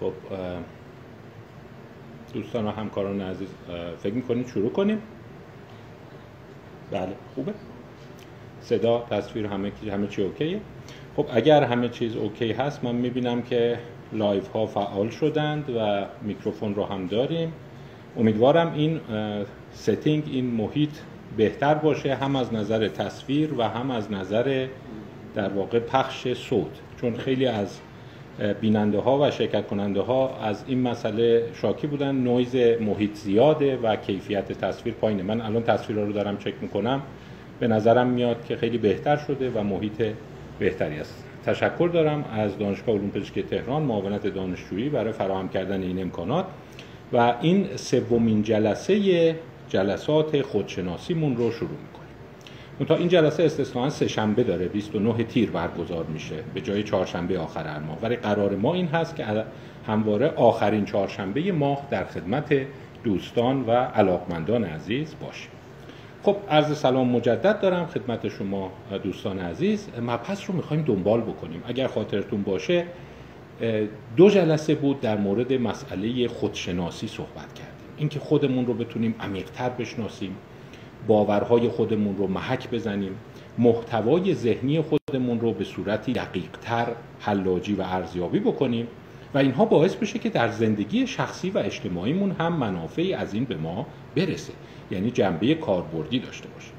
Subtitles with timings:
[0.00, 0.12] خب
[2.34, 3.48] دوستان و همکاران عزیز
[3.98, 5.02] فکر می‌کنید شروع کنیم؟
[6.90, 7.52] بله خوبه.
[8.60, 10.60] صدا تصویر همه همه چی OK یه؟
[11.16, 13.78] خب اگر همه چیز OK هست من می‌بینم که
[14.12, 17.52] live ها فعال شدند و میکروفون رو هم داریم.
[18.16, 19.00] امیدوارم این
[19.72, 20.90] setting این محیط
[21.36, 24.66] بهتر باشه هم از نظر تصویر و هم از نظر
[25.34, 26.80] در واقع پخش صوت.
[27.00, 27.80] چون خیلی از
[28.60, 32.14] بیننده ها و شرکت کننده ها از این مسئله شاکی بودن.
[32.14, 37.02] نویز محیط زیاده و کیفیت تصویر پایینه من الان تصویر رو دارم چک می‌کنم.
[37.60, 40.02] به نظرم میاد که خیلی بهتر شده و محیط
[40.58, 41.24] بهتری است.
[41.46, 46.44] تشکر دارم از دانشگاه علوم پزشکی تهران معاونت دانشجویی برای فراهم کردن این امکانات.
[47.12, 49.36] و این سومین جلسه
[49.68, 51.99] جلسات خودشناسیمون رو شروع می‌کنیم
[52.84, 54.68] تا این جلسه استثناا سه شنبه داره.
[54.68, 56.34] 29 تیر برگزار میشه.
[56.54, 57.98] به جای چهارشنبه آخر هر ماه.
[58.02, 59.44] ولی قرار ما این هست که
[59.86, 62.66] همواره آخرین چهارشنبه ماه در خدمت
[63.04, 65.50] دوستان و علاقمندان عزیز باشیم.
[66.22, 68.72] خب عرض سلام مجدد دارم خدمت شما
[69.02, 69.88] دوستان عزیز.
[70.02, 71.62] مبحث رو می‌خوایم دنبال بکنیم.
[71.66, 72.84] اگر خاطرتون باشه
[74.16, 77.88] دو جلسه بود در مورد مسئله خودشناسی صحبت کردیم.
[77.96, 80.36] اینکه خودمون رو بتونیم عمیقتر بشناسیم.
[81.06, 83.12] باورهای خودمون رو محک بزنیم.
[83.58, 86.86] محتوای ذهنی خودمون رو به صورتی دقیقتر
[87.20, 88.86] حلاجی و ارزیابی بکنیم
[89.34, 93.56] و اینها باعث بشه که در زندگی شخصی و اجتماعیمون هم منافعی از این به
[93.56, 94.52] ما برسه.
[94.90, 96.70] یعنی جنبه کاربردی داشته باشه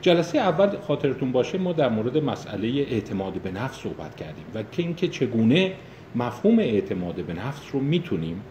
[0.00, 4.82] جلسه اول خاطرتون باشه ما در مورد مسئله اعتماد به نفس صحبت کردیم و که
[4.82, 5.72] اینکه چگونه
[6.14, 8.42] مفهوم اعتماد به نفس رو می‌تونیم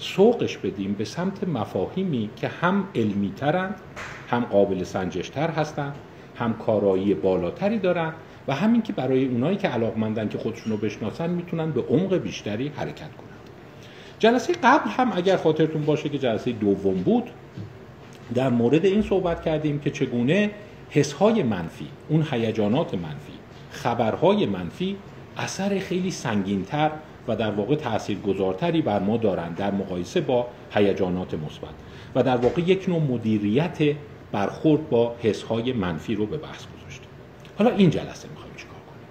[0.00, 3.74] سوقش بدیم به سمت مفاهیمی که هم علمی ترند
[4.30, 5.94] هم قابل سنجشتر هستند
[6.36, 8.14] هم کارایی بالاتری دارند
[8.48, 12.68] و همین که برای اونایی که علاقمندن که خودشون رو بشناسن می‌تونن به عمق بیشتری
[12.68, 13.30] حرکت کنند.
[14.18, 17.30] جلسه قبل هم اگر خاطرتون باشه که جلسه دوم بود
[18.34, 20.50] در مورد این صحبت کردیم که چگونه
[20.90, 23.32] حسهای منفی اون هیجانات منفی
[23.70, 24.96] خبرهای منفی
[25.36, 26.90] اثر خیلی سنگینتر
[27.30, 31.74] و در واقع تاثیرگذارتری بر ما دارند در مقایسه با هیجانات مثبت
[32.14, 33.78] و در واقع یک نوع مدیریت
[34.32, 37.06] برخورد با حسهای منفی رو به بحث گذاشته
[37.58, 39.08] حالا این جلسه می‌خوایم چیکار کنیم؟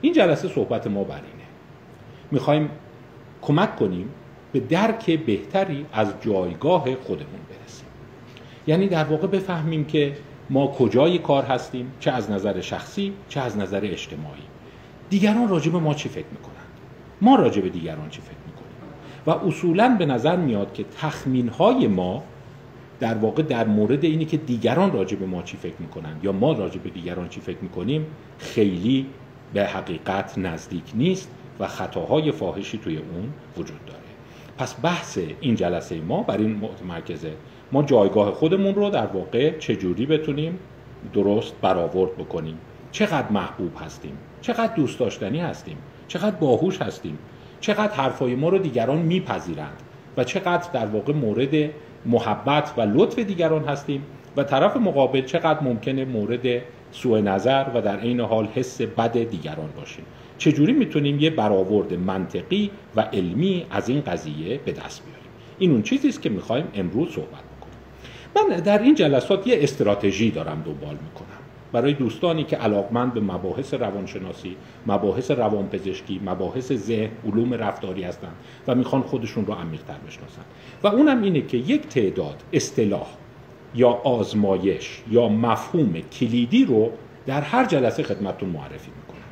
[0.00, 1.46] این جلسه صحبت ما بر اینه.
[2.30, 2.70] می‌خوایم
[3.42, 4.08] کمک کنیم
[4.52, 7.86] به درک بهتری از جایگاه خودمون برسیم.
[8.66, 10.16] یعنی در واقع بفهمیم که
[10.50, 14.42] ما کجای کار هستیم چه از نظر شخصی چه از نظر اجتماعی.
[15.10, 16.61] دیگران راجع به ما چی فکر می‌کنن؟
[17.22, 18.62] ما راجع به دیگران چی فکر می‌کنیم؟
[19.26, 22.22] و اصولا به نظر میاد که تخمین های ما
[23.00, 26.52] در واقع در مورد اینی که دیگران راجع به ما چی فکر می‌کنن یا ما
[26.52, 28.06] راجع به دیگران چی فکر می‌کنیم
[28.38, 29.06] خیلی
[29.54, 33.98] به حقیقت نزدیک نیست و خطاهای فاحشی توی اون وجود داره.
[34.58, 37.32] پس بحث این جلسه ما بر این متمرکزه.
[37.72, 40.58] ما جایگاه خودمون رو در واقع چجوری بتونیم
[41.12, 42.58] درست برآورد بکنیم؟
[42.92, 45.76] چقدر محبوب هستیم؟ چقدر دوست داشتنی هستیم؟
[46.12, 47.18] چقدر باهوش هستیم
[47.60, 49.76] چقدر حرفای ما رو دیگران میپذیرند
[50.16, 51.70] و چقدر در واقع مورد
[52.06, 54.02] محبت و لطف دیگران هستیم
[54.36, 59.68] و طرف مقابل چقدر ممکنه مورد سوء نظر و در عین حال حس بد دیگران
[59.76, 60.04] باشیم.
[60.38, 65.82] چجوری می‌تونیم یه برآورد منطقی و علمی از این قضیه به دست بیاریم؟ این اون
[65.82, 68.50] چیزی است که می‌خوایم امروز صحبت بکنیم.
[68.50, 71.31] من در این جلسات یه استراتژی دارم دنبال می‌کنم.
[71.72, 74.56] برای دوستانی که علاقمند به مباحث روانشناسی،
[74.86, 78.34] مباحث روانپزشکی، مباحث ذهن، علوم رفتاری هستند
[78.68, 80.42] و می‌خوان خودشون رو عمیق‌تر بشناسن.
[80.82, 83.06] و اونم اینه که یک تعداد اصطلاح
[83.74, 86.90] یا آزمایش یا مفهوم کلیدی رو
[87.26, 89.22] در هر جلسه خدمتتون معرفی می‌کنم.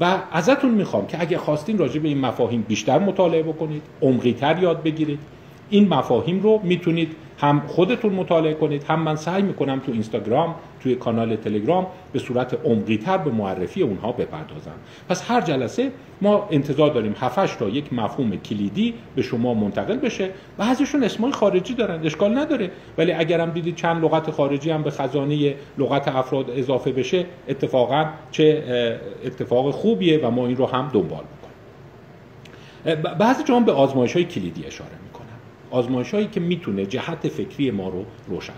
[0.00, 4.82] و ازتون می‌خوام که اگه خواستین راجع به این مفاهیم بیشتر مطالعه بکنید عمقیتر یاد
[4.82, 5.18] بگیرید.
[5.70, 10.94] این مفاهیم رو می‌تونید هم خودتون مطالعه کنید هم من سعی می‌کنم تو اینستاگرام توی
[10.94, 14.74] کانال تلگرام به صورت عمقیتر به معرفی اونها بپردازم.
[15.08, 20.30] پس هر جلسه ما انتظار داریم 7 تا یک مفهوم کلیدی به شما منتقل بشه
[20.58, 22.70] و بعضیشون اسمای خارجی دارن اشکال نداره.
[22.98, 28.62] ولی اگرم دیدید چند لغت خارجی هم به خزانه لغت افراد اضافه بشه اتفاقا چه
[29.24, 33.18] اتفاق خوبیه و ما این رو هم دنبال می‌کنیم.
[33.18, 34.90] بعضی جا به آزمایش های کلیدی اشاره
[35.70, 38.52] آزمایش هایی که می‌تونه جهت فکری ما رو روشن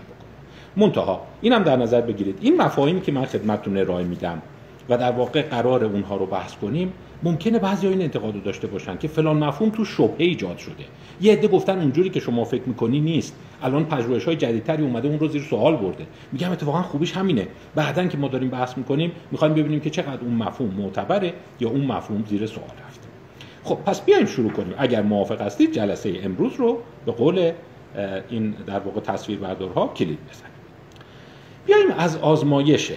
[0.77, 2.37] منتها اینم در نظر بگیرید.
[2.41, 4.41] این مفاهیمی که من خدمتتون ارائه میدم
[4.89, 6.93] و در واقع قرار اونها رو بحث کنیم
[7.23, 10.83] ممکنه بعضی این انتقاد رو داشته باشن که فلان مفهوم تو شبهه ایجاد شده.
[11.21, 13.35] یه عده گفتن اونجوری که شما فکر می‌کنی نیست.
[13.63, 16.05] الان پژوهش های جدیدتری اومده اون رو زیر سوال برده.
[16.31, 17.47] میگم اتفاقا خوبیش همینه.
[17.75, 21.81] بعدا که ما داریم بحث می‌کنیم می‌خوایم ببینیم که چقدر اون مفهوم معتبره یا اون
[21.81, 23.00] مفهوم زیر سوال رفته.
[23.63, 24.73] خب پس بیایم شروع کنیم.
[24.77, 27.51] اگر موافق هستید جلسه امروز رو به قول
[28.29, 30.51] این در واقع تصویربردارها کلید بزنیم.
[31.65, 32.91] بیایم از آزمایش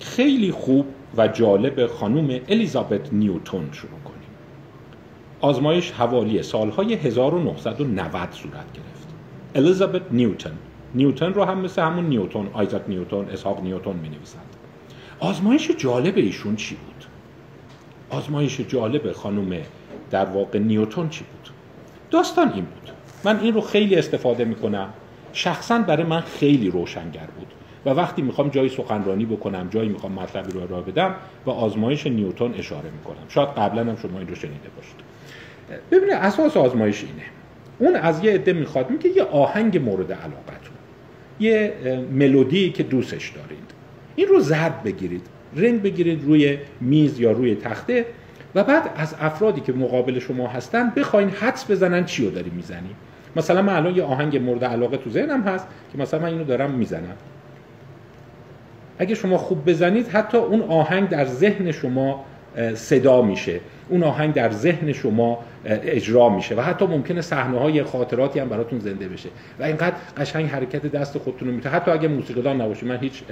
[0.00, 0.86] خیلی خوب
[1.16, 4.16] و جالب خانوم الیزابت نیوتون شروع کنیم.
[5.40, 9.08] آزمایش حوالی سالهای 1990 صورت گرفت.
[9.54, 10.58] الیزابت نیوتن.
[10.94, 14.56] نیوتن رو هم مثل همون نیوتن آیزاک نیوتن اسحاق نیوتن می نویسند
[15.20, 17.04] آزمایش جالب ایشون چی بود؟
[18.10, 19.62] آزمایش جالب خانم
[20.10, 21.54] در واقع نیوتن چی بود؟
[22.10, 22.90] داستان این بود.
[23.24, 24.88] من این رو خیلی استفاده می کنم
[25.32, 27.46] شخصا برای من خیلی روشنگر بود.
[27.86, 31.14] و وقتی می‌خوام جایی سخنرانی بکنم جایی می‌خوام مطلبی رو ارائه بدم
[31.46, 33.24] و آزمایش نیوتن اشاره می‌کنم.
[33.28, 34.96] شاید قبلا هم شما این رو شنیده باشید.
[35.90, 37.22] ببینید اساس آزمایش اینه.
[37.78, 38.90] اون از یه عده می‌خواد.
[38.90, 40.76] میگه یه آهنگ مورد علاقتون.
[41.40, 41.72] یه
[42.12, 43.70] ملودی که دوستش دارید.
[44.16, 45.26] این رو ضرب بگیرید.
[45.56, 48.06] رنگ بگیرید روی میز یا روی تخته.
[48.56, 52.94] و بعد از افرادی که مقابل شما هستن بخواین حدس بزنن چی رو داری می‌زنی
[53.36, 56.70] مثلا من الان یه آهنگ مورد علاقه تو ذهنم هست که مثلا من اینو دارم
[56.70, 57.16] می‌زنم.
[58.98, 62.24] اگه شما خوب بزنید حتی اون آهنگ در ذهن شما
[62.74, 63.60] صدا میشه.
[63.88, 68.78] اون آهنگ در ذهن شما اجرا میشه و حتی ممکنه صحنه های خاطراتی هم براتون
[68.78, 69.28] زنده بشه
[69.60, 71.74] و اینقدر قشنگ حرکت دست خودتون رو می‌تونه.
[71.74, 73.22] حتی اگه موسیقیدان نباشه من هیچ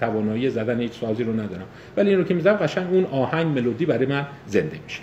[0.00, 1.66] توانایی زدن هیچ سازی رو ندارم.
[1.96, 5.00] ولی این رو که می‌زنم قشنگ اون آهنگ ملودی برای من زنده میشه.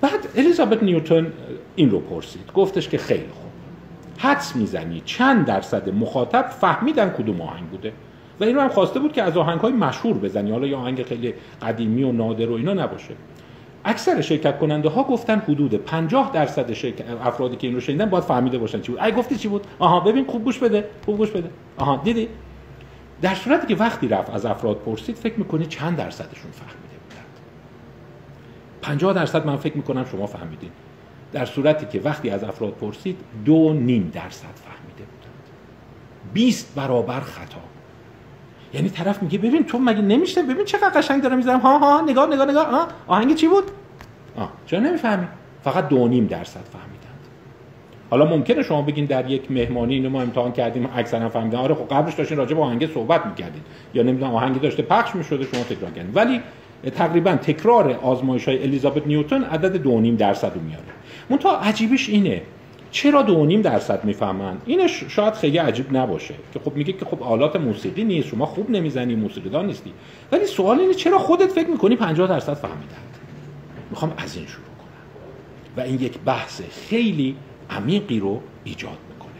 [0.00, 1.32] بعد الیزابت نیوتن
[1.76, 2.52] این رو پرسید.
[2.54, 3.50] گفتش که خیلی خوب.
[4.18, 7.92] حدس می‌زنی چند درصد مخاطب فهمیدن کدوم آهنگ بوده؟
[8.40, 10.50] و این رو هم خواسته بود که از آهنگ های مشهور بزنی.
[10.50, 13.14] حالا یا آهنگ خیلی قدیمی و نادر و اینا نباشه.
[13.84, 18.24] اکثر شرکت کننده ها گفتن حدود 50 درصد شرکت افرادی که این رو شنیدن باید
[18.24, 19.00] فهمیده باشن چی بود.
[19.00, 21.50] ای گفتی چی بود؟ آها ببین خوب گوش بده خوب گوش بده.
[21.78, 22.28] آها دیدی؟
[23.22, 27.26] در صورتی که وقتی رفت از افراد پرسید فکر می‌کنید چند درصدشون فهمیده بودند؟
[28.82, 30.70] 50 درصد من فکر می‌کنم شما فهمیدین.
[31.32, 35.48] در صورتی که وقتی از افراد پرسید دو نیم درصد فهمیده بودند.
[36.34, 37.60] 20 برابر خطا
[38.74, 42.26] یعنی طرف میگه ببین تو مگه نمیشه؟ ببین چقدر قشنگ دارم می‌ذارم ها ها نگاه
[42.26, 42.66] نگاه نگاه.
[42.66, 43.64] آه آهنگ چی بود؟
[44.36, 45.26] آه چرا نمی‌فهمی؟
[45.64, 46.98] فقط دو نیم درصد فهمیدند.
[48.10, 51.58] حالا ممکنه شما بگین در یک مهمانی اینو ما امتحان کردیم اکثرا فهمیدن.
[51.58, 53.62] آره خب قبلش داشتین راجع به آهنگ صحبت می‌کردین.
[53.94, 56.12] یا نمی‌دونم آهنگی داشته پخش می‌شده شما تکرار کردین.
[56.14, 56.40] ولی
[56.94, 60.84] تقریبا تکرار آزمایش های الیزابت نیوتن عدد دو نیم درصد رو میاره.
[61.30, 62.42] منتها عجیبش اینه
[62.92, 67.22] چرا دو نیم درصد می‌فهمن؟ اینش شاید خیلی عجیب نباشه که خب میگه که خب
[67.22, 69.92] آلات موسیقی نیست شما خوب نمی‌زنی موسیقیدان نیستی.
[70.32, 73.16] ولی سوال اینه چرا خودت فکر می‌کنی 50 درصد فهمیدند؟
[73.90, 75.76] می‌خوام از این شروع کنم.
[75.76, 77.36] و این یک بحث خیلی
[77.70, 79.30] عمیقی رو ایجاد می‌کنه.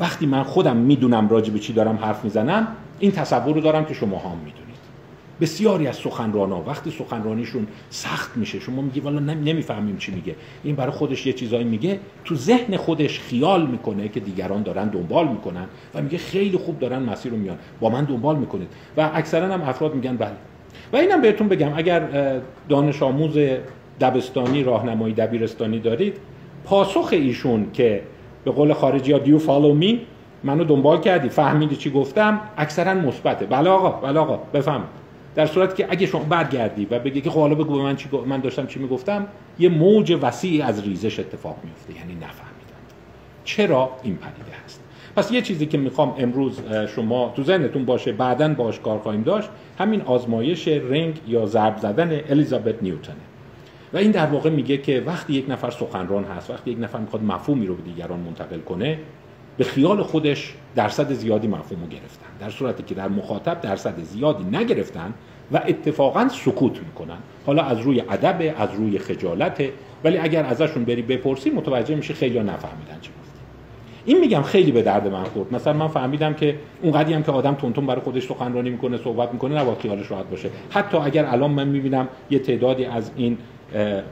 [0.00, 2.68] وقتی من خودم می‌دونم راجع به چی دارم حرف می‌زنم
[2.98, 4.65] این تصور رو دارم که شما هم می‌دونید.
[5.40, 10.34] بسیاری از ها وقتی سخنرانیشون سخت میشه شما میگی والا نمی‌فهمیم چی میگه.
[10.64, 15.28] این برای خودش یه چیزایی میگه تو ذهن خودش خیال می‌کنه که دیگران دارن دنبال
[15.28, 17.58] می‌کنن و میگه خیلی خوب دارن مسیر رو میان.
[17.80, 18.68] با من دنبال می‌کنید.
[18.96, 20.32] و اکثرا هم افراد میگن بله.
[20.92, 23.38] و اینم بهتون بگم اگر دانش آموز
[24.00, 26.16] دبستانی راهنمایی دبیرستانی دارید
[26.64, 28.02] پاسخ ایشون که
[28.44, 30.00] به قول خارجی ها دیو فالو می
[30.44, 33.46] منو دنبال کردی فهمیدی چی گفتم اکثرا مثبته.
[33.46, 34.82] بله آقا بله آقا بفهم
[35.36, 38.66] در صورتی که اگه شما برگردی و بگی که خب بگو من چی من داشتم
[38.66, 39.26] چی می‌گفتم
[39.58, 42.92] یه موج وسیعی از ریزش اتفاق میفته یعنی نفهمیدند
[43.44, 44.80] چرا این پدیده هست؟
[45.16, 46.60] پس یه چیزی که می‌خوام امروز
[46.94, 52.20] شما تو ذهنتون باشه بعدا باش کار خواهیم داشت همین آزمایش رنگ یا ضرب زدن
[52.30, 53.16] الیزابت نیوتنه.
[53.92, 57.22] و این در واقع میگه که وقتی یک نفر سخنران هست وقتی یک نفر می‌خواد
[57.22, 58.98] مفهومی رو به دیگران منتقل کنه
[59.56, 62.26] به خیال خودش درصد زیادی مفهوم رو گرفتن.
[62.40, 65.14] در صورتی که در مخاطب درصد زیادی نگرفتن
[65.52, 67.16] و اتفاقا سکوت می‌کنن.
[67.46, 69.64] حالا از روی ادب از روی خجالت
[70.04, 73.40] ولی اگر ازشون بری بپرسی متوجه میشه خیلی نفهمیدن چی گفتی.
[74.04, 75.54] این میگم خیلی به درد من خورد.
[75.54, 79.54] مثلا من فهمیدم که اونقدی هم که آدم تونتون برای خودش سخنرانی می‌کنه صحبت می‌کنه
[79.54, 80.50] نباید خیالش راحت باشه.
[80.70, 83.38] حتی اگر الان من می‌بینم یه تعدادی از این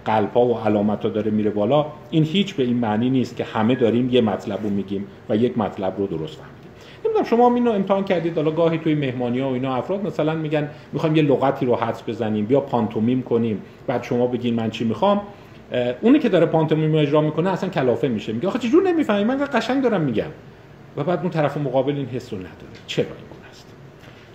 [0.04, 1.86] قلب ها و علامت ها داره میره بالا.
[2.10, 5.58] این هیچ به این معنی نیست که همه داریم یه مطلب رو میگیم و یک
[5.58, 6.70] مطلب رو درست فهمیدیم.
[7.04, 10.68] نمی‌دونم شما اینو امتحان کردید حالا گاهی توی مهمانی ها و اینا افراد مثلا میگن
[10.92, 15.20] می‌خوایم یه لغتی رو حدس بزنیم بیا پانتومیم کنیم بعد شما بگین من چی می‌خوام.
[16.00, 18.32] اونی که داره پانتومیم اجرا می‌کنه اصلا کلافه میشه.
[18.32, 20.30] میگه آخه چجور نمی‌فهمی؟ من قشنگ دارم میگم.
[20.96, 22.54] و بعد اون طرف مقابل این حس رو نداره.
[22.86, 23.66] چرا این است؟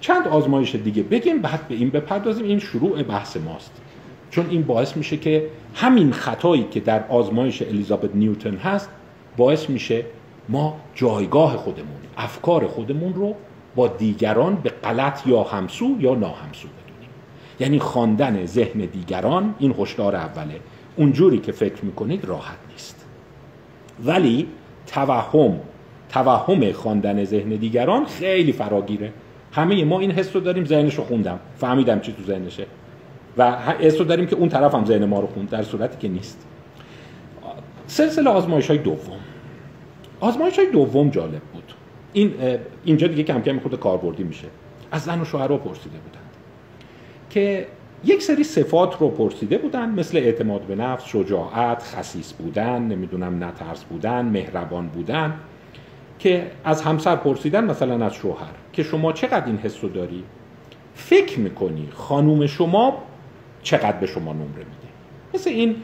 [0.02, 2.46] چند آزمایش دیگه بگیم بعد به این بپردازیم.
[2.46, 3.82] این شروع بحث ماست.
[4.32, 5.46] چون این باعث میشه که
[5.76, 8.90] همین خطایی که در آزمایش الیزابت نیوتن هست
[9.38, 10.06] باعث میشه
[10.50, 13.36] ما جایگاه خودمون افکار خودمون رو
[13.76, 17.10] با دیگران به غلط یا همسو یا ناهمسو بدونیم.
[17.60, 20.60] یعنی خواندن ذهن دیگران این هشدار اوله.
[20.96, 23.06] اونجوری که فکر می‌کنید راحت نیست.
[24.06, 24.48] ولی
[24.88, 25.60] توهم
[26.10, 29.14] توهم خواندن ذهن دیگران خیلی فراگیره.
[29.52, 31.40] همه ما این حس رو داریم ذهنش رو خوندم.
[31.58, 32.66] فهمیدم چی تو ذهنشه.
[33.38, 36.08] و حس رو داریم که اون طرف هم ذهن ما رو خوند در صورتی که
[36.08, 36.48] نیست.
[37.88, 39.20] سلسله آزمایش های دوم.
[40.20, 41.74] آزمایش های دوم جالب بود.
[42.14, 42.34] این
[42.86, 44.48] اینجا دیگه کم کم خود کاربردی میشه.
[44.92, 46.30] از زن و شوهرها پرسیده بودند
[47.30, 47.68] که
[48.06, 53.84] یک سری صفات رو پرسیده بودن مثل اعتماد به نفس، شجاعت، خصیص بودن، نمی‌دونم نترس
[53.84, 55.34] بودن، مهربان بودن
[56.20, 60.24] که از همسر پرسیدن مثلا از شوهر که شما چقدر این حس داری؟
[60.94, 63.04] فکر می‌کنی خانوم شما
[63.62, 64.90] چقدر به شما نمره میده.
[65.34, 65.76] مثل این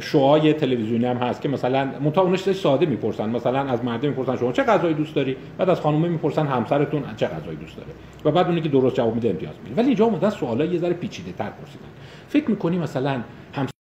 [0.00, 3.28] شوهای تلویزیونی هم هست که مثلا متاونش ساده می‌پرسن.
[3.28, 7.26] مثلا از مرد می‌پرسن شما چه غذایی دوست داری؟ بعد از خانم می‌پرسن همسرتون چه
[7.26, 7.88] غذایی دوست داره.
[8.24, 9.76] و بعد اونی که درست جواب میده امتیاز می‌گیره.
[9.76, 11.88] ولی اینجا اومدن سوالا یه ذره پیچیده تر پرسیدن.
[12.28, 13.74] فکر می‌کنی مثلا همسرت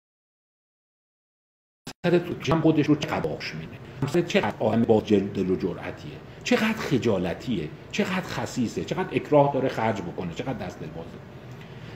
[2.43, 6.13] جمع خودش رو چقدر باش میده همسرت چقدر آدم با دل و جرأتیه؟
[6.45, 11.09] چقدر خجالتیه؟ چقدر خسیسه؟ چقدر اکراه داره خرج بکنه؟ چقدر دست دل بازه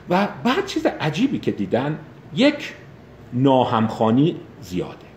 [0.09, 1.99] و بعد چیز عجیبی که دیدن
[2.35, 2.73] یک
[3.33, 5.07] ناهمخانی زیاده.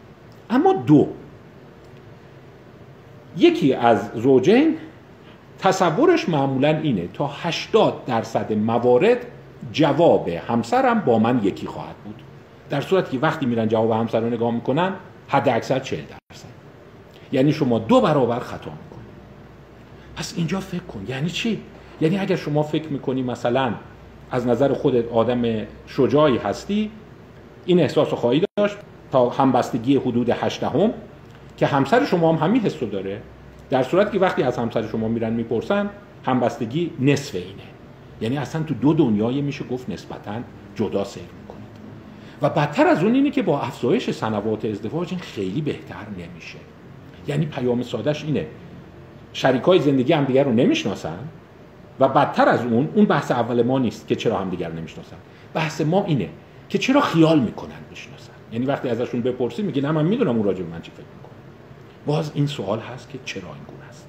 [0.51, 1.09] اما دو.
[3.37, 4.77] یکی از زوجین
[5.59, 9.27] تصورش معمولا اینه تا 80 درصد موارد
[9.73, 12.23] جواب همسرم با من یکی خواهد بود.
[12.71, 14.93] در صورتی که وقتی میرن جواب همسر رو نگاه می‌کنن
[15.29, 16.49] حد اکثر 40 درصد.
[17.33, 19.11] یعنی شما دو برابر خطا می‌کنید.
[20.17, 21.05] پس اینجا فکر کن.
[21.09, 21.63] یعنی چی؟
[22.01, 23.75] یعنی اگر شما فکر می‌کنی مثلا
[24.31, 26.91] از نظر خودت آدم شجاعی هستی
[27.67, 28.77] این احساس رو خواهی داشت
[29.13, 30.93] تا همبستگی حدود هشتهم
[31.57, 33.23] که همسر شما هم همین حس رو داره.
[33.71, 35.91] در صورتی که وقتی از همسر شما میرن می‌پرسن
[36.27, 37.47] همبستگی نصف اینه.
[38.21, 40.33] یعنی اصلا تو دو دنیای میشه گفت نسبتا
[40.75, 41.71] جدا سیر می‌کنید.
[42.43, 46.59] و بدتر از اون اینه که با افزایش سنوات ازدواج این خیلی بهتر نمیشه.
[47.29, 48.47] یعنی پیام سادش اینه.
[49.33, 51.19] شریکای زندگی هم دیگر رو نمی‌شناسن.
[52.01, 55.17] و بدتر از اون اون بحث اول ما نیست که چرا هم دیگر نمی‌شناسن
[55.55, 56.29] بحث ما اینه
[56.69, 60.63] که چرا خیال می‌کنن بشناسن یعنی وقتی ازشون بپرسی میگی نه من می‌دونم اون راجع
[60.63, 61.33] به من چی فکر می‌کنه.
[62.07, 64.09] باز این سوال هست که چرا این گونه است.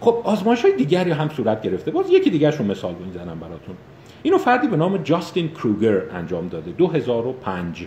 [0.00, 1.90] خب آزمایش های دیگری هم صورت گرفته.
[1.90, 3.76] باز یکی دیگرشون مثال می‌زنم براتون.
[4.22, 6.72] اینو فردی به نام جاستین کروگر انجام داده.
[6.72, 7.86] 2005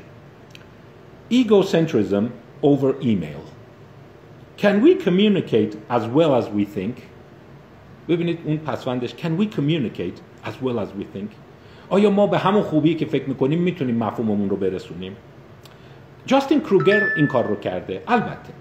[1.32, 2.26] Egocentrism
[2.62, 3.42] over email.
[4.58, 7.11] Can we communicate as well as we think?
[8.10, 11.30] ببینید اون پسوندش Can we communicate as well as we think
[11.90, 15.16] آیا ما به همون خوبی که فکر می‌کنیم می‌تونیم مفهوممون رو برسونیم؟
[16.26, 18.02] جاستین کروگر این کار رو کرده.
[18.08, 18.54] البته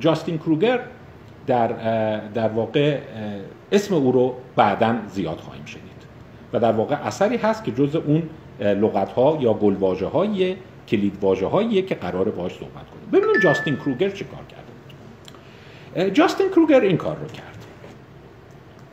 [0.00, 0.80] جاستین کروگر
[1.46, 1.68] در,
[2.28, 2.98] در واقع
[3.72, 5.82] اسم او رو بعدا زیاد خواهیم شنید
[6.52, 8.22] و در واقع اثری هست که جز اون
[8.60, 10.56] لغت ها یا گلواژه های
[10.88, 13.10] کلید واژه که قرار باش صحبت کنیم.
[13.12, 16.10] ببینیم جاستین کروگر چه کار کرده.
[16.10, 17.55] جاستین کروگر این کار رو کرد.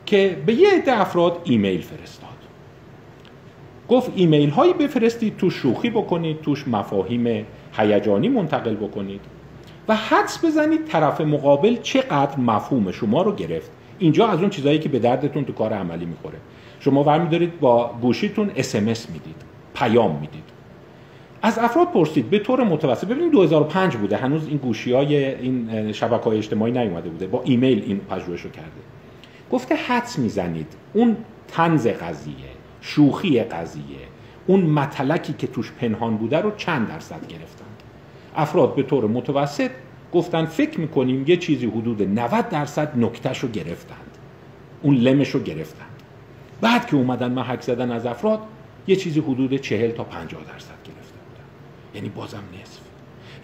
[0.06, 2.28] که به یه عده افراد ایمیل فرستاد.
[3.88, 7.46] گفت ایمیل هایی بفرستید توش شوخی بکنید توش مفاهیم
[7.76, 9.20] هیجانی منتقل بکنید
[9.88, 13.70] و حدس بزنید طرف مقابل چقدر مفهوم شما رو گرفت.
[13.98, 16.38] اینجا از اون چیزهایی که به دردتون تو کار عملی می‌خوره.
[16.80, 19.36] شما ورمی دارید با گوشیتون اسمس می‌دید
[19.74, 20.44] پیام می‌دید.
[21.42, 26.24] از افراد پرسید به طور متوسط ببینید 2005 بوده هنوز این گوشی های این شبکه
[26.24, 28.93] های اجتماعی نیومده بوده با ایمیل این پژوهش رو کرده.
[29.52, 30.66] گفته حدس می‌زنید.
[30.92, 31.16] اون
[31.48, 32.34] تنز قضیه
[32.80, 33.98] شوخی قضیه
[34.46, 37.82] اون مطلکی که توش پنهان بوده رو چند درصد گرفتند
[38.36, 39.70] افراد به طور متوسط
[40.12, 44.18] گفتن فکر می‌کنیم یه چیزی حدود 90 درصد نکتش رو گرفتند.
[44.82, 45.88] اون لمش رو گرفتند
[46.60, 48.40] بعد که اومدن محک زدن از افراد
[48.86, 51.44] یه چیزی حدود 40 تا 50 درصد گرفته بودن.
[51.94, 52.80] یعنی بازم نصف.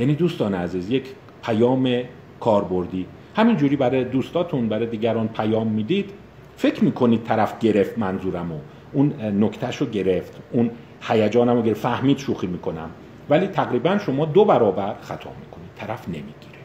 [0.00, 1.04] یعنی دوستان عزیز یک
[1.42, 2.02] پیام
[2.40, 3.06] کاربردی.
[3.36, 6.10] همینجوری برای دوستاتون برای دیگران پیام می‌دید.
[6.56, 8.58] فکر می‌کنید طرف گرفت منظورمو.
[8.92, 10.36] اون نکتهش رو گرفت.
[10.52, 10.70] اون
[11.00, 11.80] هیجانم رو گرفت.
[11.80, 12.90] فهمید شوخی می‌کنم.
[13.30, 15.70] ولی تقریبا شما دو برابر خطا می‌کنید.
[15.76, 16.60] طرف نمی‌گیره.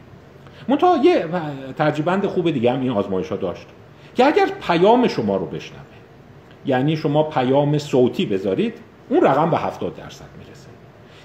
[0.67, 1.25] منتها یه
[1.77, 3.67] ترجیبند خوب دیگه هم این آزمایش ها داشت.
[4.15, 5.81] که اگر پیام شما رو بشنوه
[6.65, 8.73] یعنی شما پیام صوتی بذارید
[9.09, 10.54] اون رقم به 70 درصد می‌رسه.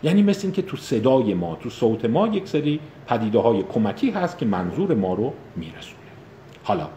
[0.02, 4.10] یعنی مثل این که تو صدای ما تو صوت ما یک سری پدیده های کمکی
[4.10, 5.96] هست که منظور ما رو میرسونه.
[6.62, 6.88] حالا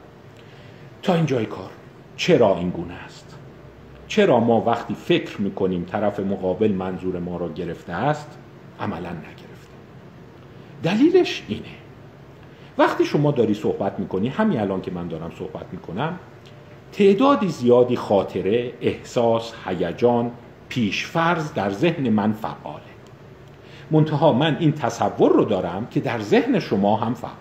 [1.01, 1.69] تا اینجای کار
[2.17, 3.37] چرا این گونه است؟
[4.07, 8.37] چرا ما وقتی فکر می‌کنیم طرف مقابل منظور ما را گرفته است
[8.79, 9.73] عملا نگرفته
[10.83, 11.63] دلیلش اینه.
[12.77, 16.19] وقتی شما داری صحبت می‌کنی همین الان که من دارم صحبت می‌کنم
[16.91, 20.31] تعدادی زیادی خاطره، احساس، هیجان،
[20.69, 22.92] پیشفرض در ذهن من فعاله.
[23.93, 27.37] منتها من این تصور رو دارم که در ذهن شما هم فعاله.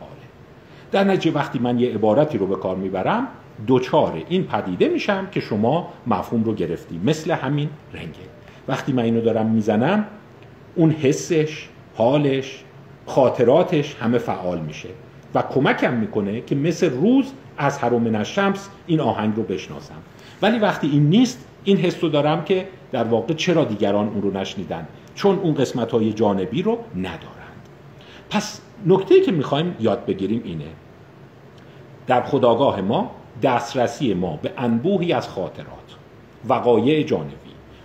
[0.93, 3.29] در نتیجه وقتی من یه عبارتی رو به کار می‌برم
[3.67, 8.29] دوچار این پدیده میشم که شما مفهوم رو گرفتی مثل همین رنگه.
[8.69, 10.07] وقتی من اینو دارم می‌زنم
[10.75, 12.65] اون حسش حالش
[13.07, 14.89] خاطراتش همه فعال میشه
[15.35, 19.95] و کمکم می‌کنه که مثل روز از هرومن الشمس این آهنگ رو بشناسم.
[20.43, 24.37] ولی وقتی این نیست این حس رو دارم که در واقع چرا دیگران اون رو
[24.37, 27.69] نشنیدن؟ چون اون قسمت های جانبی رو ندارند.
[28.31, 30.65] پس نکته که می‌خوایم یاد بگیریم اینه.
[32.07, 33.11] در خداگاه ما
[33.43, 35.97] دسترسی ما به انبوهی از خاطرات
[36.49, 37.35] وقایع جانبی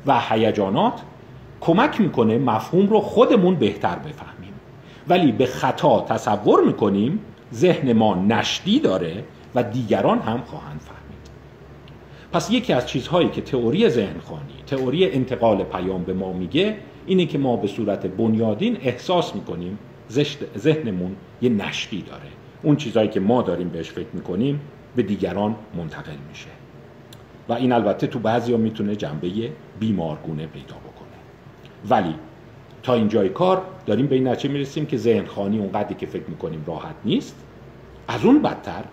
[0.05, 1.01] و هیجانات
[1.61, 4.53] کمک می‌کنه مفهوم رو خودمون بهتر بفهمیم.
[5.07, 7.19] ولی به خطا تصور می‌کنیم
[7.53, 9.23] ذهن ما نشدی داره
[9.55, 11.29] و دیگران هم خواهند فهمید.
[12.31, 17.37] پس یکی از چیزهایی که تئوری ذهنخوانی تئوری انتقال پیام به ما میگه اینه که
[17.37, 19.79] ما به صورت بنیادین احساس می‌کنیم
[20.57, 22.29] ذهنمون یه نشدی داره.
[22.63, 24.61] اون چیزهایی که ما داریم بهش فکر می‌کنیم
[24.95, 26.49] به دیگران منتقل میشه.
[27.49, 29.29] و این البته تو بعضی ها می‌تونه جنبه
[29.79, 31.17] بیمارگونه پیدا بکنه.
[31.89, 32.15] ولی
[32.83, 36.63] تا اینجای کار داریم به این نتیجه می‌رسیم که ذهن خانی اونقدری که فکر می‌کنیم
[36.67, 37.35] راحت نیست.
[38.07, 38.83] از اون بدتر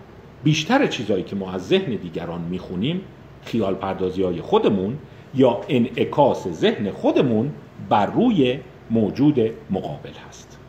[0.43, 3.01] بیشتر چیزهایی که ما از ذهن دیگران می‌خونیم
[3.43, 4.97] خیال پردازی های خودمون
[5.35, 7.51] یا انعکاس ذهن خودمون
[7.89, 9.39] بر روی موجود
[9.71, 10.59] مقابل هست.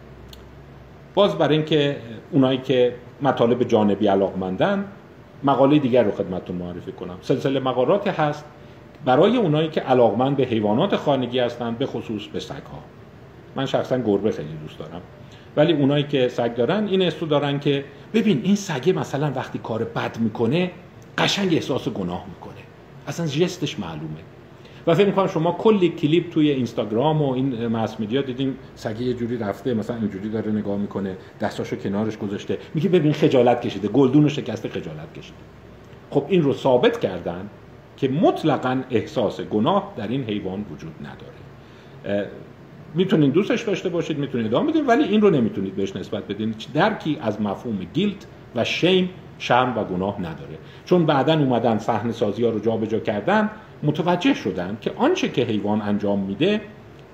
[1.14, 1.96] باز برای اینکه
[2.32, 4.84] اونایی که مطالب جانبی علاقمندن
[5.44, 7.18] مقاله دیگر رو خدمتتون معرفی کنم.
[7.20, 8.44] سلسله مقالات هست
[9.04, 12.82] برای اونایی که علاقمند به حیوانات خانگی هستند به خصوص به سگ ها
[13.56, 15.00] من شخصا گربه خیلی دوست دارم.
[15.56, 17.84] ولی اونایی که سگ دارن این استو دارن که
[18.14, 20.70] ببین این سگه مثلا وقتی کار بد می‌کنه
[21.18, 22.62] قشنگ احساس گناه می‌کنه.
[23.06, 24.20] اصلا جستش معلومه.
[24.86, 29.14] و فکر می‌کنم شما کلی کلیپ توی اینستاگرام و این ماس میدیا دیدین سگه یه
[29.14, 32.58] جوری رفته مثلا اینجوری داره نگاه می‌کنه دستاشو کنارش گذاشته.
[32.74, 35.38] میگه ببین خجالت کشیده گلدون شکسته خجالت کشیده.
[36.10, 37.50] خب این رو ثابت کردن
[37.96, 42.30] که مطلقا احساس گناه در این حیوان وجود نداره.
[42.94, 46.54] می‌تونین دوستش داشته باشید می‌تونید ادامه بدید ولی این رو نمی‌تونید بهش نسبت بدین.
[46.74, 50.58] درکی از مفهوم گیلت و شیم شرم و گناه نداره.
[50.84, 53.50] چون بعدا اومدن صحنه سازی ها رو جابجا کردن
[53.82, 56.60] متوجه شدن که آنچه که حیوان انجام میده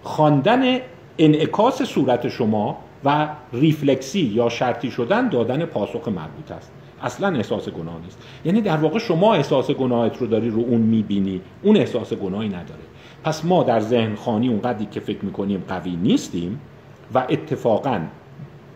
[0.03, 0.79] خواندن
[1.19, 6.73] انعکاس صورت شما و ریفلکسی یا شرطی شدن دادن پاسخ مربوط است.
[7.03, 8.19] اصلا احساس گناه نیست.
[8.45, 11.41] یعنی در واقع شما احساس گناهت رو داری رو اون می‌بینی.
[11.63, 12.81] اون احساس گناهی نداره.
[13.25, 16.61] پس ما در ذهن خانی اونقدری که فکر می‌کنیم قوی نیستیم
[17.15, 18.01] و اتفاقا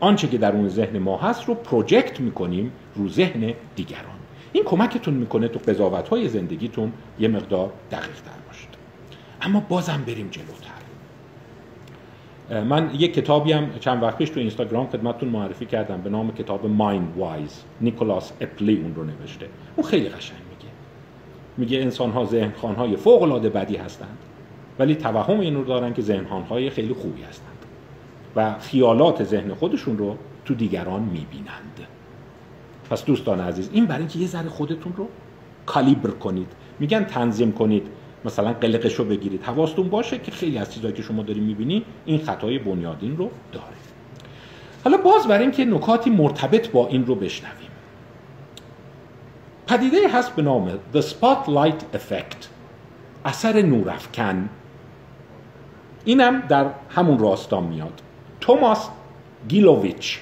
[0.00, 4.15] آنچه که در اون ذهن ما هست رو پروژکت می‌کنیم رو ذهن دیگران.
[4.56, 8.68] این کمکتون می‌کنه تو قضاوت های زندگیتون یه مقدار دقیق تر باشید.
[9.42, 10.76] اما بازم بریم جلوتر.
[12.64, 16.66] من یک کتابی هم چند وقت پیش تو اینستاگرام خدمتتون معرفی کردم به نام کتاب
[16.66, 19.46] ماین وایز نیکولاس اپلی اون رو نوشته.
[19.76, 20.72] اون خیلی قشنگ میگه.
[21.56, 24.18] میگه انسان ها ذهن های فوق العاده بدی هستند
[24.78, 27.58] ولی توهم این دارن که ذهن های خیلی خوبی هستند
[28.36, 31.95] و خیالات ذهن خودشون رو تو دیگران می‌بینند.
[32.90, 35.08] پس دوستان عزیز این برای اینکه یه ذره خودتون رو
[35.66, 36.52] کالیبر کنید.
[36.78, 37.86] میگن تنظیم کنید.
[38.24, 39.42] مثلا قلقش رو بگیرید.
[39.42, 43.66] حواستون باشه که خیلی از چیزهایی که شما دارید می‌بینی این خطای بنیادین رو داره.
[44.84, 47.70] حالا باز برای اینکه نکاتی مرتبط با این رو بشنویم.
[49.66, 52.46] پدیده هست به نام The Spotlight Effect
[53.24, 54.48] اثر نورافکن.
[56.04, 58.02] اینم در همون راستا میاد.
[58.40, 58.88] توماس
[59.48, 60.20] گیلوویچ.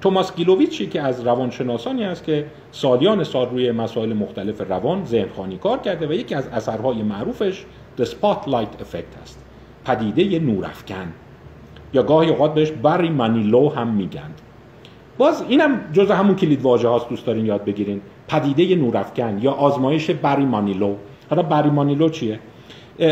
[0.00, 5.78] توماس گیلوویچی که از روانشناسانی است که سالیان سال روی مسائل مختلف روان ذهنخوانی کار
[5.78, 7.64] کرده و یکی از اثرهای معروفش
[7.98, 9.44] The Spotlight Effect است
[9.84, 11.12] پدیده نورافکن.
[11.94, 14.40] یا گاهی اوقات بهش بری مانیلو هم میگند
[15.18, 18.00] باز اینم جز همون کلید واژه هاست دوست دارین یاد بگیرین.
[18.28, 20.94] پدیده نورافکن یا آزمایش بری مانیلو
[21.30, 22.40] حالا بری مانیلو چیه؟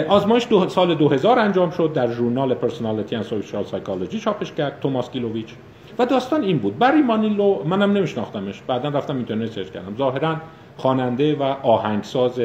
[0.09, 5.11] آزمایش در سال 2000 انجام شد در ژورنال Personality and Social Psychology چاپش کرد توماس
[5.11, 5.55] گیلوویچ
[5.99, 6.79] و داستان این بود.
[6.79, 8.63] بری مانیلو منم نمیشناختمش.
[8.67, 9.97] بعدا رفتم اینترنت search کردم.
[9.97, 10.37] ظاهرا
[10.77, 12.41] خواننده و آهنگساز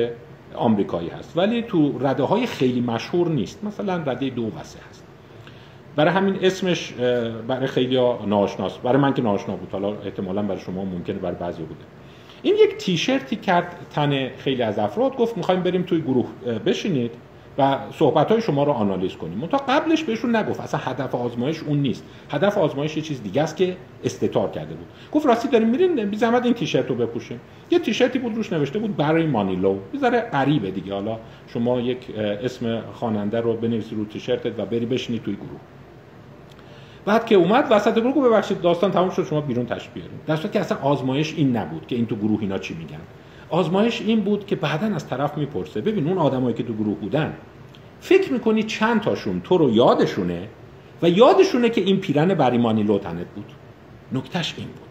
[0.56, 1.38] آمریکایی هست.
[1.38, 3.64] ولی تو رده های خیلی مشهور نیست.
[3.64, 5.04] مثلا رده دو و هست.
[5.96, 6.94] برای همین اسمش
[7.48, 9.70] برای خیلی ناشناس برای من که ناشنا بود.
[9.72, 11.82] حالا احتمالا برای شما ممکنه برای بعضی بوده.
[12.42, 15.16] این یک تیشرتی کرد تن خیلی از افراد.
[15.16, 16.26] گفت می‌خوایم بریم توی گروه
[16.66, 17.12] بشینید.
[17.60, 19.48] و صحبت های شما رو آنالیز کنیم.
[19.48, 20.62] تا قبلش بهشون نگفت.
[20.62, 22.04] اصلا هدف آزمایش اون نیست.
[22.32, 24.86] هدف آزمایش یه چیز دیگه است که استتار کرده بود.
[25.12, 27.40] گفت راستی داریم میرین بی زحمت این تیشرت رو بپوشیم.
[27.72, 29.76] یه تیشرتی بود روش نوشته بود برای مانیلو.
[29.94, 30.94] بذاره غریبه دیگه.
[30.94, 35.60] حالا شما یک اسم خواننده رو بنویسی رو تیشرتت و بری بشینی توی گروه.
[37.06, 40.26] بعد که اومد وسط گروه گفت ببخشید داستان تموم شد شما بیرون تشریف بیارید.
[40.28, 43.00] در که اصلا آزمایش این نبود که این تو گروه اینا چی میگن.
[43.50, 45.82] آزمایش این بود که بعدا از طرف می‌پرسه.
[45.82, 47.34] ببین اون آدمایی که تو گروه بودن
[48.02, 50.48] فکر می‌کنی چند تاشون تو رو یادشونه
[51.02, 53.46] و یادشونه که این پیرن بریمانی لوتنت بود.
[54.14, 54.90] نکتش این بود.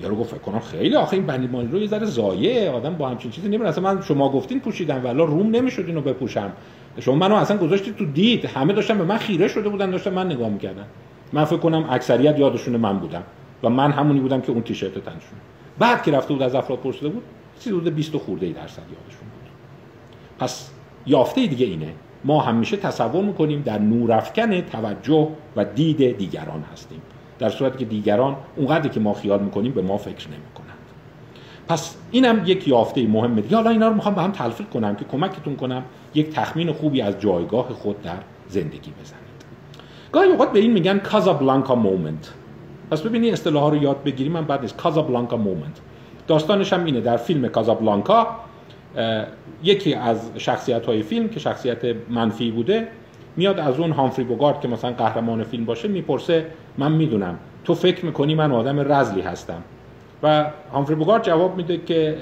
[0.00, 2.70] یارو گفت فکر کنم خیلی آخه این بریمانی رو یه ذره زایه.
[2.70, 6.52] آدم با همچین چیزی نمیره اصلا من شما گفتین پوشیدم ولی روم نمی‌شد اینو بپوشم.
[7.00, 8.44] شما منو اصلا گذاشتید تو دید.
[8.44, 10.86] همه داشتن به من خیره شده بودن داشتن من نگاه می‌کردن.
[11.32, 13.22] من فکر کنم اکثریت یادشون من بودم
[13.62, 15.38] و من همونی بودم که اون تیشرت تنشون.
[15.78, 17.22] بعد که رفته بود از افراد پرسیده بود
[17.58, 19.50] چیزی حدود 20 خورده ای درصد یادشون بود.
[20.38, 20.70] پس
[21.06, 21.92] یافته دیگه اینه.
[22.24, 27.02] ما همیشه تصور می‌کنیم در نورافکن توجه و دید دیگران هستیم.
[27.38, 30.78] در صورتی که دیگران اونقدر که ما خیال می‌کنیم به ما فکر نمی‌کنند.
[31.68, 33.56] پس اینم یک یافته مهمه دیگه.
[33.56, 35.82] حالا اینا رو می‌خوام به هم تلفیق کنم که کمکتون کنم
[36.14, 39.24] یک تخمین خوبی از جایگاه خود در زندگی بزنید.
[40.12, 42.32] گاهی اوقات به این میگن کازابلانکا مومنت
[42.90, 44.32] پس ببینید اصطلاح رو یاد بگیریم.
[44.32, 45.80] من بعد نیست کازابلانکا مومنت
[46.26, 47.00] داستانش هم اینه.
[47.00, 48.26] در فیلم کازابلانکا
[49.62, 51.78] یکی از شخصیت های فیلم که شخصیت
[52.10, 52.88] منفی بوده
[53.36, 56.46] میاد از اون هامفری بوگارد که مثلا قهرمان فیلم باشه می‌پرسه
[56.78, 59.62] من می‌دونم تو فکر می‌کنی من آدم رزلی هستم؟
[60.22, 62.16] و هامفری بوگارد جواب میده که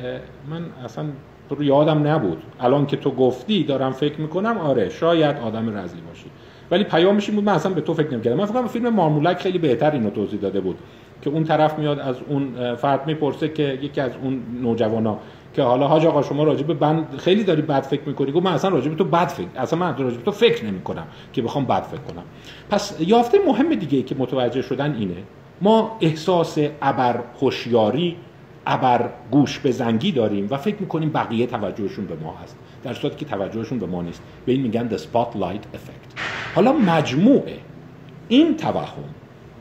[0.51, 1.05] من اصلا
[1.49, 2.43] تو یادم نبود.
[2.61, 6.27] الان که تو گفتی دارم فکر می‌کنم آره شاید آدم رزلی باشی.
[6.71, 8.37] ولی پیامش این بود من اصلا به تو فکر نمی‌کردم.
[8.37, 10.79] من فکر فیلم مارمولک خیلی بهتر اینو توضیح داده بود
[11.23, 15.19] که اون طرف میاد از اون فرد می‌پرسه که یکی از اون نوجوانا
[15.55, 18.33] که حالا حاج آقا شما راجع به بند خیلی داری بد فکر می‌کنی.
[18.33, 21.07] گفت من اصلا راجع به تو بد فکر اصلا من راجع به تو فکر نمی‌کنم
[21.33, 22.23] که بخوام بد فکر کنم.
[22.71, 25.17] پس یافته مهم دیگه که متوجه شدن اینه
[25.61, 28.17] ما احساس ابر هوشیاری
[28.67, 32.57] ابر گوش به زنگی داریم و فکر می‌کنیم بقیه توجهشون به ما هست.
[32.85, 34.23] در صورتی که توجهشون به ما نیست.
[34.47, 36.21] به این میگن the spotlight effect.
[36.55, 37.43] حالا مجموع
[38.29, 39.05] این توهم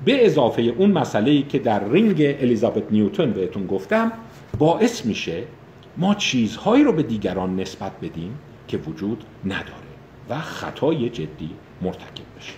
[0.06, 4.12] به اضافه اون مسئله که در رینگ الیزابت نیوتن بهتون گفتم
[4.60, 5.44] باعث میشه
[6.02, 9.92] ما چیزهایی رو به دیگران نسبت بدیم که وجود نداره
[10.30, 11.50] و خطای جدی
[11.82, 12.54] مرتکب بشه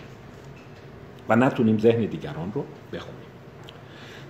[1.29, 3.17] و نتونیم ذهن دیگران رو بخونیم.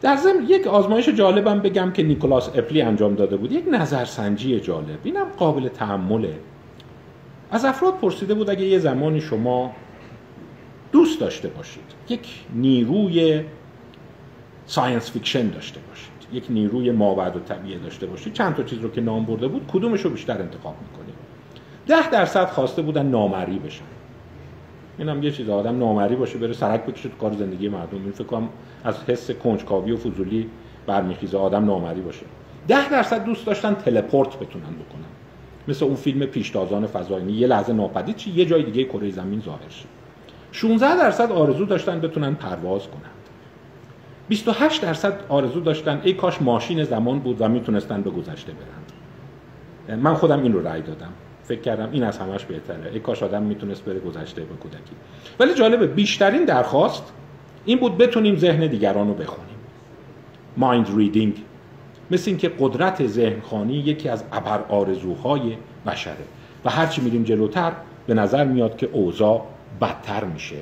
[0.02, 3.52] در ضمن یک آزمایش جالبم بگم که نیکولاس اپلی انجام داده بود.
[3.52, 5.00] یک نظرسنجی جالب.
[5.04, 6.40] اینم قابل تحمله
[7.52, 9.76] از افراد پرسیده بود اگه یه زمانی شما
[10.92, 13.44] دوست داشته باشید یک نیروی
[14.66, 16.13] science fiction داشته باشید.
[16.34, 20.10] یک نیروی مابعدالطبیعه داشته باشید چند تا چیز رو که نام برده بود کدومش رو
[20.10, 21.16] بیشتر انتخاب می‌کنید
[21.88, 23.84] ده درصد خواسته بودن نامرئی بشن.
[24.98, 28.04] اینم یه چیز آدم نامرئی باشه بره سرک بکشه تو کار زندگی مردم.
[28.04, 28.50] این فکر کنم
[28.84, 30.50] از حس کنجکاوی و فضولی
[30.88, 32.26] برمیخیزه آدم نامرئی باشه.
[32.68, 35.04] ده درصد دوست داشتن teleport بتونن بکنن.
[35.68, 37.32] مثل اون فیلم پیشتازان فضایی.
[37.34, 39.86] یه لحظه ناپدید چی؟ یه جای دیگه کره زمین ظاهر شه.
[40.52, 43.13] 16 درصد آرزو داشتن بتونن پرواز کنن.
[44.34, 50.14] 28 درصد آرزو داشتن ای کاش ماشین زمان بود و می‌تونستن به گذشته برند من
[50.14, 51.10] خودم این رو رأی دادم.
[51.44, 52.92] فکر کردم این از همش بهتره.
[52.94, 54.96] ای کاش آدم می‌تونست بره گذشته به کودکی.
[55.40, 57.14] ولی جالبه بیشترین درخواست
[57.66, 59.56] این بود بتونیم ذهن دیگران رو بخونیم.
[60.58, 61.36] مایند ریدینگ
[62.12, 66.26] مثل اینکه قدرت ذهن خانی یکی از ابر آرزوهای بشره.
[66.66, 67.72] و هرچی میریم جلوتر
[68.08, 69.46] به نظر میاد که اوضاع
[69.82, 70.58] بدتر میشه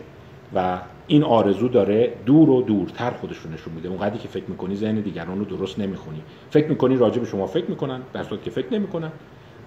[0.55, 3.89] و این آرزو داره دور و دورتر خودش رو نشون میده.
[3.89, 6.21] اونقدری که فکر می‌کنی ذهن دیگران رو درست نمی‌خونی.
[6.49, 9.11] فکر می‌کنی راجع به شما فکر می‌کنن در صورتی که فکر نمی‌کنن.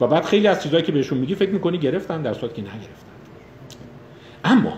[0.01, 3.07] و بعد خیلی از چیزهایی که بهشون میگی فکر می‌کنی گرفتن در صورتی که نگرفتن.
[4.45, 4.73] اما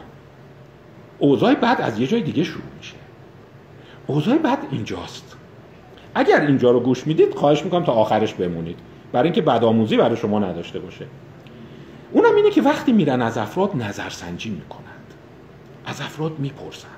[1.18, 2.94] اوضاع بعد از یه جای دیگه شروع میشه.
[4.06, 5.36] اوضاع بعد اینجاست.
[6.14, 8.78] اگر اینجا رو گوش می‌دید خواهش می‌کنم تا آخرش بمونید.
[9.12, 11.06] برای اینکه بدآموزی برای شما نداشته باشه.
[12.12, 14.95] اونم اینه که وقتی میرن از افراد نظرسنجی می‌کنند
[15.86, 16.90] از افراد می‌پرسند.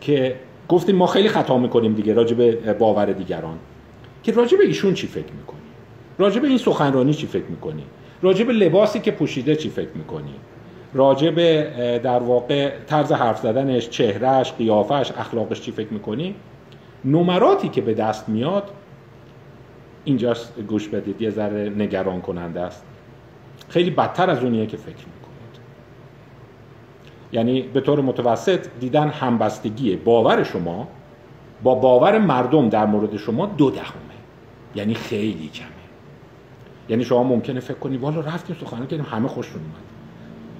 [0.00, 0.36] که
[0.68, 3.58] گفتیم ما خیلی خطا می‌کنیم دیگه راجع به باور دیگران.
[4.22, 5.58] که راجع به ایشون چی فکر می‌کنی؟
[6.18, 7.84] راجع به این سخنرانی چی فکر می‌کنی؟
[8.22, 10.34] راجع به لباسی که پوشیده چی فکر می‌کنی؟
[10.94, 16.34] راجع به در واقع طرز حرف زدنش چهرهش قیافش اخلاقش چی فکر می‌کنی؟
[17.04, 18.70] نمراتی که به دست میاد
[20.04, 22.84] اینجاست گوش بدید یه ذره نگران کننده است.
[23.68, 25.04] خیلی بدتر از اونیه که فکر
[27.32, 30.88] یعنی به طور متوسط دیدن همبستگی باور شما
[31.62, 34.16] با باور مردم در مورد شما دو دهمه
[34.74, 35.68] یعنی خیلی کمه.
[36.88, 39.86] یعنی شما ممکنه فکر کنید والا رفتیم سخنرانی کردیم همه خوششون اومد.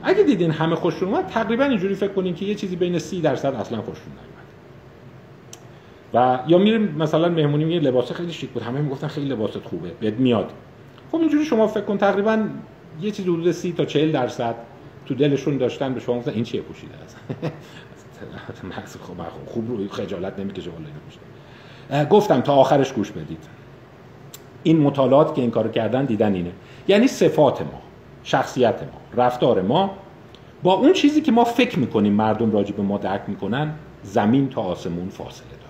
[0.03, 3.55] اگه دیدین همه خوششون اومد تقریبا اینجوری فکر کنین که یه چیزی بین سی درصد
[3.55, 4.37] اصلا خوششون نیومد.
[6.15, 8.63] و یا میریم مثلا مهمونی یه لباس خیلی شیک بود.
[8.63, 10.51] همه می‌گفتن خیلی لباست خوبه بهت میاد.
[11.13, 12.39] خب اینجوری شما فکر کن تقریبا
[13.03, 14.55] یه چیز حدود سی تا 40 درصد
[15.07, 17.17] تو دلشون داشتن به شما گفتن این چیه پوشیده؟ است
[19.07, 23.45] خوب خوب روی خجالت نمی‌کشه والا گفتم تا آخرش گوش بدید.
[24.63, 26.53] این مطالعات که این کارو کردن دیدن اینه.
[26.89, 27.83] یعنی صفات ما
[28.23, 29.91] شخصیت ما رفتار ما
[30.63, 34.63] با اون چیزی که ما فکر می‌کنیم مردم راجع به ما درک می‌کنن زمین تا
[34.63, 35.61] آسمون فاصله داره.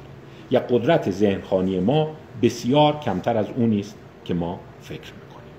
[0.50, 2.08] یا قدرت ذهنخانی ما
[2.42, 5.52] بسیار کمتر از اون است که ما فکر می‌کنیم.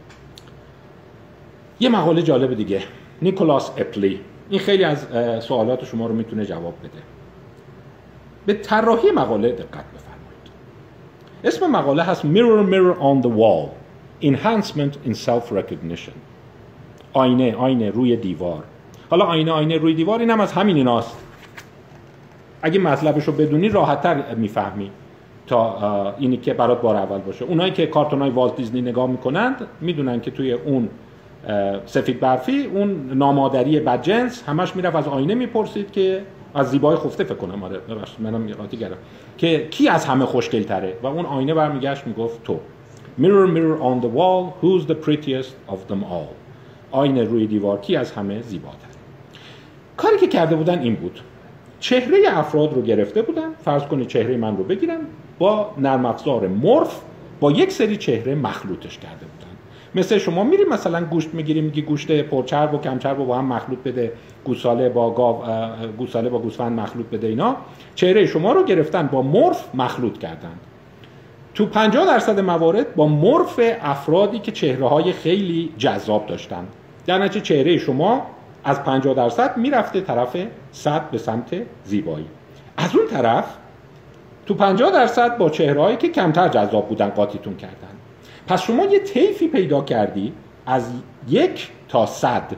[1.80, 2.82] یه مقاله جالب دیگه.
[3.22, 5.08] نیکولاس اپلی این خیلی از
[5.44, 7.04] سوالات شما رو می‌تونه جواب بده.
[8.46, 10.48] به طراحی مقاله دقت بفرمایید.
[11.44, 13.70] اسم مقاله هست Mirror Mirror on the Wall.
[14.24, 16.16] Enhancement in Self-Recognition.
[17.14, 18.64] آینه آینه روی دیوار.
[19.10, 21.18] حالا آینه آینه روی دیوار این هم از همین ایناست.
[22.62, 24.92] اگه مطلبش رو بدونی راحتتر می‌فهمی
[25.48, 27.46] تا اینی که برات بار اول باشه.
[27.46, 30.90] اونایی که کارتون های والت دیزنی نگاه می‌کنند می‌دونن که توی اون
[31.86, 36.22] سفید برفی اون نامادری بدجنس همش می‌رفت از آینه می‌پرسید که
[36.56, 38.98] از زیبای خفته فکر کنم آره ببخشید منم یقاتی گرم.
[39.38, 42.60] که کی از همه خوشگل تره و اون آینه برمیگشت می‌گفت تو.
[43.20, 46.34] Mirror mirror on the wall who's the prettiest of them all?
[46.92, 48.88] آینه روی دیوار کی از همه زیباتر
[49.98, 51.20] کاری که کرده بودن این بود.
[51.80, 53.50] چهره افراد رو گرفته بودن.
[53.66, 55.00] فرض کنید چهره من رو بگیرن
[55.40, 57.02] با نرم افزار مورف
[57.40, 59.47] با یک سری چهره مخلوطش کرده بودن.
[59.98, 63.80] مثل شما میریم مثلا گوشت می‌گیریم میگی گوشت پرچرب و کمچرب و با هم مخلوط
[63.80, 64.12] بده
[64.46, 65.44] گوساله با گاو
[65.98, 67.56] گوساله با گوسفند مخلوط بده اینا
[67.96, 70.54] چهره شما رو گرفتن با مورف مخلوط کردن.
[71.54, 76.68] تو 50 درصد موارد با مورف افرادی که چهره های خیلی جذاب داشتن.
[77.06, 78.28] در نتیجه چهره شما
[78.64, 80.38] از 50 درصد می‌رفته طرف
[80.72, 81.56] 100 به سمت
[81.86, 82.26] زیبایی.
[82.78, 83.46] از اون طرف
[84.46, 87.97] تو 50 درصد با چهرهایی که کمتر جذاب بودن قاطیتون کردن.
[88.48, 90.34] پس شما یه طیفی پیدا کردی
[90.66, 90.92] از
[91.28, 92.56] یک تا صد.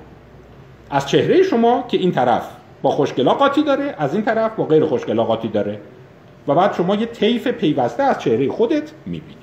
[0.90, 2.50] از چهره شما که این طرف
[2.82, 5.80] با خوشگلا قاطی داره از این طرف با غیر خوشگلا قاطی داره.
[6.48, 9.36] و بعد شما یه طیف پیوسته از چهره خودت می‌بینی.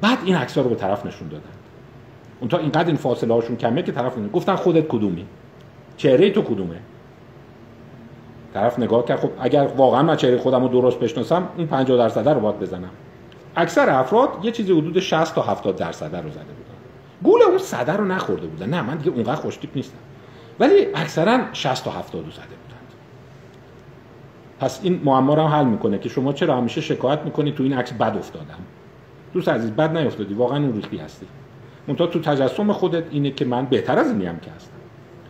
[0.00, 1.44] بعد این عکس رو به طرف نشون دادن.
[2.40, 4.28] اون تا اینقدر این فاصله هاشون کمه که طرف نگه.
[4.28, 5.26] گفتن خودت کدومی؟
[5.96, 6.76] چهره تو کدومه؟
[8.54, 12.28] طرف نگاه کرد خب اگر واقعا من چهره خودم رو درست بشناسم اون 50 درصد
[12.28, 12.90] رو باید بزنم.
[13.58, 16.74] اکثر افراد یه چیزی حدود 60 تا 70 درصد رو زده بودن.
[17.22, 18.68] گول اون صده رو نخورده بودن.
[18.70, 19.98] نه من دیگه اونقدر خوشتیپ نیستم.
[20.60, 22.92] ولی اکثرا 60 تا 70 رو زده بودند
[24.60, 27.92] پس این معما رو حل می‌کنه که شما چرا همیشه شکایت می‌کنی تو این عکس
[27.92, 28.58] بد افتادم؟
[29.32, 31.26] دوست عزیز بد نیافتادی واقعا اون ریختی هستی.
[31.88, 34.72] منتها تو تجسم خودت اینه که من بهتر از اینی هم که هستم.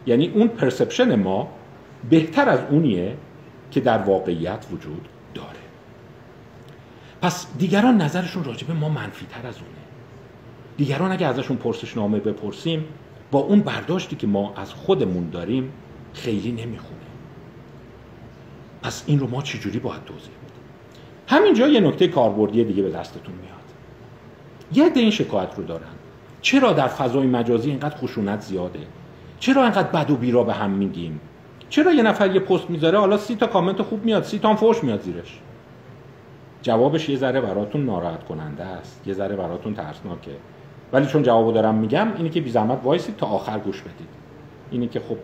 [0.06, 1.48] یعنی اون پرسپشن ما
[2.10, 3.16] بهتر از اونیه
[3.70, 5.08] که در واقعیت وجود
[7.22, 9.68] پس دیگران نظرشون راجبه ما منفی تر از اونه.
[10.76, 12.84] دیگران اگه ازشون پرسشنامه بپرسیم
[13.30, 15.72] با اون برداشتی که ما از خودمون داریم
[16.14, 16.98] خیلی نمی‌خونه.
[18.82, 20.62] پس این رو ما چجوری باید توضیح بدیم؟
[21.28, 23.58] همینجا یه نکته کاربردی دیگه به دستتون میاد.
[24.72, 25.82] یه این شکایت رو دارن.
[26.40, 28.80] چرا در فضای مجازی اینقدر خشونت زیاده؟
[29.40, 31.20] چرا اینقدر بد و بیرا به هم میگیم؟
[31.68, 34.84] چرا یه نفر یه پست می‌ذاره حالا سی تا کامنت خوب میاد سی تا فوش
[34.84, 35.40] میاد زیرش؟
[36.62, 40.30] جوابش یه ذره براتون ناراحت کننده است یه ذره براتون ترسناکه
[40.92, 44.08] ولی چون جوابو دارم میگم اینی که بی زحمت وایسید تا آخر گوش بدید.
[44.70, 45.16] اینی که خب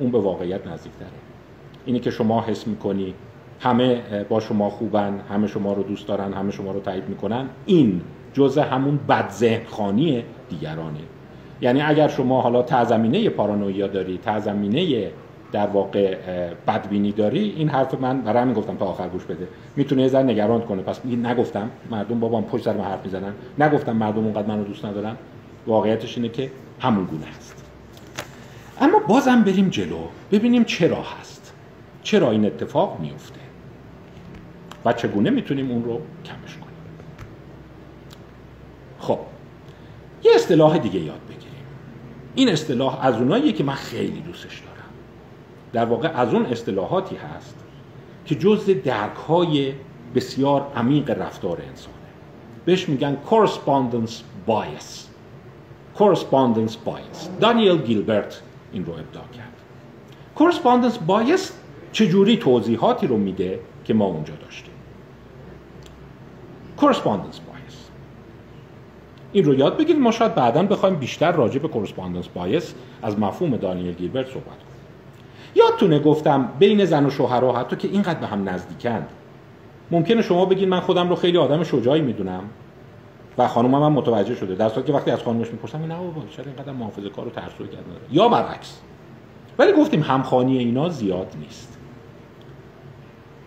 [0.00, 1.08] اون به واقعیت نزدیکتره.
[1.84, 3.14] اینی که شما حس می‌کنی
[3.60, 7.48] همه با شما خوبن همه شما رو دوست دارن همه شما رو تایید می‌کنن.
[7.66, 8.00] این
[8.32, 11.00] جزء همون بد ذهن دیگرانه.
[11.60, 15.10] یعنی اگر شما حالا تعزمینه پارانویا داری تعزمینه
[15.54, 16.16] در واقع
[16.66, 19.48] بدبینی داری این حرف من برای همین گفتم تا آخر گوش بده.
[19.76, 20.82] می‌تونه یه ذره نگران کنه.
[20.82, 21.70] پس نگفتم.
[21.90, 23.32] مردم بابام پشت سر من حرف می‌زنن.
[23.58, 25.16] نگفتم مردم اونقدر منو دوست ندارن.
[25.66, 27.64] واقعیتش اینه که همون گونه هست
[28.80, 29.98] اما بازم بریم جلو.
[30.32, 31.52] ببینیم چرا هست.
[32.02, 33.40] چرا این اتفاق میفته
[34.84, 36.76] و چگونه می‌تونیم اون رو کمش کنیم؟
[39.00, 39.18] خب
[40.24, 41.64] یه اصطلاح دیگه یاد بگیریم.
[42.34, 44.63] این اصطلاح از اوناییه که من خیلی دوستش
[45.74, 47.54] در واقع از اون اصطلاحاتی هست
[48.26, 49.72] که جزء درک های
[50.14, 51.94] بسیار عمیق رفتار انسانه.
[52.64, 54.12] بهش میگن correspondence
[54.48, 55.08] bias.
[55.98, 57.28] Correspondence bias.
[57.40, 59.54] دانیل گیلبرت این رو ابداع کرد.
[60.36, 61.52] Correspondence bias
[61.92, 64.74] چجوری توضیحاتی رو میده که ما اونجا داشتیم؟
[66.78, 67.74] Correspondence bias.
[69.32, 70.02] این رو یاد بگیرید.
[70.02, 72.64] ما شاید بعدا بخوایم بیشتر راجع به correspondence bias
[73.02, 74.73] از مفهوم دانیل گیلبرت صحبت کنیم.
[75.54, 79.08] یادتونه گفتم بین زن و شوهرها حتی که اینقدر به هم نزدیکند.
[79.90, 82.42] ممکنه شما بگید من خودم رو خیلی آدم شجاعی می‌دونم.
[83.38, 84.54] و خانم هم متوجه شده.
[84.54, 87.84] در که وقتی از خانمش می‌پرسم نه بابا چرا اینقدر محافظه کار و ترسوی کردن
[88.12, 88.80] یا برعکس.
[89.58, 91.78] ولی گفتیم همخانی اینا زیاد نیست.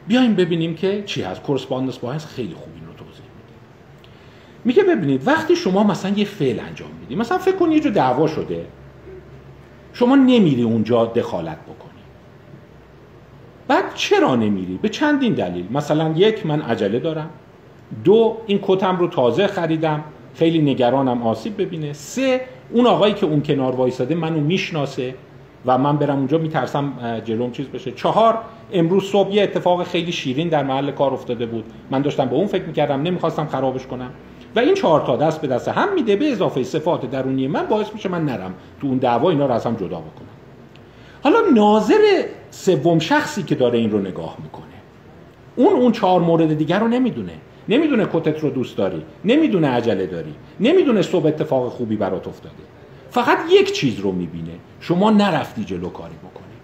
[0.08, 1.42] بیایم ببینیم که چی هست.
[1.42, 3.26] کورسپاندنس باید خیلی خوب این رو توضیح
[4.66, 8.28] میگه میگه ببینید وقتی شما مثلا یه فعل انجام میدی مثلا فکر کنید یه دعوا
[8.28, 8.66] شده
[9.94, 11.87] شما نمیری اونجا دخالت بکنی
[13.68, 15.66] بعد چرا نمیری؟ به چندین دلیل.
[15.72, 17.30] مثلا یک من عجله دارم.
[18.04, 20.04] دو این کتم رو تازه خریدم.
[20.36, 21.94] خیلی نگرانم آسیب ببینه.
[21.94, 25.16] سه اون آقایی که اون کنار وایساده منو می‌شناسه
[25.66, 26.94] و من برم اونجا میترسم
[27.26, 27.92] جلوم چیز بشه.
[27.92, 28.38] چهار
[28.74, 31.66] امروز صبح یه اتفاق خیلی شیرین در محل کار افتاده بود.
[31.92, 34.10] من داشتم به اون فکر می‌کردم نمی‌خواستم خرابش کنم.
[34.56, 36.16] و این چهار تا دست به دست هم میده.
[36.16, 38.54] به اضافه صفات درونی من باعث میشه من نرم.
[38.82, 40.27] تو اون دعوا اینا رو از هم جدا بکنم
[41.28, 44.64] حالا ناظر سوم شخصی که داره این رو نگاه می‌کنه.
[45.56, 47.34] اون اون چهار مورد دیگر رو نمی‌دونه.
[47.70, 49.04] نمی‌دونه کتت رو دوست داری.
[49.26, 50.36] نمی‌دونه عجله داری.
[50.60, 52.56] نمی‌دونه صبح اتفاق خوبی برات افتاده.
[53.12, 54.52] فقط یک چیز رو می‌بینه.
[54.80, 56.58] شما نرفتی جلو کاری بکنی.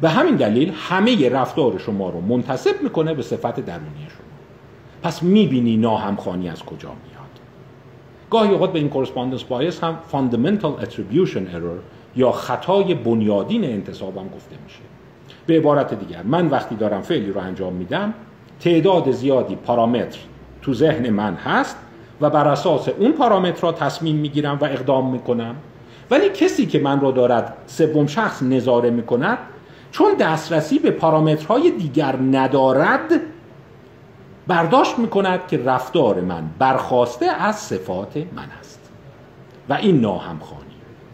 [0.00, 4.26] به همین دلیل همه رفتار شما رو منتصب می‌کنه به صفت درونی شما.
[5.02, 7.40] پس می‌بینی ناهمخانی از کجا میاد.
[8.30, 14.28] گاهی اوقات به این کورسپاندنس بایس هم fundamental attribution error یا خطای بنیادین انتصاب هم
[14.28, 14.78] گفته میشه.
[15.46, 18.14] به عبارت دیگر من وقتی دارم فعلی رو انجام میدم
[18.60, 20.18] تعداد زیادی پارامتر
[20.62, 21.76] تو ذهن من هست
[22.20, 25.56] و بر اساس اون پارامترها تصمیم می‌گیرم و اقدام می‌کنم.
[26.10, 29.38] ولی کسی که من رو دارد سوم شخص نظاره می‌کند
[29.90, 33.20] چون دسترسی به پارامترهای دیگر ندارد
[34.46, 38.90] برداشت می‌کند که رفتار من برخواسته از صفات من است.
[39.68, 40.65] و این ناهمخوانی.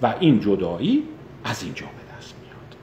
[0.03, 1.03] و این جدایی
[1.45, 2.77] از اینجا به دست میاد.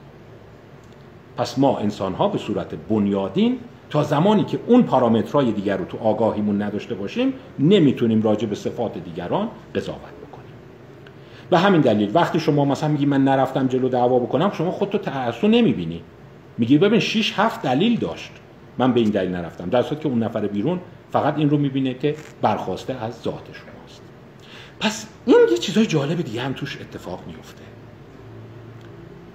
[1.36, 3.58] پس ما انسان ها به صورت بنیادین
[3.90, 8.98] تا زمانی که اون پارامترهای دیگر رو تو آگاهیمون نداشته باشیم نمی‌تونیم راجع به صفات
[8.98, 10.54] دیگران قضاوت بکنیم.
[11.50, 15.44] به همین دلیل وقتی شما مثلا میگی من نرفتم جلو دعوا بکنم شما خودتو تعصب
[15.44, 16.02] نمی‌بینی.
[16.58, 18.32] میگی ببین 6 7 دلیل داشت.
[18.78, 19.68] من به این دلیل نرفتم.
[19.68, 20.80] در که اون نفر بیرون
[21.12, 24.02] فقط این رو می‌بینه که برخواسته از ذات شماست.
[24.80, 27.62] پس این یه چیزای جالب دیگه هم توش اتفاق میفته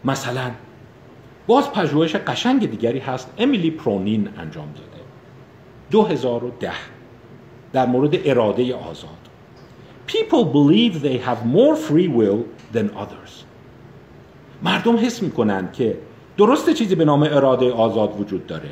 [0.05, 0.51] مثلا
[1.47, 5.03] باز پژوهش قشنگ دیگری هست امیلی پرونین انجام داده.
[5.91, 6.71] 2010
[7.73, 9.09] در مورد اراده آزاد.
[10.07, 12.39] People believe they have more free will
[12.75, 13.43] than others.
[14.63, 15.97] مردم حس می‌کنن که
[16.37, 18.69] درسته چیزی به نام اراده آزاد وجود داره.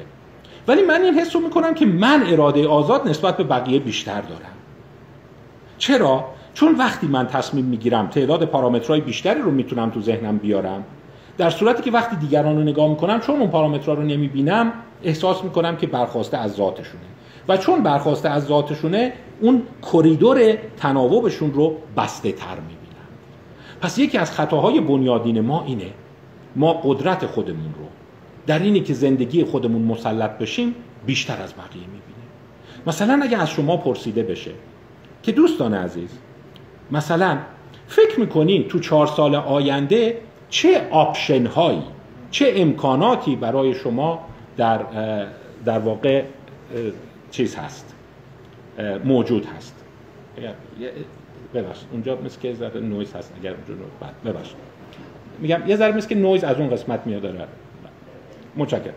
[0.67, 4.53] ولی من این حس رو می‌کنم که من اراده آزاد نسبت به بقیه بیشتر دارم.
[5.77, 10.83] چرا؟ چون وقتی من تصمیم می‌گیرم تعداد پارامترهای بیشتری رو می‌تونم تو ذهنم بیارم
[11.37, 15.77] در صورتی که وقتی دیگران رو نگاه می‌کنم چون اون پارامترها رو نمی‌بینم احساس می‌کنم
[15.77, 17.03] که برخواسته از ذاتشونه.
[17.47, 19.61] و چون برخواسته از ذاتشونه اون
[19.91, 23.07] کریدور تناوبشون رو بسته تر می‌بینم.
[23.81, 25.91] پس یکی از خطاهای بنیادین ما اینه
[26.55, 27.85] ما قدرت خودمون رو
[28.47, 32.29] در اینی که زندگی خودمون مسلط بشیم بیشتر از بقیه می‌بینیم.
[32.87, 34.51] مثلا اگه از شما پرسیده بشه
[35.23, 36.09] که دوستان عزیز
[36.91, 37.37] مثلا
[37.87, 40.17] فکر می‌کنین تو چهار سال آینده
[40.49, 41.83] چه option هایی
[42.31, 44.25] چه امکاناتی برای شما
[44.57, 44.79] در
[45.65, 46.23] در واقع
[47.31, 47.95] چیز هست
[49.05, 49.75] موجود هست؟
[51.53, 54.55] ببخشید اونجا مثل که ذره نویز هست اگر اونجا بعد ببخشید.
[55.39, 57.47] میگم یه ذره مثل که نویز از اون قسمت میاد داره
[58.55, 58.93] متشکرم.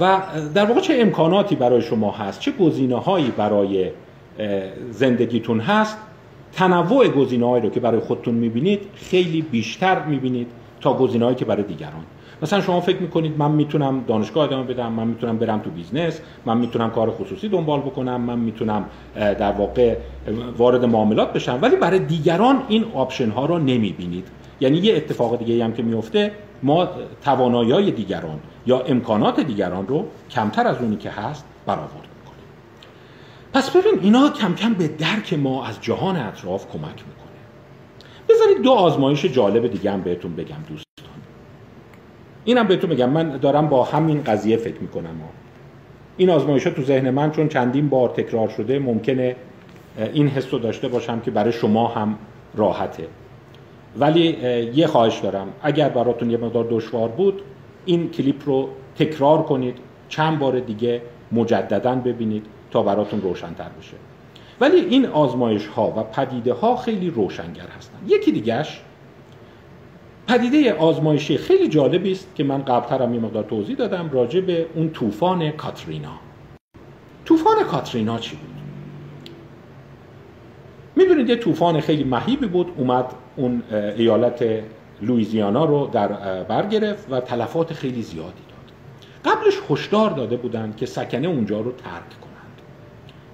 [0.00, 0.20] و
[0.54, 3.90] در واقع چه امکاناتی برای شما هست؟ چه گزینه هایی برای
[4.90, 5.98] زندگیتون هست
[6.52, 10.46] تنوع گزینه‌هایی رو که برای خودتون می‌بینید خیلی بیشتر می‌بینید
[10.80, 12.04] تا گزینه‌هایی که برای دیگران.
[12.42, 16.58] مثلا شما فکر می‌کنید من می‌تونم دانشگاه ادامه بدم من می‌تونم برم تو business من
[16.58, 19.96] می‌تونم کار خصوصی دنبال بکنم من می‌تونم در واقع
[20.58, 21.58] وارد معاملات بشم.
[21.62, 24.28] ولی برای دیگران این option ها رو نمی‌بینید.
[24.60, 26.32] یعنی یه اتفاق دیگه هم که میفته
[26.62, 26.88] ما
[27.24, 32.08] توانایی دیگران یا امکانات دیگران رو کمتر از اونی که هست برآورد
[33.52, 37.32] پس ببین اینا کم کم به درک ما از جهان اطراف کمک می‌کنه.
[38.28, 41.06] بذارید دو آزمایش جالب دیگه هم بهتون بگم دوستان.
[42.44, 45.04] اینم بهتون بگم من دارم با همین قضیه فکر می‌کنم.
[45.04, 45.28] ها.
[46.16, 49.36] این آزمایش ها تو ذهن من چون چندین بار تکرار شده ممکنه
[50.12, 52.18] این حس رو داشته باشم که برای شما هم
[52.54, 53.06] راحته.
[53.98, 54.38] ولی
[54.74, 55.48] یه خواهش دارم.
[55.62, 57.42] اگر براتون یه مقدار دشوار بود
[57.84, 59.78] این کلیپ رو تکرار کنید
[60.08, 62.46] چند بار دیگه مجددا ببینید.
[62.72, 63.96] تا براتون روشنتر بشه.
[64.60, 68.80] ولی این آزمایش ها و پدیده ها خیلی روشنگر هستن یکی دیگهش
[70.26, 74.66] پدیده آزمایشی خیلی جالبی است که من قبلتر هم یه مقدار توضیح دادم راجع به
[74.74, 76.12] اون طوفان کاترینا.
[77.24, 78.54] طوفان کاترینا چی بود؟
[80.96, 83.06] می‌دونید یه طوفان خیلی مهیبی بود اومد
[83.36, 83.62] اون
[83.96, 84.44] ایالت
[85.02, 86.08] لویزیانا رو در
[86.42, 89.36] بر گرفت و تلفات خیلی زیادی داد.
[89.36, 92.31] قبلش هشدار داده بودند که سکنه اونجا رو ترک کنند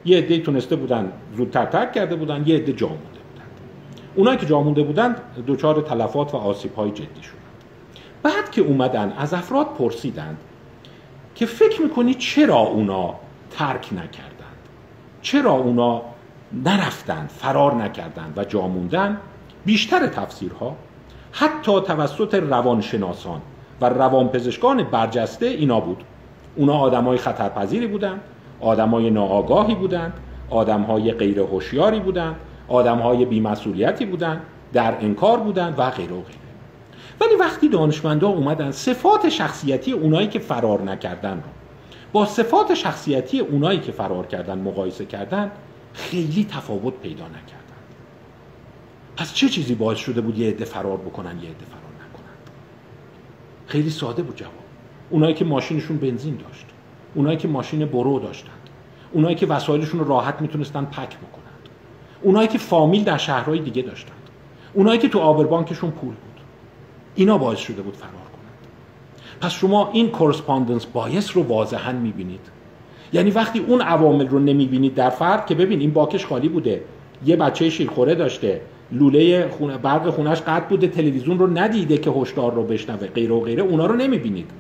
[0.09, 3.51] یه عده تونسته بودن زودتر ترک کرده بودن یه عده جا مونده بودند
[4.15, 7.39] اونایی که جا مونده بودند دچار تلفات و آسیب های جدی شدند
[8.23, 10.39] بعد که اومدن از افراد پرسیدند
[11.35, 13.15] که فکر می‌کنی چرا اونا
[13.51, 14.59] ترک نکردند؟
[15.23, 16.03] چرا اونا
[16.65, 19.19] نرفتند فرار نکردند و جا موندن؟
[19.65, 20.77] بیشتر تفسیرها
[21.33, 23.41] حتی توسط روانشناسان
[23.81, 26.05] و روانپزشکان برجسته اینا بود.
[26.57, 28.21] اونا آدمای خطرپذیری بودند
[28.61, 30.13] آدمای ناآگاهی بودند
[30.51, 32.37] آدمهای غیر هوشیاری بودند
[32.69, 34.41] آدمهای بیمسئولیتی بودند
[34.73, 36.39] در انکار بودند و غیره و غیره.
[37.21, 41.51] ولی وقتی دانشمندا اومدن صفات شخصیتی اونایی که فرار نکردن رو
[42.13, 45.51] با صفات شخصیتی اونایی که فرار کردن مقایسه کردن
[45.93, 47.59] خیلی تفاوت پیدا نکردن.
[49.17, 52.35] پس چه چیزی باعث شده بود یه عده فرار بکنن یه عده فرار نکنن؟
[53.67, 54.53] خیلی ساده بود جواب.
[55.11, 56.67] اونایی که ماشینشون بنزین داشت.
[57.15, 58.53] اونایی که ماشین برو داشتند
[59.13, 61.69] اونایی که وسایلشون رو راحت می‌تونستن پک بکنند
[62.23, 64.17] اونایی که فامیل در شهرهای دیگه داشتند
[64.75, 66.41] اونایی که تو آبربانکشون پول بود
[67.15, 68.67] اینا باعث شده بود فرار کنند
[69.41, 72.41] پس شما این کورسپاندنس بایس رو واضحا می‌بینید.
[73.13, 76.85] یعنی وقتی اون عوامل رو نمی‌بینید در فرد که ببین این باکش خالی بوده
[77.27, 78.61] یه بچه شیرخوره داشته
[78.93, 83.41] لوله خونه برق خونش قطع بوده تلویزیون رو ندیده که هشدار رو بشنوه غیر و
[83.41, 84.51] غیره اونا رو نمی‌بینید.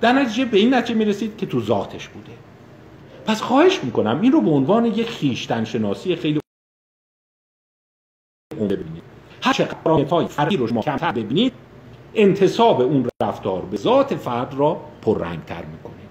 [0.00, 2.32] در نتیجه به این نتیجه می‌رسید که تو ذاتش بوده.
[3.26, 6.40] پس خواهش می‌کنم این رو به عنوان یک خیشتن شناسی خیلی
[8.60, 9.02] عمده ببینید.
[9.42, 9.76] هر چقدر
[10.10, 11.52] های فرقی رو شما کمتر ببینید
[12.14, 16.10] انتصاب اون رفتار به ذات فرد را پررنگتر می‌کنید.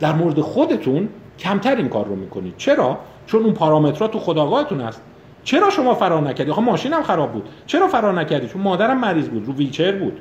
[0.00, 2.56] در مورد خودتون کمتر این کار رو می‌کنید.
[2.56, 5.02] چرا؟ چون اون پارامترها تو خداگاهتون هست.
[5.44, 7.48] چرا شما فرار نکردی آخه ماشینم خراب بود.
[7.66, 10.20] چرا فرار نکردی چون مادرم مریض بود رو ویلچر بود.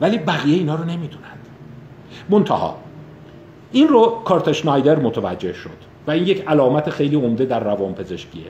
[0.00, 1.43] ولی بقیه اینا رو نمی‌دونند
[2.28, 2.76] منتها
[3.72, 5.70] این رو کارتشنایدر متوجه شد
[6.06, 8.46] و این یک علامت خیلی عمده در روانپزشکیه.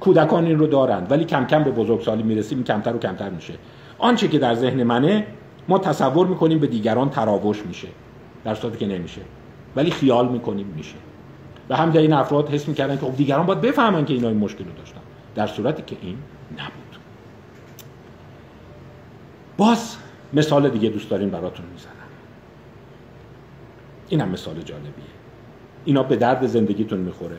[0.00, 3.54] کودکان این رو دارند ولی کم کم به بزرگسالی می‌رسیم کمتر و کمتر میشه.
[3.98, 5.26] آنچه که در ذهن منه
[5.68, 7.88] ما تصور می‌کنیم به دیگران تراوش میشه
[8.44, 9.20] در صورتی که نمیشه.
[9.76, 10.96] ولی خیال می‌کنیم میشه.
[11.68, 14.64] و همین این افراد حس می‌کردن که خب دیگران باید بفهمن که اینا این مشکل
[14.64, 15.00] رو داشتن.
[15.34, 16.16] در صورتی که این
[16.52, 16.96] نبود.
[19.56, 19.96] باز
[20.32, 21.99] مثال دیگه دوست داریم براتون می‌زنم.
[24.10, 24.92] این هم مثال جالبیه.
[25.84, 27.36] اینا به درد زندگیتون می‌خوره.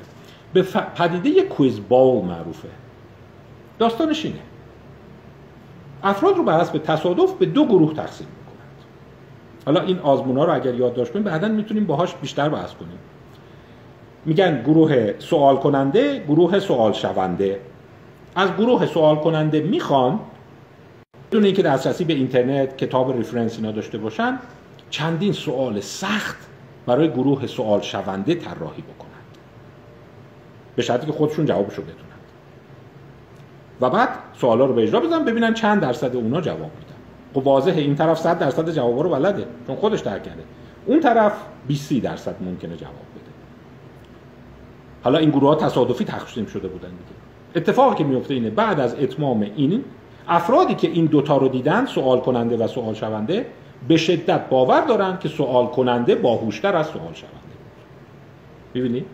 [0.54, 0.62] به
[0.96, 2.70] پدیده کویز باول معروفه.
[3.80, 4.40] داستانش اینه.
[6.04, 8.76] افراد رو حسب تصادف به دو گروه تقسیم می‌کنند.
[9.66, 13.00] حالا این آزمون ها رو اگر یادداشت کنیم بعدا می‌تونیم باهاش بیشتر بحث کنیم.
[14.26, 17.60] میگن گروه سوال کننده گروه سوال شونده
[18.36, 20.20] از گروه سوال کننده می‌خوان
[21.32, 24.40] بدون اینکه دسترسی به اینترنت کتاب ریفرنس اینا داشته باشن
[24.90, 26.48] چندین سوال سخت
[26.86, 29.12] برای گروه سوال شونده طراحی بکنند.
[30.76, 32.06] به شرطی که خودشون جوابشو بدونند.
[33.82, 36.96] و بعد سوالا رو به اجرا بزنن ببینن چند درصد اونا جواب میدن.
[37.34, 40.44] خب واضحه این طرف 100 درصد جواب رو بلده چون خودش درک کرده.
[40.86, 41.34] اون طرف
[41.68, 43.32] 20 درصد ممکنه جواب بده.
[45.04, 47.22] حالا این گروه ها تصادفی تقسیم شده بودن دیگه.
[47.56, 49.84] اتفاقی که میفته اینه بعد از اتمام این
[50.28, 53.46] افرادی که این دوتا رو دیدن سوال کننده و سوال شونده
[53.88, 57.36] به شدت باور دارن که سوال کننده باهوشتر از سوال شونده.
[58.76, 59.06] ببینید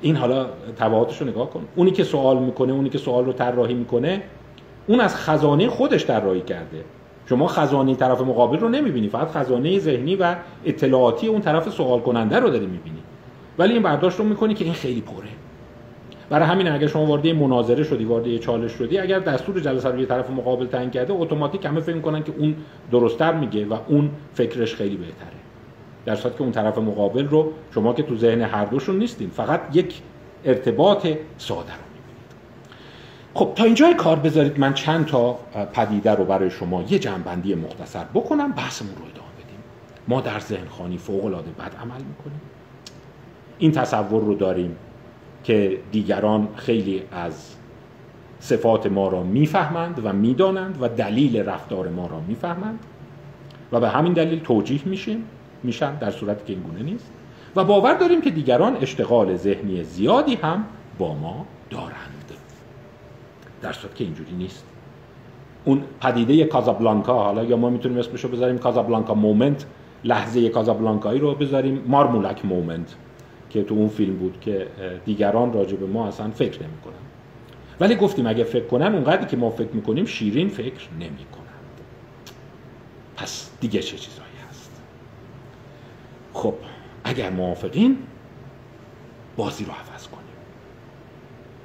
[0.00, 1.64] این حالا تبعاتش رو نگاه کن.
[1.76, 4.22] اونی که سوال می‌کنه اونی که سوال رو طراحی می‌کنه
[4.86, 6.84] اون از خزانه خودش طراحی کرده.
[7.28, 12.38] شما خزانه طرف مقابل رو نمی‌بینی فقط خزانه ذهنی و اطلاعاتی اون طرف سوال کننده
[12.38, 13.02] رو داری می‌بینی.
[13.58, 15.28] ولی این برداشت رو می‌کنی که این خیلی پره.
[16.32, 20.06] برای همین اگر شما وارد مناظره شدی وارد چالش شدی اگر دستور جلسه رو یه
[20.06, 22.56] طرف مقابل تعیین کرده اتوماتیک همه فکر می‌کنن که اون
[22.92, 25.28] درستتر میگه و اون فکرش خیلی بهتره.
[26.04, 29.60] در صورتی که اون طرف مقابل رو شما که تو ذهن هر دوشون نیستین فقط
[29.72, 30.02] یک
[30.44, 31.06] ارتباط
[31.38, 31.82] ساده رو
[33.34, 35.38] خب تا اینجای کار بذارید من چند تا
[35.72, 39.58] پدیده رو برای شما یه جنبندی مختصر بکنم بحثمون رو ادامه بدیم.
[40.08, 42.40] ما در ذهن خانی فوق العاده بد عمل می‌کنیم.
[43.58, 44.76] این تصور رو داریم.
[45.44, 47.54] که دیگران خیلی از
[48.40, 52.78] صفات ما را می‌فهمند و می‌دانند و دلیل رفتار ما را می‌فهمند.
[53.72, 55.24] و به همین دلیل توجیه میشیم
[55.62, 57.12] میشن در صورتی که این گونه نیست.
[57.56, 60.64] و باور داریم که دیگران اشتغال ذهنی زیادی هم
[60.98, 62.32] با ما دارند.
[63.62, 64.64] در صورت که اینجوری نیست.
[65.64, 69.66] اون پدیده کازابلانکا حالا یا ما می‌تونیم اسمشو بذاریم کازابلانکا مومنت
[70.04, 72.94] لحظه کازابلانکایی رو بذاریم مارمولک مومنت.
[73.52, 74.66] که تو اون فیلم بود که
[75.04, 76.94] دیگران راجع به ما اصلا فکر نمی‌کنن.
[77.80, 81.80] ولی گفتیم اگه فکر کنن اونقدری که ما فکر می‌کنیم شیرین فکر نمی‌کنند
[83.16, 84.82] پس دیگه چه چیزهایی هست؟
[86.32, 86.54] خب
[87.04, 87.98] اگر موافقین
[89.36, 90.22] بازی رو عوض کنیم.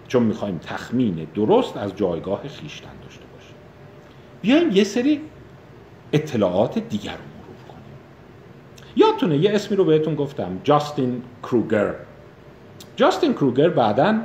[0.08, 3.56] چون می‌خوایم تخمین درست از جایگاه خیشتن داشته باشیم.
[4.42, 5.22] بیایم یه سری
[6.14, 7.27] اطلاعات دیگر رو
[8.98, 11.94] یادتونه یه اسمی رو بهتون گفتم جاستین کروگر.
[12.96, 14.20] جاستین کروگر بعدا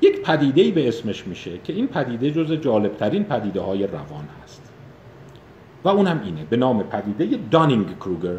[0.00, 4.62] یک پدیده به اسمش میشه که این پدیده جز جالبترین پدیده های روان هست.
[5.84, 8.36] و اون هم اینه به نام پدیده دانینگ کروگر.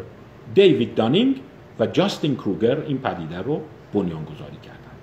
[0.54, 1.40] دیوید دانینگ
[1.78, 3.60] و جاستین کروگر این پدیده رو
[3.92, 5.00] بنیانگذاری کردند.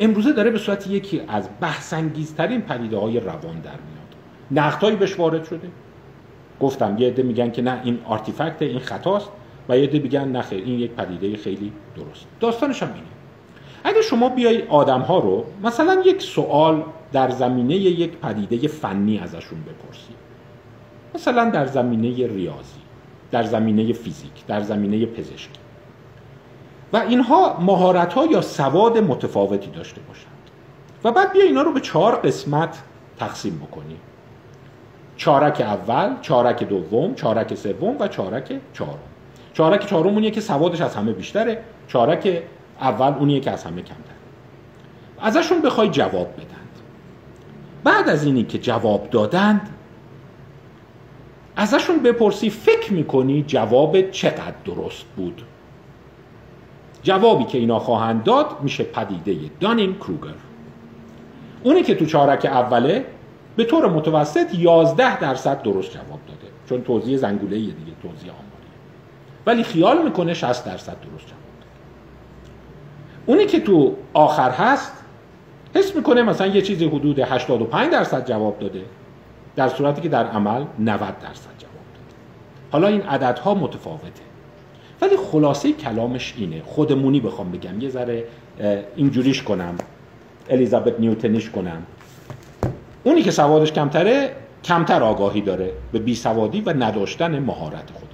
[0.00, 4.14] امروزه داره به صورت یکی از بحثانگیزترین پدیده های روان در میاد.
[4.50, 5.68] نقدهایی بهش وارد شده.
[6.60, 9.28] گفتم یه عده میگن که نه این آرتیفکت این خطاست.
[9.68, 12.26] و یه عده میگن نه خیر این یک پدیده خیلی درست.
[12.40, 13.06] داستانش هم اینه.
[13.84, 19.60] اگه شما بیای آدم ها رو مثلا یک سوال در زمینه یک پدیده فنی ازشون
[19.60, 20.14] بپرسی.
[21.14, 22.80] مثلا در زمینه ریاضی
[23.30, 25.60] در زمینه فیزیک در زمینه پزشکی.
[26.92, 30.32] و اینها مهارت ها یا سواد متفاوتی داشته باشند.
[31.04, 32.82] و بعد بیا اینا رو به چهار قسمت
[33.18, 33.96] تقسیم بکنی.
[35.16, 39.11] چارک اول، چارک دوم، چارک سوم و چارک چهارم.
[39.52, 42.42] چارک چهارم اونیه که سوادش از همه بیشتره، چارک
[42.80, 44.12] اول اونیه که از همه کمتر.
[45.20, 46.48] ازشون بخوای جواب بدند.
[47.84, 49.68] بعد از اینی که جواب دادند
[51.56, 55.42] ازشون بپرسی فکر می‌کنی جواب چقدر درست بود؟
[57.02, 60.34] جوابی که اینا خواهند داد میشه پدیده دانین کروگر.
[61.62, 63.04] اونی که تو چارک اوله
[63.56, 66.52] به طور متوسط 11 درصد درست جواب داده.
[66.68, 68.51] چون توضیح زنگوله دیگه توضیح آماری
[69.46, 71.40] ولی خیال می‌کنه 60 درصد درست جواب
[73.26, 74.92] اونی که تو آخر هست
[75.74, 78.82] حس می‌کنه مثلا یه چیزی حدود 85 درصد جواب داده
[79.56, 82.14] در صورتی که در عمل 90 درصد جواب داده.
[82.72, 84.22] حالا این عددها متفاوته.
[85.00, 86.62] ولی خلاصه کلامش اینه.
[86.66, 87.80] خودمونی بخوام بگم.
[87.80, 88.24] یه ذره
[88.96, 89.74] اینجوریش کنم.
[90.50, 91.82] الیزابت نیوتنیش کنم.
[93.04, 95.72] اونی که سوادش کمتره کمتر آگاهی داره.
[95.92, 98.11] به بی سوادی و نداشتن مهارت خودش.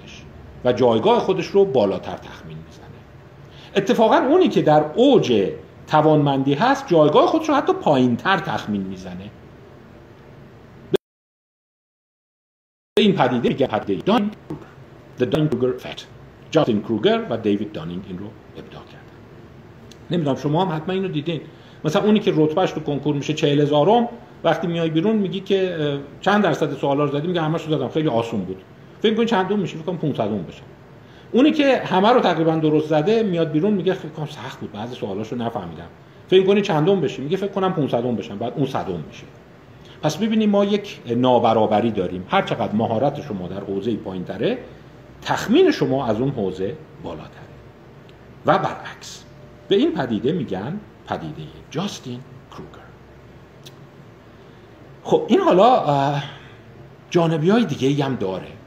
[0.65, 2.87] و جایگاه خودش رو بالاتر تخمین می‌زنه.
[3.77, 5.53] اتفاقا اونی که در اوج
[5.87, 9.31] توانمندی هست جایگاه خودش رو حتی پایینتر تخمین می‌زنه.
[12.95, 14.31] به این پدیده میگه پدیده دان
[15.19, 16.03] The Dunning Fact
[16.51, 18.99] جاستین کروگر و دیوید دانینگ این رو ابداع کردن.
[20.11, 21.41] نمی‌دونم شما هم حتما اینو دیدین.
[21.85, 24.09] مثلا اونی که رتبهش تو کنکور میشه 40 هزارم
[24.45, 25.77] وقتی میای بیرون میگی که
[26.21, 28.63] چند درصد سوالا رو زدی؟ میگه همش رو دادم خیلی آسون بود.
[29.01, 30.63] فکر کن چندم میشه؟ فکر کنم 500 بشه
[31.33, 34.73] اونی که همه رو تقریبا درست زده میاد بیرون میگه فکر کنم سخت بود.
[34.73, 35.89] بعضی سوالاشو نفهمیدم.
[36.29, 39.25] فکر کنی چندم بشی میگه فکر کنم 500 بشم بعد اون صدم میشه.
[40.03, 42.25] پس ببینیم ما یک نابرابری داریم.
[42.29, 44.59] هر چقدر مهارت شما در حوزه پایینتره
[45.23, 47.29] تخمین شما از اون حوزه بالاتره.
[48.47, 49.25] و برعکس.
[49.69, 52.21] به این پدیده میگن پدیده جاستین
[52.51, 52.89] کروگر.
[55.05, 56.15] خب این حالا
[57.11, 58.58] جانبی های دیگه هم داره.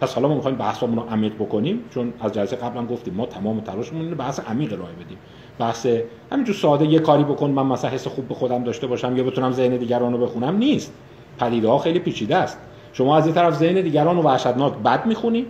[0.00, 3.60] پس حالا ما می‌خوایم بحثمون رو عمیق بکنیم چون از جلسه قبلا گفتیم ما تمام
[3.60, 5.18] تلاشمون اینه بحث عمیق ارائه بدیم.
[5.58, 5.86] بحث
[6.32, 9.52] همینجور ساده یه کاری بکن من مثلا حس خوب به خودم داشته باشم یا بتونم
[9.52, 10.92] ذهن دیگران رو بخونم نیست.
[11.38, 12.58] پدیده ها خیلی پیچیده است.
[12.92, 15.46] شما از یه طرف ذهن دیگران رو وحشتناک بد می‌خونی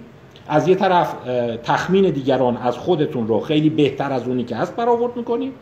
[0.49, 1.15] از یه طرف
[1.63, 5.53] تخمین دیگران از خودتون رو خیلی بهتر از اونی که هست برآورد می‌کنی.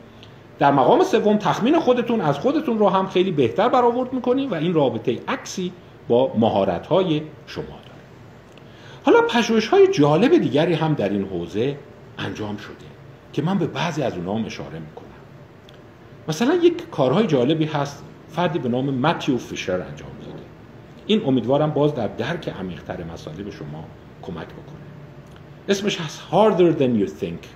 [0.58, 4.74] در مقام سوم تخمین خودتون از خودتون رو هم خیلی بهتر برآورد می‌کنی و این
[4.74, 5.72] رابطه عکسی
[6.08, 7.22] با مهارت های
[9.08, 11.78] حالا پژوهش های جالب دیگری هم در این حوزه
[12.18, 12.74] انجام شده
[13.32, 15.08] که من به بعضی از اونها اشاره می‌کنم.
[16.28, 20.42] مثلا یک کارهای جالبی هست فردی به نام متیو فیشر انجام داده.
[21.06, 23.84] این امیدوارم باز در درک عمیق‌تر مسائل به شما
[24.22, 24.88] کمک بکنه.
[25.68, 27.46] اسمش هست Harder Than You Think.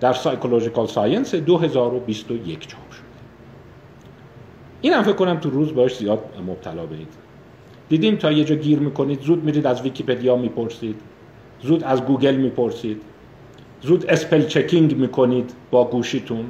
[0.00, 3.04] در Psychological Science 2021 چاپ شده.
[4.80, 7.29] این هم فکر کنم تو روز باش زیاد مبتلا بید
[7.90, 11.00] دیدیم تا یه جا گیر می‌کنید زود میرید از ویکیپدیا می‌پرسید.
[11.62, 13.02] زود از گوگل می‌پرسید.
[13.82, 16.44] زود spell checking می‌کنید با گوشیتون.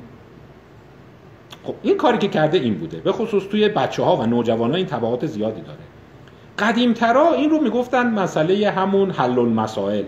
[1.64, 2.96] خب این کاری که کرده این بوده.
[2.96, 5.78] به خصوص توی بچه ها و نوجوان ها این تبعات زیادی داره.
[6.58, 10.04] قدیمترا این رو می‌گفتن مسئله همون حل المسائل.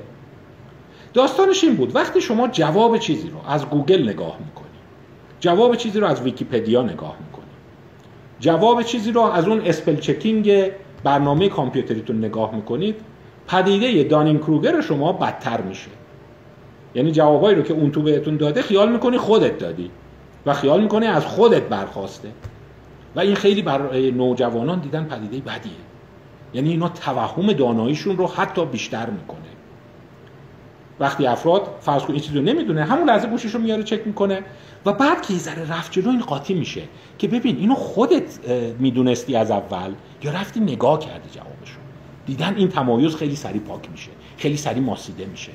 [1.14, 1.96] داستانش این بود.
[1.96, 4.66] وقتی شما جواب چیزی رو از گوگل نگاه می‌کنی
[5.40, 7.44] جواب چیزی رو از ویکیپدیا نگاه می‌کنی
[8.40, 10.70] جواب چیزی رو از اون spell checking
[11.04, 12.96] برنامه کامپیوتریتون نگاه می‌کنید
[13.48, 15.90] پدیده دانینگ کروگر شما بدتر میشه.
[16.94, 19.90] یعنی جوابایی رو که اون تو بهتون داده خیال می‌کنی خودت دادی
[20.46, 22.28] و خیال می‌کنه از خودت برخواسته.
[23.16, 25.72] و این خیلی برای نوجوانان دیدن پدیده بدیه.
[26.54, 29.38] یعنی اینا توهم داناییشون رو حتی بیشتر می‌کنه.
[31.00, 34.42] وقتی افراد فرض کن این چیزو نمی‌دونه همون لحظه گوشش رو میاره چک می‌کنه.
[34.86, 36.82] و بعد که یه ذره رفت جلو این قاطی میشه
[37.18, 41.78] که ببین اینو خودت می‌دونستی از اول یا رفتی نگاه کردی جوابشو.
[42.26, 45.52] دیدن این تمایز خیلی سریع پاک میشه خیلی سریع ماسیده میشه.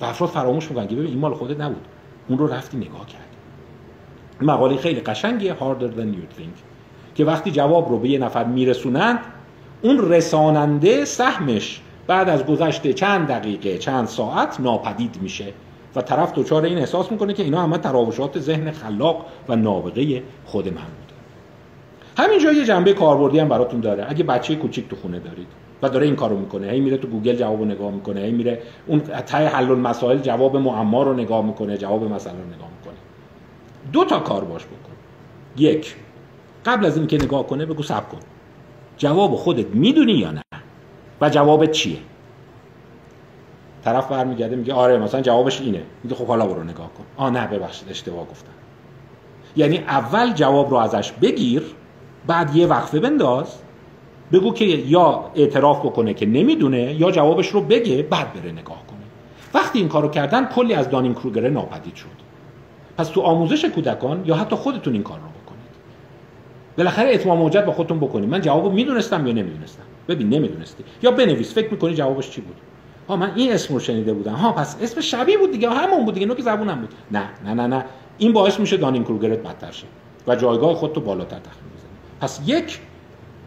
[0.00, 1.84] و افراد فراموش می‌کنن که ببین این مال خودت نبود.
[2.28, 3.24] اون رو رفتی نگاه کردی.
[4.40, 6.60] مقاله خیلی قشنگیه harder than you think
[7.14, 9.18] که وقتی جواب رو به یه نفر میرسونند
[9.82, 15.52] اون رساننده سهمش بعد از گذشته چند دقیقه چند ساعت ناپدید میشه.
[15.96, 20.68] و طرف دچار این احساس می‌کنه که اینا همه تراوشات ذهن خلاق و نابغه خود
[20.68, 21.10] من بوده.
[22.16, 24.06] همینجا یه جنبه کاربردی هم براتون داره.
[24.08, 25.46] اگه بچه کوچیک تو خونه دارید
[25.82, 29.00] و داره این کارو می‌کنه هی میره تو گوگل جواب نگاه می‌کنه هی میره اون
[29.00, 32.94] تای حل المسائل جواب معما رو نگاه می‌کنه جواب مسئله رو نگاه می‌کنه.
[33.92, 34.92] دو تا کار باش بکن.
[35.56, 35.96] یک
[36.66, 38.18] قبل از اینکه نگاه کنه بگو صبر کن.
[38.96, 40.42] جواب خودت می‌دونی یا نه؟
[41.20, 41.98] و جوابت چیه؟
[43.84, 45.82] طرف برمیگرده میگه آره مثلا جوابش اینه.
[46.04, 47.04] میگه خب حالا برو نگاه کن.
[47.16, 48.52] آ نه ببخشید اشتباه گفتم.
[49.56, 51.62] یعنی اول جواب رو ازش بگیر
[52.26, 53.54] بعد یه وقفه بنداز.
[54.32, 59.00] بگو که یا اعتراف بکنه که نمی‌دونه یا جوابش رو بگه بعد بره نگاه کنه.
[59.54, 62.06] وقتی این کارو کردن کلی از دانین کروگر ناپدید شد.
[62.98, 65.70] پس تو آموزش کودکان یا حتی خودتون این کار رو بکنید.
[66.78, 68.28] بالاخره اتمام موجد با خودتون بکنید.
[68.28, 70.84] من جوابو می‌دونستم یا نمی‌دونستم؟ ببین نمی‌دونستی.
[71.02, 72.56] یا بنویس فکر می‌کنی جوابش چی بود؟
[73.10, 74.32] ها من این اسم رو شنیده بودم.
[74.32, 75.70] ها پس اسم شبیه بود دیگه.
[75.70, 76.26] همون بود دیگه.
[76.26, 76.94] نوک زبونم بود.
[77.10, 77.84] نه نه نه نه.
[78.18, 79.86] این باعث میشه دانین کروگرت بدتر شه
[80.26, 81.90] و جایگاه خودتو بالاتر تخمین بزنی.
[82.20, 82.80] پس یک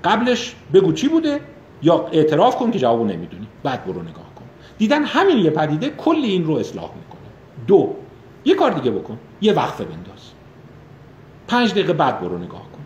[0.04, 1.40] قبلش بگو چی بوده
[1.82, 3.48] یا اعتراف کن که جوابو نمی‌دونی.
[3.64, 4.46] بعد برو نگاه کن.
[4.78, 7.30] دیدن همین یه پدیده کل این رو اصلاح می‌کنه.
[7.68, 7.96] دو
[8.46, 9.18] یه کار دیگه بکن.
[9.42, 10.32] یه وقفه بنداز.
[11.48, 12.84] پنج دقیقه بعد برو نگاه کن.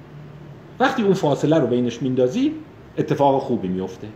[0.80, 2.54] وقتی اون فاصله رو بینش میندازی
[2.98, 4.08] اتفاق خوبی میفته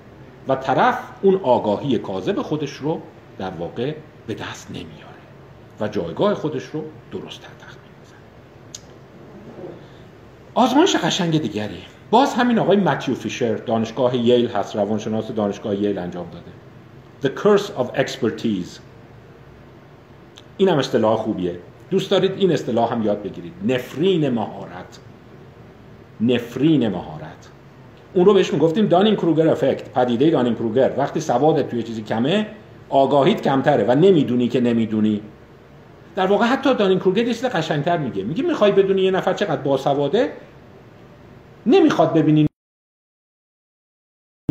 [0.47, 3.01] و طرف اون آگاهی کاذب خودش رو
[3.37, 3.95] در واقع
[4.27, 5.21] به دست نمیاره
[5.79, 8.19] و جایگاه خودش رو درست تخمین می‌زنه.
[10.53, 11.83] آزمایش قشنگ دیگری.
[12.11, 16.51] باز همین آقای متیو فیشر دانشگاه ییل هست روانشناس دانشگاه ییل انجام داده.
[17.23, 18.79] The Curse of Expertise.
[20.57, 21.59] این هم اصطلاح خوبیه.
[21.89, 23.53] دوست دارید این اصطلاح هم یاد بگیرید.
[23.67, 24.99] نفرین مهارت.
[26.21, 27.30] نفرین مهارت.
[28.13, 30.93] اون رو بهش می‌گفتیم دانین کروگر افکت پدیده دانین کروگر.
[30.97, 32.47] وقتی سوادت توی چیزی کمه
[32.89, 35.21] آگاهیت کمتره و نمی‌دونی که نمی‌دونی.
[36.15, 38.23] در واقع حتی دانین کروگر یه چیز قشنگتر میگه.
[38.23, 40.33] میگه می‌خوای بدونی یه نفر چقدر باسواده
[41.65, 42.47] نمی‌خواد ببینی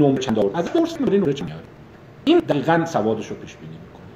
[0.01, 1.53] نمره چند دار از درس می‌بینی نمره چند
[2.25, 4.07] این دقیقا سوادش رو پیش بینی می‌کنه.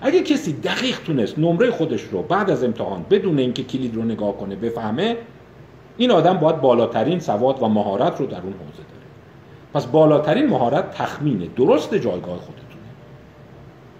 [0.00, 4.36] اگه کسی دقیق تونست نمره خودش رو بعد از امتحان بدون اینکه کلید رو نگاه
[4.36, 5.16] کنه بفهمه
[5.96, 9.04] این آدم باید بالاترین سواد و مهارت رو در اون حوزه داره.
[9.74, 12.64] پس بالاترین مهارت تخمین درست جایگاه خودتونه.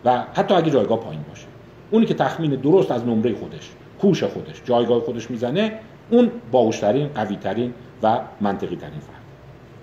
[0.04, 1.46] و حتی اگه جایگاه پایین باشه.
[1.90, 3.70] اونی که تخمین درست از نمره خودش
[4.00, 5.78] کوش خودش جایگاه خودش می‌زنه
[6.10, 9.20] اون باوشترین قویترین و منطقی ترین فرد.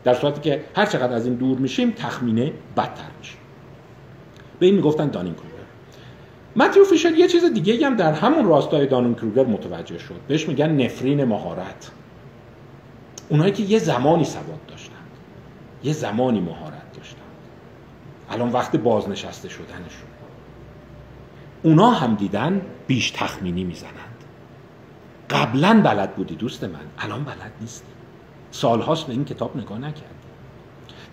[0.04, 3.36] در صورتی که هر چقدر از این دور میشیم تخمینه بدتر میشه.
[4.60, 5.52] به این می‌گفتن دانین کروگر.
[6.56, 10.16] متیو فیشر یه چیز دیگه هم در همون راستای دانین کروگر متوجه شد.
[10.28, 11.92] بهش میگن نفرین مهارت.
[13.32, 14.98] اونایی که یه زمانی سواد داشتند
[15.84, 17.22] یه زمانی مهارت داشتند
[18.30, 20.10] الان وقت بازنشسته شدنشون.
[21.64, 24.24] اونا هم دیدن بیش تخمینی می‌زنند.
[25.30, 27.88] قبلا بلد بودی دوست من الان بلد نیستی.
[28.52, 30.06] سالهاست به این کتاب نگاه نکردی.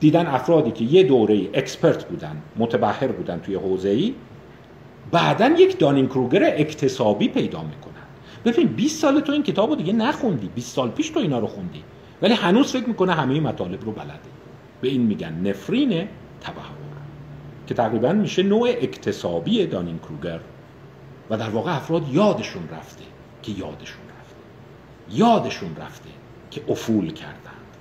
[0.01, 4.15] دیدن افرادی که یه دوره اکسپرت بودن متبهر بودن توی حوزه ای
[5.11, 7.95] بعدا یک دانین کروگر اکتسابی پیدا می‌کنن.
[8.45, 10.49] ببین 20 سال تو این کتاب رو دیگه نخوندی.
[10.55, 11.83] 20 سال پیش تو اینا رو خوندی.
[12.23, 14.19] ولی هنوز فکر می‌کنه همه مطالب رو بلده.
[14.81, 16.09] به این میگن نفرین
[16.41, 16.79] تبهر
[17.67, 20.41] که تقریبا میشه نوع اکتسابی دانین کروگر
[21.31, 23.05] و در واقع افراد یادشون رفته
[23.43, 24.37] که یادشون رفته.
[25.11, 26.09] یادشون رفته
[26.51, 27.77] که افول کردند.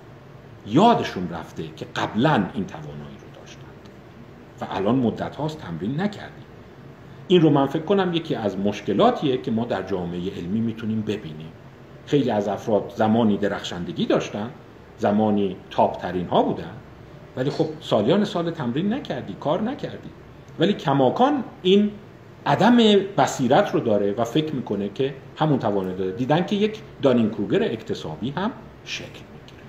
[0.65, 3.89] یادشون رفته که قبلا این توانایی رو داشتند.
[4.61, 6.45] و الان مدت هاست تمرین نکردیم.
[7.27, 11.51] این رو من فکر کنم یکی از مشکلاتیه که ما در جامعه علمی می‌تونیم ببینیم.
[12.07, 14.49] خیلی از افراد زمانی درخشندگی داشتن
[14.97, 16.71] زمانی تاپ ترین ها بودن
[17.35, 20.09] ولی خب سالیان سال تمرین نکردی کار نکردی.
[20.59, 21.91] ولی کماکان این
[22.45, 22.77] عدم
[23.17, 26.11] بصیرت رو داره و فکر می‌کنه که همون توانه داره.
[26.11, 28.51] دیدن که یک دانین کروگر اکتسابی هم
[28.85, 29.63] شکل می‌گیره.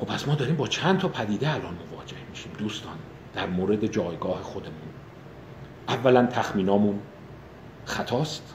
[0.00, 2.94] خب پس ما داریم با چند تا پدیده الان مواجه میشیم دوستان
[3.34, 4.92] در مورد جایگاه خودمون.
[5.88, 6.98] اولا تخمینامون
[7.84, 8.54] خطاست.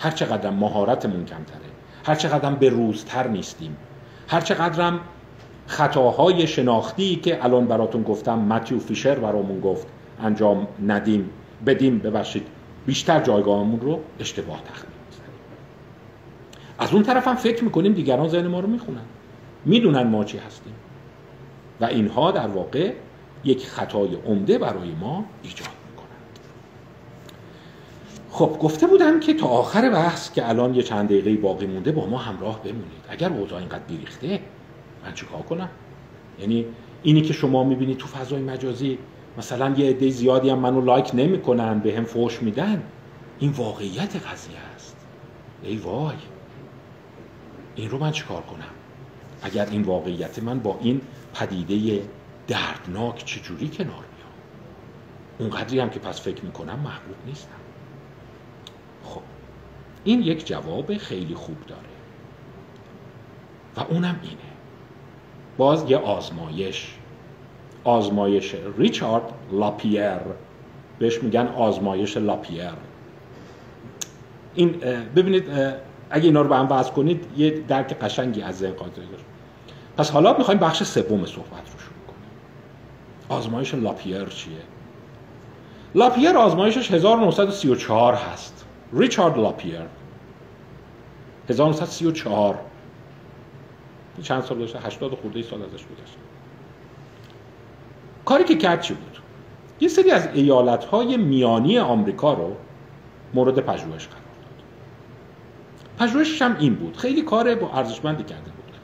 [0.00, 1.60] هر چقدر مهارتمون کمتره
[2.06, 3.76] هر چقدر به روزتر نیستیم
[4.28, 4.98] هر چقدر
[5.66, 9.86] خطاهای شناختی که الان براتون گفتم متیو فیشر برامون گفت
[10.22, 11.30] انجام ندیم
[11.66, 12.46] بدیم ببخشید
[12.86, 14.96] بیشتر جایگاهمون رو اشتباه تخمین
[16.78, 19.04] از اون طرف هم فکر می‌کنیم دیگران ذهن ما رو می‌خونن
[19.64, 20.74] می‌دونن ما چی هستیم.
[21.80, 22.92] و اینها در واقع
[23.44, 25.68] یک خطای عمده برای ما ایجاد
[28.36, 32.06] خب گفته بودم که تا آخر بحث که الان یه چند دقیقه باقی مونده با
[32.06, 33.04] ما همراه بمونید.
[33.08, 34.40] اگر اوضاع اینقدر بیریخته
[35.04, 35.68] من چیکار کنم؟
[36.40, 36.66] یعنی
[37.02, 38.98] اینی که شما می‌بینید تو فضای مجازی
[39.38, 42.82] مثلا یه عده زیادی هم منو لایک نمی‌کنن به هم فوش میدن
[43.38, 44.96] این واقعیت قضیه است.
[45.62, 46.16] ای وای.
[47.76, 48.72] این رو من چیکار کنم؟
[49.42, 51.00] اگر این واقعیت من با این
[51.34, 52.02] پدیده
[52.48, 54.32] دردناک چجوری کنار بیام؟
[55.38, 57.55] اونقدری هم که پس فکر می‌کنم محبوب نیستم.
[59.06, 59.20] خب
[60.04, 61.80] این یک جواب خیلی خوب داره.
[63.76, 64.36] و اونم اینه.
[65.56, 66.94] باز یه آزمایش.
[67.84, 70.18] آزمایش ریچارد لاپیر.
[70.98, 72.70] بهش میگن آزمایش لاپیر.
[74.54, 74.72] این
[75.16, 75.44] ببینید
[76.10, 79.22] اگه اینا رو به هم وضع کنید یه درک قشنگی از ذهن قاطع داره.
[79.96, 82.30] پس حالا می‌خوایم بخش سوم صحبت رو شروع کنیم.
[83.28, 84.56] آزمایش لاپیر چیه؟
[85.94, 88.65] لاپیر آزمایشش 1934 هست.
[88.92, 89.80] ریچارد لاپیر
[91.48, 92.58] 1934
[94.22, 96.18] چند سال داشته؟ 80 خورده سال ازش گذشته
[98.24, 99.18] کاری که کرد چی بود؟
[99.80, 102.56] یه سری از ایالت های میانی آمریکا رو
[103.34, 104.22] مورد پژوهش قرار
[105.98, 106.08] داد.
[106.08, 106.96] پژوهشش هم این بود.
[106.96, 108.74] خیلی کار با ارزشمندی کرده بود.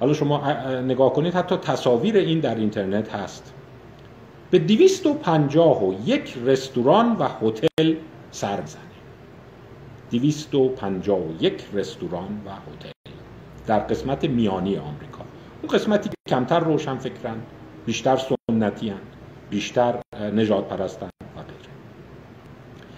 [0.00, 3.52] حالا شما نگاه کنید حتی تصاویر این در اینترنت هست.
[4.50, 7.94] به 251 رستوران و هتل
[8.30, 8.85] سر می‌زنه
[10.10, 12.90] 251 رستوران و هتل.
[13.66, 15.24] در قسمت میانی آمریکا.
[15.62, 17.36] اون قسمتی که کمتر روشن فکرن
[17.86, 18.16] بیشتر
[18.50, 19.00] سنتی هن.
[19.50, 19.94] بیشتر
[20.34, 21.70] نجات پرستن و غیره.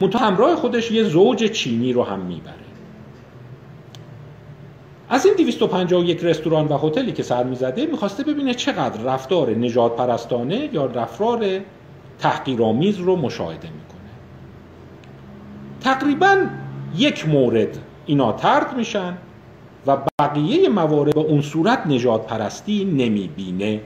[0.00, 2.54] منتها همراه خودش یه زوج چینی رو هم می‌بره.
[5.08, 10.70] از این 251 رستوران و هتلی که سر می‌زده می‌خواسته ببینه چقدر رفتار نجات پرستانه
[10.72, 11.60] یا رفتار
[12.18, 13.98] تحقیرآمیز رو مشاهده می‌کنه.
[15.80, 16.46] تقریبا
[16.96, 19.18] یک مورد اینا ترد میشن
[19.86, 23.80] و بقیه موارد به اون صورت نجات پرستی نمی‌بینه.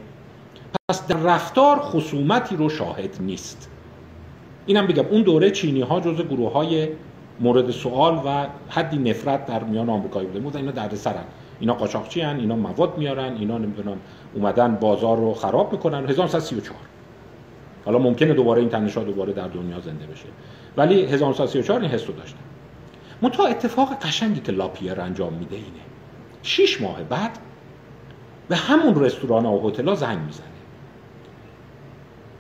[0.89, 3.71] پس در رفتار خصومتی رو شاهد نیست.
[4.67, 6.89] اینم بگم اون دوره چینی ها جز گروه های
[7.41, 10.41] مورد سوال و حدی نفرت در میان آمریکایی بوده.
[10.41, 11.25] بودن اینا درد سرن
[11.61, 13.97] اینا قاچاقچی هن اینا مواد میارن اینا نمی‌دونم
[14.35, 16.07] اومدن بازار رو خراب می‌کنن.
[16.07, 16.79] 1934
[17.85, 20.27] حالا ممکنه دوباره این تنشا دوباره در دنیا زنده بشه.
[20.77, 22.39] ولی 1934 این حس رو داشتن.
[23.23, 25.81] منتها اتفاق قشنگی که لاپیر انجام میده اینه.
[26.43, 27.39] شیش ماه بعد
[28.49, 30.47] به همون رستوران و هتل زنگ می‌زنه.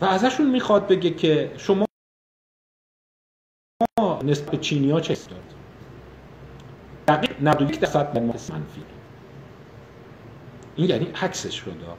[0.01, 1.87] و ازشون می‌خواد بگه که شما
[4.25, 5.55] نسبت به چینی ها چه دارد
[7.09, 8.83] دقیق 91 درصد منفی.
[10.77, 11.97] این یعنی عکسش دار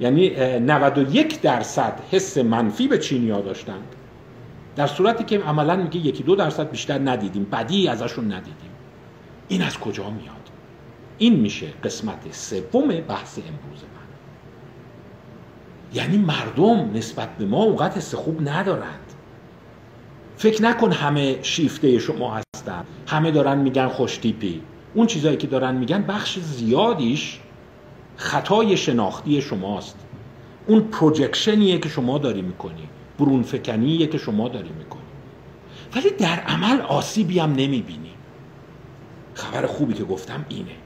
[0.00, 3.96] یعنی 91 درصد حس منفی به چینی ها داشتند.
[4.76, 8.70] در صورتی که عملا میگه یکی دو درصد بیشتر ندیدیم بدی ازشون ندیدیم.
[9.48, 10.50] این از کجا میاد؟
[11.18, 14.02] این میشه قسمت سوم بحث امروز من.
[15.94, 19.12] یعنی مردم نسبت به ما اونقدر حس خوب ندارند.
[20.36, 24.62] فکر نکن همه شیفته شما هستن همه دارن میگن خوشتیپی
[24.94, 27.40] اون چیزایی که دارن میگن بخش زیادیش
[28.16, 29.98] خطای شناختی شماست.
[30.66, 32.88] اون پروجکشنیه که شما داری می‌کنی.
[33.22, 35.02] برون فکنیه که شما داری می‌کنی.
[35.96, 38.14] ولی در عمل آسیبی هم نمی‌بینی.
[39.34, 40.76] خبر خوبی که گفتم اینه.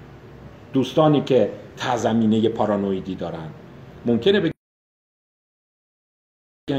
[0.72, 3.49] دوستانی که تزمینه پارانویدی دارن
[4.07, 4.53] ممکنه بگن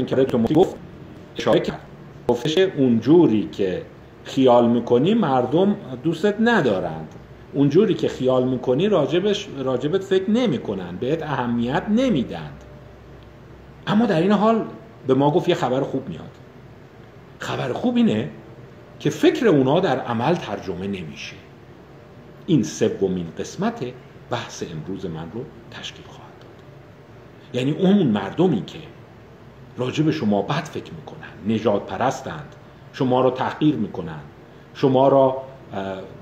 [0.06, 0.16] که
[0.54, 0.76] گفت
[1.36, 1.86] اشاره کرد.
[2.28, 3.86] گفتش اونجوری که
[4.24, 7.14] خیال می‌کنی مردم دوستت ندارند.
[7.52, 12.64] اونجوری که خیال می‌کنی راجبش راجبت فکر نمی‌کنن بهت اهمیت نمیدند
[13.86, 14.64] اما در این حال
[15.06, 16.30] به ما گفت یه خبر خوب میاد.
[17.38, 18.30] خبر خوب اینه
[19.00, 21.36] که فکر اونا در عمل ترجمه نمیشه.
[22.46, 23.84] این سومین قسمت
[24.30, 26.50] بحث امروز من رو تشکیل خواهد داد.
[27.60, 28.78] یعنی اون مردمی که
[29.76, 32.54] راجب شما بد فکر می‌کنن نجات پرستند
[32.92, 34.20] شما رو تحقیر می‌کنن
[34.74, 35.42] شما را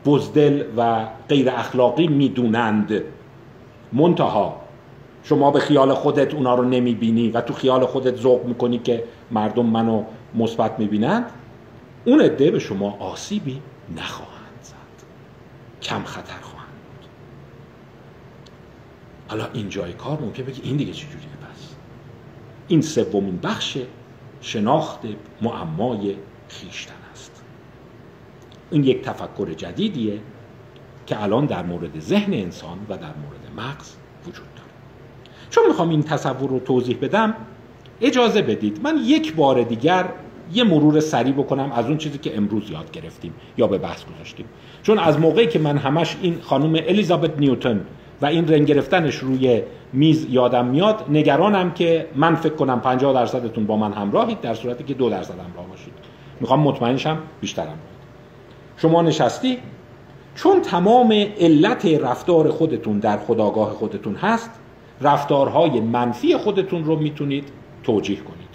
[0.06, 3.02] بزدل و غیر اخلاقی می‌دونند
[3.92, 4.60] منتها
[5.28, 9.66] شما به خیال خودت اونا رو نمی‌بینی و تو خیال خودت ذوق می‌کنی که مردم
[9.66, 10.04] منو
[10.34, 11.30] مثبت می‌بینند
[12.04, 13.62] اون عده به شما آسیبی
[13.96, 14.36] نخواهند
[15.82, 17.08] کم خطر خواهند بود.
[19.28, 21.74] حالا اینجای کار ممکن بگی این دیگه چجوریه پس؟
[22.68, 23.78] این سومین بخش
[24.40, 25.00] شناخت
[25.42, 26.16] معمای
[26.48, 27.42] خیشتن است.
[28.70, 30.20] این یک تفکر جدیدیه
[31.06, 33.94] که الان در مورد ذهن انسان و در مورد مغز
[34.26, 34.65] وجود داره.
[35.56, 37.34] چون می‌خوام این تصور رو توضیح بدم
[38.00, 40.04] اجازه بدید من یک بار دیگر
[40.52, 44.46] یه مرور سریع بکنم از اون چیزی که امروز یاد گرفتیم یا به بحث گذاشتیم.
[44.82, 47.80] چون از موقعی که من همش این خانم الیزابت نیوتن
[48.22, 53.66] و این رنگ گرفتنش روی میز یادم میاد نگرانم که من فکر کنم 50 درصدتون
[53.66, 55.92] با من همراهید در صورتی که دو درصد همراه باشید.
[56.40, 57.96] می‌خوام مطمئن شم بیشتر همراهید
[58.76, 59.58] شما نشستی؟
[60.34, 64.50] چون تمام علت رفتار خودتون در خداگاه خودتون هست
[65.00, 67.48] رفتارهای منفی خودتون رو می‌تونید
[67.82, 68.48] توجیه کنید.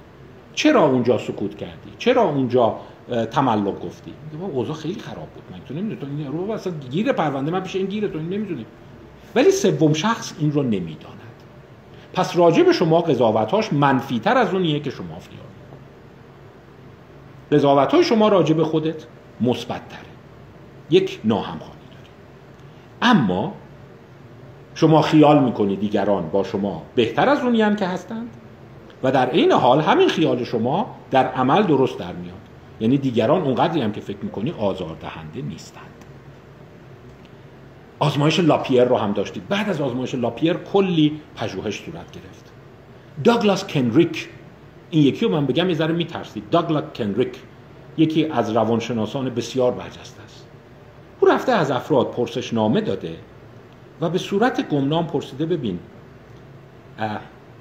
[0.54, 2.76] چرا اونجا سکوت کردی؟ چرا اونجا
[3.32, 4.14] تملق گفتی؟
[4.54, 5.44] اوضاع خیلی خراب بود.
[5.52, 7.52] من تو نمی‌دونی رو اصلا گیر پرونده.
[7.52, 8.08] من پیش این گیره.
[8.08, 8.66] تو نمی‌دونی.
[9.36, 11.18] ولی سوم شخص این رو نمی‌داند.
[12.14, 15.42] پس راجع به شما قضاوتاش منفیتر از اونیه که شما خیال
[17.52, 19.06] قضاوت های شما راجع به خودت
[19.42, 20.00] مثبت تره
[20.89, 22.10] یک ناهمخوانی داری.
[23.02, 23.54] اما
[24.76, 28.30] شما خیال می‌کنی دیگران با شما بهتر از اونی که هستند؟
[29.03, 32.36] و در این حال همین خیال شما در عمل درست در میاد.
[32.80, 35.86] یعنی دیگران اونقدری هم که فکر می‌کنی آزار دهنده نیستند.
[37.99, 39.47] آزمایش لاپیر رو هم داشتید.
[39.47, 42.51] بعد از آزمایش لاپیر کلی پژوهش صورت گرفت.
[43.24, 44.30] داگلاس کنریک
[44.89, 46.49] این یکی رو من بگم یه ذره میترسید.
[46.49, 47.36] داگلاس کنریک
[47.97, 50.47] یکی از روانشناسان بسیار برجسته است.
[51.19, 53.15] او رفته از افراد پرسش نامه داده
[54.02, 55.80] و به صورت گمنام پرسیده ببین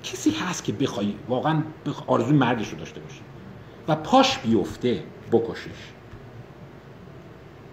[0.02, 1.62] کسی هست که بخوای واقعا
[2.06, 3.20] آرزوی مرگش رو داشته باشی
[3.88, 5.70] و پاش بیفته بکشش.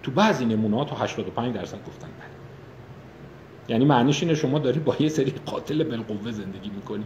[0.04, 2.28] تو بعضی نمونه ها تا 85 درصد گفتن بله.
[3.70, 7.04] یعنی معنیش اینه شما داری با یه سری قاتل بالقوه زندگی می‌کنی.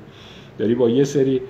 [0.58, 1.42] داری با یه سری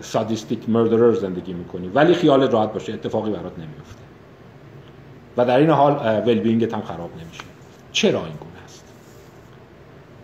[0.00, 1.88] سادیستیک مردرر زندگی می‌کنی.
[1.88, 4.02] ولی خیال راحت باشه اتفاقی برات نمیفته
[5.36, 7.42] و در این حال ولبینگت هم خراب نمیشه.
[7.92, 8.36] چرا این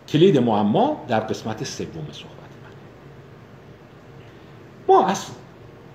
[0.09, 2.71] کلید معما در قسمت سوم صحبت من
[4.89, 5.27] ما از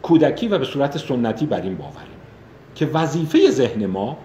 [0.02, 2.14] کودکی و به صورت سنتی بر این باوریم
[2.76, 4.18] که وظیفه ذهن ما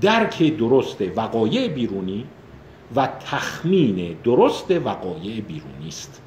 [0.00, 2.26] درک درست وقایع بیرونی
[2.96, 6.22] و تخمین درست وقایع بیرونی است.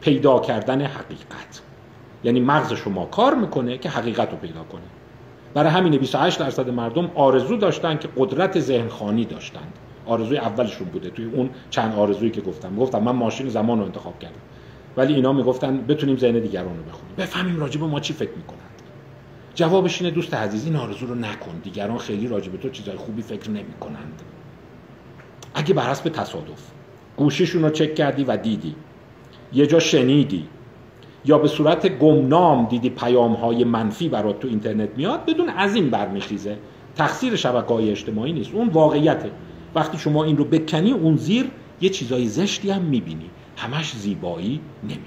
[0.00, 1.62] پیدا کردن حقیقت.
[2.24, 4.82] یعنی مغز شما کار می‌کنه که حقیقت رو پیدا کنه.
[5.54, 9.72] برای همین 28 درصد مردم آرزو داشتن که قدرت ذهن خانی داشتند.
[10.08, 11.10] آرزوی اولشون بوده.
[11.10, 12.76] توی اون چند آرزویی که گفتم.
[12.76, 14.40] گفتم من ماشین زمان رو انتخاب کردم.
[14.96, 17.14] ولی اینا می‌گفتن بتونیم ذهن دیگران رو بخونیم.
[17.18, 18.60] بفهمیم راجب ما چی فکر می‌کنند
[19.54, 21.60] جوابش اینه دوست عزیز این آرزو رو نکن.
[21.64, 24.22] دیگران خیلی راجب تو چیزای خوبی فکر نمی‌کنند.
[25.54, 26.70] اگه بر حسب تصادف
[27.16, 28.74] گوشیشون رو چک کردی و دیدی
[29.52, 30.48] یه جا شنیدی
[31.24, 35.90] یا به صورت گمنام دیدی پیام های منفی برات تو اینترنت میاد بدون از این
[35.90, 36.56] برمیخیزه.
[36.96, 38.54] تقصیر شبکه های اجتماعی نیست.
[38.54, 39.30] اون واقعیته.
[39.74, 41.50] وقتی شما این رو بکنی اون زیر
[41.80, 43.30] یه چیزای زشتی هم می‌بینی.
[43.56, 45.04] همش زیبایی نمی‌بینی.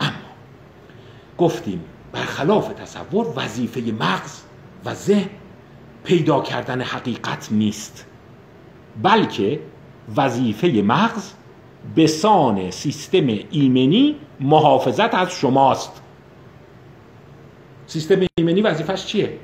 [0.00, 0.12] اما
[1.38, 4.40] گفتیم برخلاف تصور وظیفه مغز
[4.84, 5.30] و ذهن
[6.04, 8.06] پیدا کردن حقیقت نیست.
[9.02, 9.60] بلکه
[10.16, 11.32] وظیفه مغز
[11.94, 16.02] به سان سیستم ایمنی محافظت از شماست.
[17.86, 19.38] سیستم ایمنی وظیفش چیه؟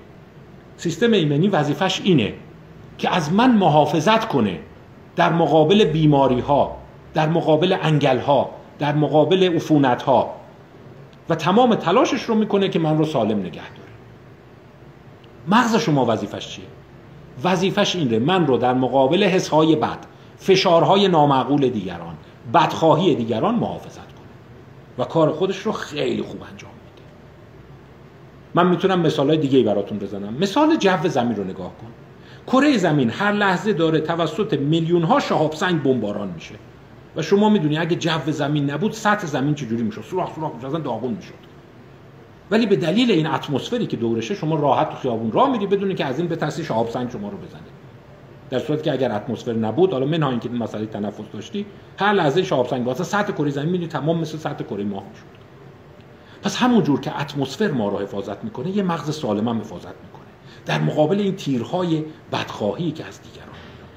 [0.77, 2.35] سیستم ایمنی وظیفش اینه
[2.99, 4.61] که از من محافظت کنه
[5.17, 6.77] در مقابل بیماری ها
[7.15, 10.31] در مقابل انگل ها در مقابل عفونت ها
[11.29, 13.91] و تمام تلاشش رو می‌کنه که من رو سالم نگه داره.
[15.49, 16.65] مغز شما وظیفش چیه؟
[17.45, 19.99] وظیفش اینه من رو در مقابل حسهای بد
[20.39, 22.15] فشارهای نامعقول دیگران
[22.55, 24.25] بدخواهی دیگران محافظت کنه.
[24.99, 27.03] و کار خودش رو خیلی خوب انجام میده.
[28.55, 30.35] من می‌تونم مثال های دیگه براتون بزنم.
[30.41, 32.04] مثال جو زمین رو نگاه کن.
[32.47, 36.55] کره زمین هر لحظه داره توسط میلیون ها شهاب سنگ بمباران میشه.
[37.17, 41.13] و شما می‌دونی اگه جو زمین نبود سطح زمین چجوری می‌شد؟ سوراخ سوراخ می‌شد داغون
[41.13, 41.35] می‌شد.
[42.51, 46.05] ولی به دلیل این اتمسفری که دورشه شما راحت تو خیابون راه میری بدونی که
[46.05, 47.61] از این تاثیر شهاب سنگ شما رو بزنه.
[48.51, 51.67] در صورتی که اگر اتمسفر نبود حالا منها اینکه این مسئله تنفس داشتی
[51.99, 55.45] هر لحظه شهاب سنگ واسه سطح کره زمین می‌دونی تمام مثل سطح کره ماه می‌شد.
[56.43, 60.24] پس همون جور که اتمسفر ما رو حفاظت می‌کنه یه مغز سالم هم حفاظت می‌کنه.
[60.67, 63.91] در مقابل این تیرهای بدخواهی که از دیگران میاد.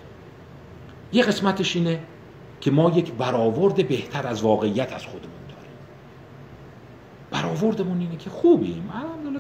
[1.14, 2.00] یه قسمتش اینه
[2.62, 5.38] که ما یک برآورد بهتر از واقعیت از خودمون
[7.32, 8.90] برآوردمون اینه که خوبیم.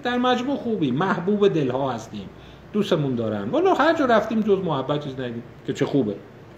[0.04, 0.96] در مجموع خوبیم.
[0.96, 2.30] محبوب دلها هستیم.
[2.74, 3.50] دوستمون دارن.
[3.50, 5.16] والا هر جا رفتیم جز محبت چیز
[5.68, 6.16] که چه خوبه.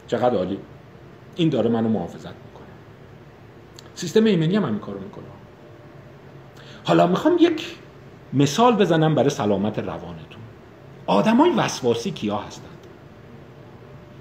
[0.07, 0.59] چقدر عالی.
[1.35, 2.67] این داره منو محافظت می‌کنه.
[3.95, 5.25] سیستم ایمنی هم همین کارو می‌کنه.
[6.83, 7.75] حالا می‌خوام یک
[8.33, 10.38] مثال بزنم برای سلامت روانتون.
[11.09, 12.77] آدمای وسواسی کیا هستند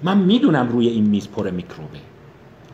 [0.03, 1.99] من می‌دونم روی این میز پر میکروبه.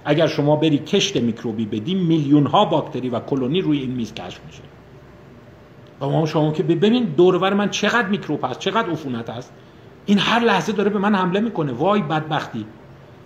[0.06, 4.40] اگر شما بری کشت میکروبی بدی میلیون ها باکتری و کلونی روی این میز کشف
[4.46, 4.62] میشه.
[6.02, 9.54] و ما شما که ببین دورور من چقدر میکروب هست چقدر عفونت هست.
[10.06, 11.72] این هر لحظه داره به من حمله می‌کنه.
[11.72, 12.66] وای بدبختی.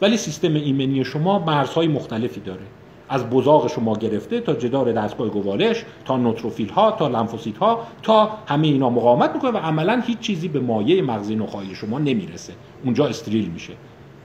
[0.01, 2.65] ولی سیستم ایمنی شما مرزهای مختلفی داره.
[3.09, 8.31] از بزاق شما گرفته تا جدار دستگاه گوارش تا نوتروفیل ها تا لمفوسیت ها تا
[8.47, 12.53] همه اینا مقاومت می‌کنه و عملا هیچ چیزی به مایه مغزی نخایی شما نمی‌رسه.
[12.83, 13.73] اونجا استریل میشه.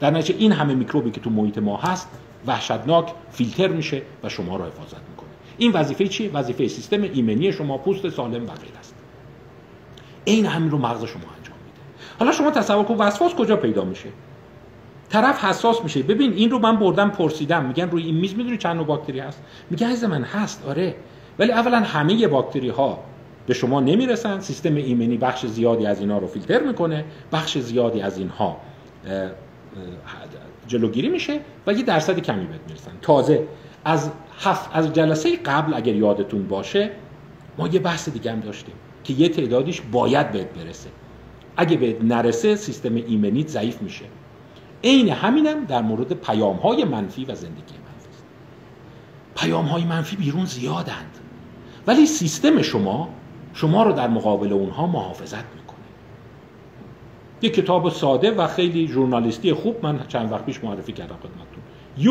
[0.01, 2.09] در نتیجه این همه میکروبی که تو محیط ما هست
[2.47, 5.29] وحشتناک فیلتر میشه و شما را حفاظت می‌کنه.
[5.59, 8.95] این وظیفه چیه؟ وظیفه سیستم ایمنی شما پوست سالم و غیره است.
[10.25, 11.81] این همین رو مغز شما انجام میده.
[12.19, 14.09] حالا شما تصور کن وسواس کجا پیدا میشه؟
[15.15, 16.03] طرف حساس میشه.
[16.03, 17.65] ببین این رو من بردم پرسیدم.
[17.65, 20.95] میگن روی این میز می‌دونی چند نوع باکتری هست؟ میگه عزیز من هست آره.
[21.39, 22.99] ولی اولا همه باکتری ها
[23.47, 24.41] به شما نمی‌رسن.
[24.41, 27.05] سیستم ایمنی بخش زیادی از اینا رو فیلتر می‌کنه.
[27.33, 28.57] بخش زیادی از اینها
[30.67, 32.93] جلوگیری میشه و یه درصد کمی بهت می‌رسن.
[33.03, 33.47] تازه
[33.85, 36.91] از هفت از جلسه قبل اگر یادتون باشه
[37.59, 40.89] ما یه بحث دیگه هم داشتیم که یه تعدادیش باید بهت برسه.
[41.57, 44.05] اگه بهت نرسه سیستم ایمنیت ضعیف میشه.
[44.85, 48.09] عین همینم در مورد پیام های منفی و زندگی منفی.
[48.11, 48.25] است
[49.37, 51.19] پیام های منفی بیرون زیادند.
[51.87, 53.09] ولی سیستم شما
[53.55, 55.77] شما رو در مقابل اونها محافظت می‌کنه.
[57.43, 61.65] یه کتاب ساده و خیلی ژورنالیستی خوب من چند وقت پیش معرفی کردم خدمتتون.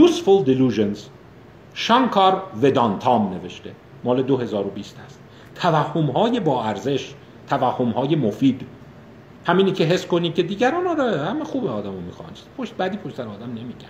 [0.07, 0.99] Useful Delusions
[1.73, 3.71] شانکار ودانتام نوشته.
[4.03, 5.19] مال 2020 هست
[5.55, 7.13] توهم های با ارزش
[7.47, 8.61] توهم های مفید.
[9.45, 12.29] همینی که حس کنی که دیگران آره همه خوبه آدمو می‌خوان.
[12.57, 13.87] پشت بعدی پشت سر آدم نمیگن.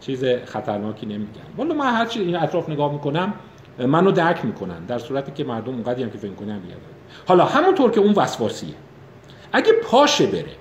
[0.00, 1.40] چیز خطرناکی نمیگن.
[1.56, 3.34] والا من هر چی این اطراف نگاه می‌کنم
[3.78, 6.60] منو درک می‌کنن در صورتی که مردم اونقدی هم که فکر کنن
[7.28, 8.74] حالا همونطور که اون وسواسیه.
[9.52, 10.56] اگه پاشه بره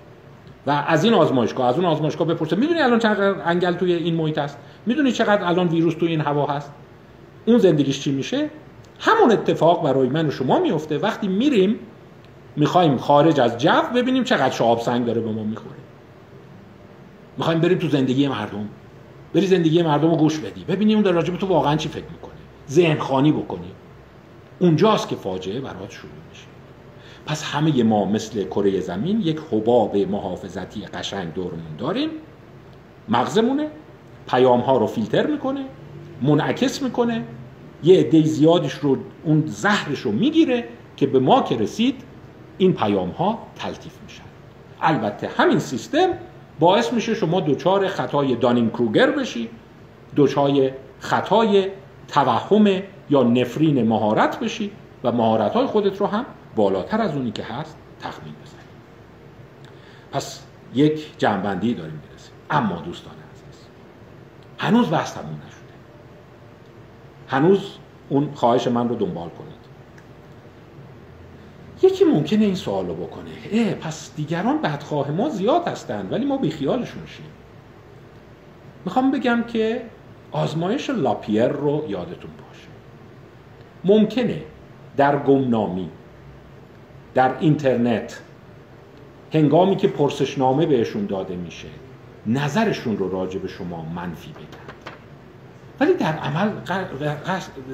[0.67, 4.37] و از این آزمایشگاه از اون آزمایشگاه بپرسه می‌دونی الان چقدر انگل توی این محیط
[4.37, 6.71] هست؟ می‌دونی چقدر الان ویروس توی این هوا هست؟
[7.45, 8.49] اون زندگیش چی میشه؟
[8.99, 11.79] همون اتفاق برای من و شما میفته وقتی میریم
[12.59, 15.75] می‌خوایم خارج از جو ببینیم چقدر شعاب سنگ داره به ما می‌خوره.
[17.37, 18.69] می‌خوایم بریم تو زندگی مردم.
[19.33, 20.63] بری زندگی مردم رو گوش بدی.
[20.63, 22.31] ببینی اون در راجب تو واقعا چی فکر می‌کنه.
[22.69, 23.71] ذهن خانی بکنی.
[24.59, 26.45] اونجاست که فاجعه برات شروع میشه.
[27.25, 32.09] پس همه ما مثل کره زمین یک حباب محافظتی قشنگ دورمون داریم.
[33.09, 33.67] مغزمونه.
[34.27, 35.65] پیام ها رو فیلتر می‌کنه.
[36.21, 37.23] منعکس می‌کنه.
[37.83, 40.63] یه عده زیادش رو اون زهرش رو می‌گیره
[40.97, 42.03] که به ما که رسید
[42.59, 44.23] این پیام ها تلطیف میشن.
[44.81, 46.09] البته همین سیستم
[46.59, 49.49] باعث میشه شما دچار خطای دانین کروگر بشی
[50.15, 51.67] دچار خطای
[52.07, 54.71] توهم یا نفرین مهارت بشی
[55.03, 58.59] و مهارت های خودت رو هم بالاتر از اونی که هست تخمین بزنی.
[60.11, 60.43] پس
[60.73, 63.65] یک جنبندی داریم برسیم اما دوستان عزیز
[64.57, 65.73] هنوز بحث تموم نشده.
[67.27, 67.77] هنوز
[68.09, 69.58] اون خواهش من رو دنبال کنید.
[71.83, 73.29] یکی ممکنه این سوال رو بکنه.
[73.51, 77.25] اه پس دیگران بدخواه ما زیاد هستند ولی ما بیخیالشون شیم.
[78.85, 79.81] می‌خوام بگم که
[80.31, 82.67] آزمایش لاپیر رو یادتون باشه.
[83.83, 84.41] ممکنه
[84.97, 85.89] در گمنامی
[87.13, 88.21] در اینترنت
[89.33, 91.67] هنگامی که پرسشنامه بهشون داده میشه
[92.25, 94.69] نظرشون رو راجع به شما منفی بگن
[95.79, 96.49] ولی در عمل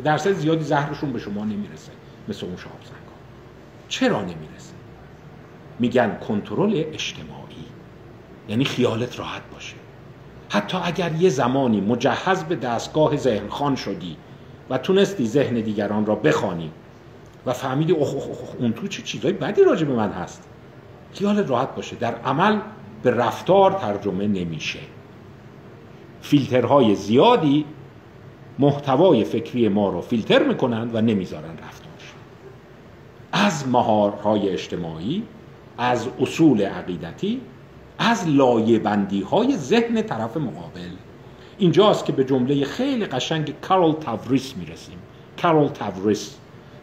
[0.04, 1.92] درصد زیادی زهرشون به شما نمی‌رسه
[2.28, 2.72] مثل اون شاب
[3.88, 4.74] چرا نمی‌رسه؟
[5.80, 7.66] میگن کنترل اجتماعی
[8.50, 9.76] یعنی خیالت راحت باشه.
[10.50, 14.18] حتی اگر یه زمانی مجهز به دستگاه ذهن خان شدی
[14.70, 16.72] و تونستی ذهن دیگران را بخوانی
[17.46, 20.44] و فهمیدی اوه اوه اوه اون تو چه چیزای بدی راجع به من هست
[21.14, 21.96] خیالت راحت باشه.
[21.96, 22.60] در عمل
[23.04, 24.80] به رفتار ترجمه نمیشه.
[26.22, 27.66] فیلترهای زیادی
[28.60, 31.85] محتوای فکری ما رو فیلتر می‌کنند و نمی‌ذارن رفتار.
[33.38, 35.24] از مهارهای اجتماعی
[35.78, 37.42] از اصول عقیدتی
[38.00, 40.90] از لایه بندی های ذهن طرف مقابل.
[41.58, 44.98] اینجاست که به جمله خیلی قشنگ کارول تاوریس می‌رسیم.
[45.42, 46.36] کارول تاوریس.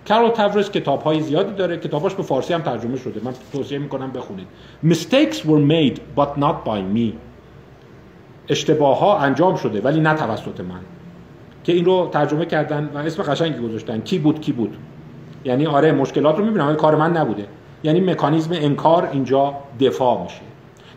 [0.08, 1.76] کارول تاوریس کتاب های زیادی داره.
[1.76, 3.20] کتاباش به فارسی هم ترجمه شده.
[3.24, 4.46] من توصیه می‌کنم بخونید.
[4.84, 7.12] Mistakes were made but not by me.
[8.48, 10.80] اشتباه ها انجام شده ولی نه توسط من.
[11.64, 14.00] که این رو ترجمه کردن و اسم قشنگی گذاشتن.
[14.00, 14.76] کی بود کی بود؟
[15.44, 17.46] یعنی آره مشکلات رو می‌بینم ولی کار من نبوده.
[17.84, 20.40] یعنی مکانیزم انکار اینجا دفاع میشه.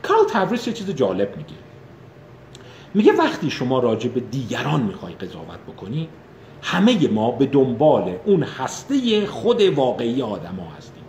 [0.02, 1.56] کارل تبریس یه چیز جالب میگه.
[2.94, 6.10] میگه وقتی شما راجع به دیگران می‌خوای قضاوت بکنی
[6.62, 11.04] همه ما به دنبال اون هسته خود واقعی آدم ها هستیم.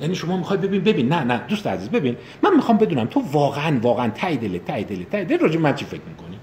[0.00, 2.16] یعنی شما می‌خوای ببین ببین نه نه دوست عزیز ببین.
[2.42, 5.84] من می‌خوام بدونم تو واقعا واقعا تای دل تای دل تای دل راجع من چی
[5.84, 6.38] فکر می‌کنی؟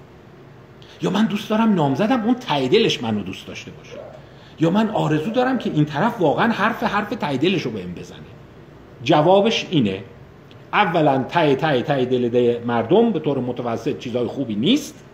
[1.02, 4.07] یا من دوست دارم نامزدم اون تای دلش منو دوست داشته باشه.
[4.60, 8.18] یا من آرزو دارم که این طرف واقعا حرف حرف تای دلش رو بهم بزنه.
[9.02, 10.02] جوابش اینه.
[10.72, 15.04] اولا تای تای تای دل ده مردم به طور متوسط چیزای خوبی نیست.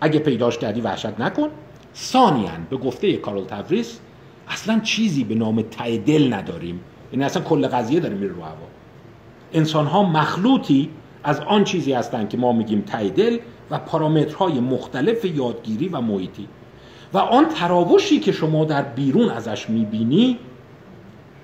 [0.00, 1.48] اگه پیداش کردی وحشت نکن.
[1.94, 4.00] ثانیا به گفته کارل تفریس
[4.48, 6.80] اصلا چیزی به نام تای دل نداریم.
[7.12, 8.66] یعنی اصلا کل قضیه داره میره رو هوا.
[9.52, 10.90] انسان ها مخلوطی
[11.24, 13.38] از آن چیزی هستند که ما میگیم تای دل
[13.70, 16.48] و پارامترهای مختلف یادگیری و محیطی.
[17.16, 20.38] و آن تراوشی که شما در بیرون ازش می‌بینی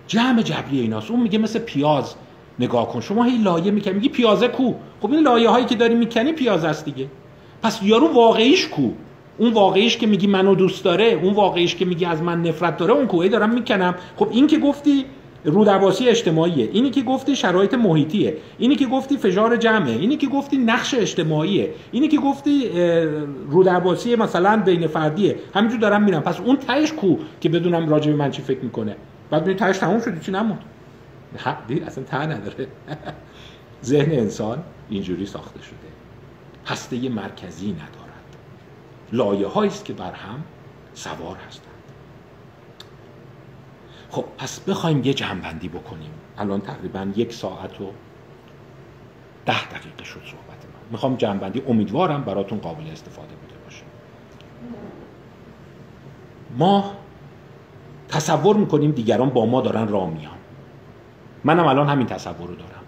[0.07, 1.11] جمع جبری ایناست.
[1.11, 2.15] اون میگه مثل پیاز
[2.59, 3.01] نگاه کن.
[3.01, 3.95] شما هی لایه می‌کنی.
[3.95, 7.07] میگی پیازه کو؟ خب این لایه هایی که داری می‌کنی پیاز است دیگه.
[7.63, 8.91] پس یارو واقعیش کو؟
[9.39, 12.93] اون واقعیش که میگی منو دوست داره اون واقعیش که میگی از من نفرت داره
[12.93, 13.95] اون کوهی دارم می‌کنم.
[14.17, 15.05] خب این که گفتی
[15.45, 16.69] رودواسی اجتماعیه.
[16.73, 18.37] اینی که گفتی شرایط محیطیه.
[18.59, 19.93] اینی که گفتی فشار جمعه.
[19.93, 21.71] اینی که گفتی نقش اجتماعیه.
[21.93, 22.71] اینی که گفتی
[23.51, 25.37] رودواسی مثلا بین فردیه.
[25.55, 26.23] همینجور دارم میرم.
[26.23, 28.97] پس اون تهش کو که بدونم راجع به من چی فکر می‌کنه.
[29.31, 30.21] بعد می تهش تموم شد.
[30.21, 30.65] چی نموند؟
[31.69, 32.67] دیر اصلا ته نداره.
[33.85, 35.77] ذهن انسان اینجوری ساخته شده.
[36.67, 38.37] هسته مرکزی ندارد.
[39.13, 40.43] لایه است که بر هم
[40.95, 41.72] سوار هستند.
[44.13, 46.11] خب پس بخوایم یه جنبندی بکنیم.
[46.39, 47.91] الان تقریبا یک ساعت و
[49.47, 50.91] ده دقیقه شد صحبت من.
[50.91, 53.83] می‌خوام جنبندی امیدوارم براتون قابل استفاده بوده باشه.
[56.59, 56.93] ما
[58.09, 60.39] تصور می‌کنیم دیگران با ما دارن راه میان.
[61.45, 62.83] منم الان همین تصور رو دارم.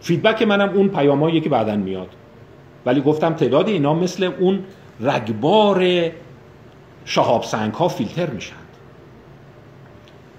[0.00, 2.08] فیدبک منم اون پیامایی که بعدا میاد.
[2.86, 4.64] ولی گفتم تعداد اینا مثل اون
[5.00, 6.10] رگبار
[7.04, 8.57] شهاب سنگ ها فیلتر میشن.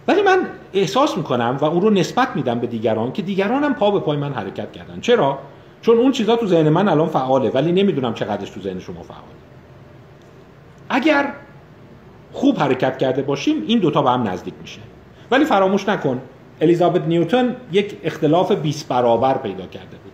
[0.10, 3.92] ولی من احساس می‌کنم و اون رو نسبت میدم به دیگران که دیگران هم پا
[3.92, 5.00] به پای من حرکت کردن.
[5.02, 5.40] چرا؟
[5.82, 9.24] چون اون چیزا تو ذهن من الان فعاله ولی نمی‌دونم چقدرش تو ذهن شما فعاله.
[10.90, 11.34] اگر
[12.32, 14.80] خوب حرکت کرده باشیم این دوتا به هم نزدیک میشه.
[15.32, 16.22] ولی فراموش نکن
[16.62, 20.14] الیزابت نیوتن یک اختلاف 20 برابر پیدا کرده بود.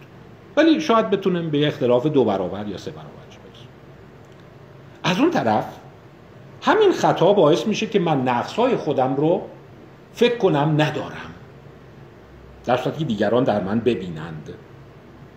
[0.57, 3.67] ولی شاید بتونیم به اختلاف دو برابر یا سه برابر برسیم
[5.03, 5.65] از اون طرف
[6.61, 9.41] همین خطا باعث میشه که من نقصهای خودم رو
[10.15, 11.33] فکر کنم ندارم.
[12.65, 14.49] در صورتی که دیگران در من ببینند.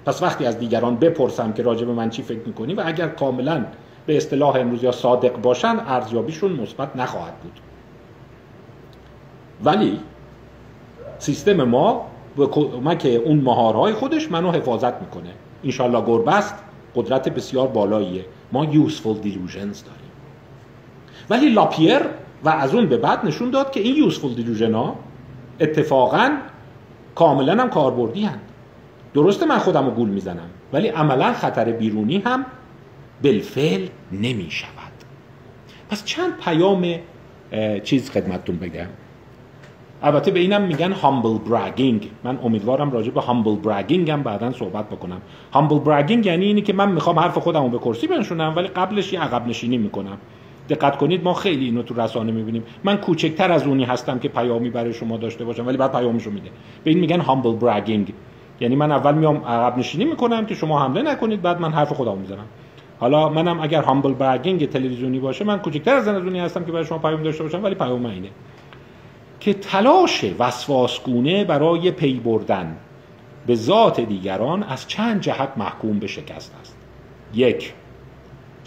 [0.06, 3.64] پس وقتی از دیگران بپرسم که راجع به من چی فکر می‌کنی و اگر کاملا
[4.06, 7.60] به اصطلاح امروز یا صادق باشن ارزیابیشون مثبت نخواهد بود.
[9.64, 10.00] ولی
[11.18, 12.06] سیستم ما
[12.36, 15.30] به کمک اون مهارهای خودش منو حفاظت می‌کنه.
[15.64, 16.54] انشالله گربست
[16.94, 18.24] قدرت بسیار بالاییه.
[18.52, 20.10] ما یوسفول دیلوژنز داریم.
[21.30, 22.00] ولی لاپیر
[22.44, 24.96] و از اون به بعد نشون داد که این یوسفول دیلوژن ها
[25.60, 26.36] اتفاقا
[27.14, 28.40] کاملا هم کاربردی هند
[29.14, 32.46] درسته من خودم رو گول می‌زنم ولی عملا خطر بیرونی هم
[33.22, 34.92] بالفعل نمی شود
[35.90, 36.94] پس چند پیام
[37.84, 38.86] چیز خدمتتون بگم.
[40.02, 44.88] البته به اینم میگن هامبل براگینگ من امیدوارم راجع به هامبل براگینگ هم بعدا صحبت
[44.88, 45.20] بکنم.
[45.52, 49.12] هامبل براگینگ یعنی اینی که من می‌خوام حرف خودم رو به کرسی بنشونم ولی قبلش
[49.12, 50.18] یه عقب نشینی می‌کنم.
[50.68, 52.62] دقت کنید ما خیلی اینو تو رسانه می‌بینیم.
[52.84, 56.50] من کوچکتر از اونی هستم که پیامی برای شما داشته باشم ولی بعد پیامشو میده.
[56.84, 58.12] به این میگن هامبل براگینگ
[58.60, 62.18] یعنی من اول میام عقب نشینی می‌کنم که شما حمله نکنید بعد من حرف خودم
[62.18, 62.46] می‌زنم.
[63.00, 66.98] حالا منم اگر هامبل براگینگ تلویزیونی باشه من کوچکتر از اونی هستم که برای شما
[66.98, 68.28] پیام داشته باشم ولی پیام اینه
[69.40, 72.76] که تلاش وسواسگونه برای پی بردن.
[73.46, 76.76] به ذات دیگران از چند جهت محکوم به شکست است.
[77.34, 77.72] یک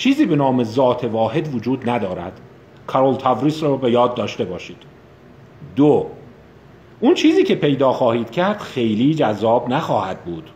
[0.02, 2.42] چیزی به نام ذات واحد وجود ندارد.
[2.88, 4.78] کارول تاوریس را به یاد داشته باشید.
[5.76, 6.08] دو
[7.00, 10.50] اون چیزی که پیدا خواهید کرد خیلی جذاب نخواهد بود.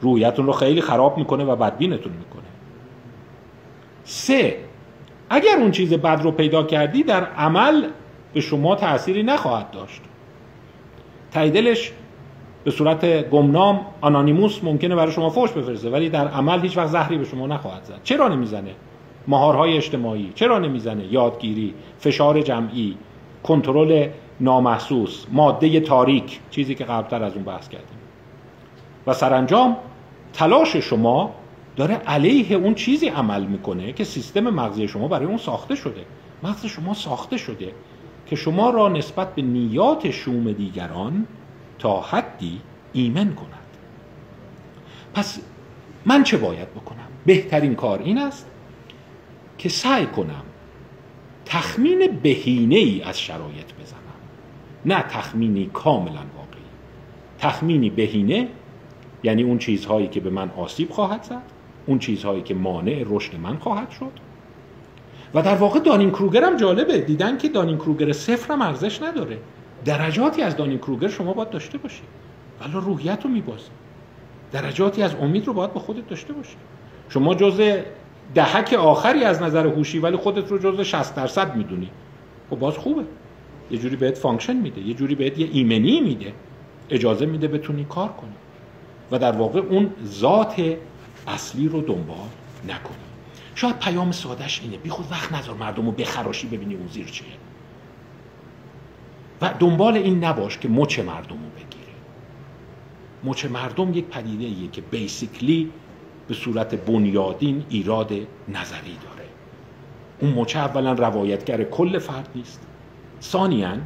[0.00, 2.42] رویتون رو خیلی خراب می‌کنه و بدبینتون می‌کنه.
[4.04, 4.56] سه
[5.30, 7.88] اگر اون چیز بد رو پیدا کردی در عمل
[8.32, 10.02] به شما تأثیری نخواهد داشت.
[11.32, 11.92] تایدلش
[12.64, 17.18] به صورت گمنام آنانیموس ممکنه برای شما فوش بفرسته ولی در عمل هیچ وقت زهری
[17.18, 18.00] به شما نخواهد زد.
[18.04, 18.74] چرا نمی‌زنه؟
[19.28, 20.32] مهارهای اجتماعی.
[20.34, 22.96] چرا نمی‌زنه؟ یادگیری فشار جمعی
[23.42, 24.08] کنترل
[24.40, 27.98] نامحسوس ماده تاریک چیزی که قبلتر از اون بحث کردیم.
[29.06, 29.76] و سرانجام
[30.32, 31.34] تلاش شما
[31.76, 36.04] داره علیه اون چیزی عمل می‌کنه که سیستم مغزی شما برای اون ساخته شده.
[36.42, 37.72] مغز شما ساخته شده
[38.26, 41.26] که شما را نسبت به نیات شوم دیگران
[41.80, 42.60] تا حدی
[42.92, 43.48] ایمن کند.
[45.14, 45.40] پس
[46.06, 48.46] من چه باید بکنم؟ بهترین کار این است
[49.58, 50.42] که سعی کنم
[51.44, 54.00] تخمین بهینه ای از شرایط بزنم.
[54.84, 56.60] نه تخمینی کاملا واقعی.
[57.38, 58.48] تخمینی بهینه
[59.22, 61.42] یعنی اون چیزهایی که به من آسیب خواهد زد
[61.86, 64.12] اون چیزهایی که مانع رشد من خواهد شد.
[65.34, 66.98] و در واقع دانین کروگر جالبه.
[66.98, 69.38] دیدن که دانین کروگر صفر هم ارزش نداره.
[69.84, 72.02] درجاتی از دانین کروگر شما باید داشته باشی.
[72.60, 73.70] ولی روحیت رو میبازی.
[74.52, 76.56] درجاتی از امید رو باید با خودت داشته باشی.
[77.08, 77.60] شما جز
[78.34, 81.90] دهک آخری از نظر هوشی ولی خودت رو جز 60 درصد می‌دونی.
[82.50, 83.04] خب باز خوبه.
[83.70, 84.80] یه جوری بهت function میده.
[84.80, 86.32] یه جوری بهت یه ایمنی میده.
[86.90, 88.32] اجازه میده بتونی کار کنی.
[89.10, 90.62] و در واقع اون ذات
[91.28, 92.16] اصلی رو دنبال
[92.64, 92.96] نکنی.
[93.54, 94.76] شاید پیام سادش اینه.
[94.76, 97.26] بی خود وقت نذار مردم رو بخراشی ببینی اون زیر چیه
[99.42, 101.92] و دنبال این نباش که مچ مردم رو بگیری
[103.24, 105.70] مچ مردم یک پدیده ایه که بیسیکلی
[106.28, 108.12] به صورت بنیادین ایراد
[108.48, 109.28] نظری داره.
[110.20, 112.66] اون مچه اولا روایتگر کل فرد نیست.
[113.22, 113.76] ثانیا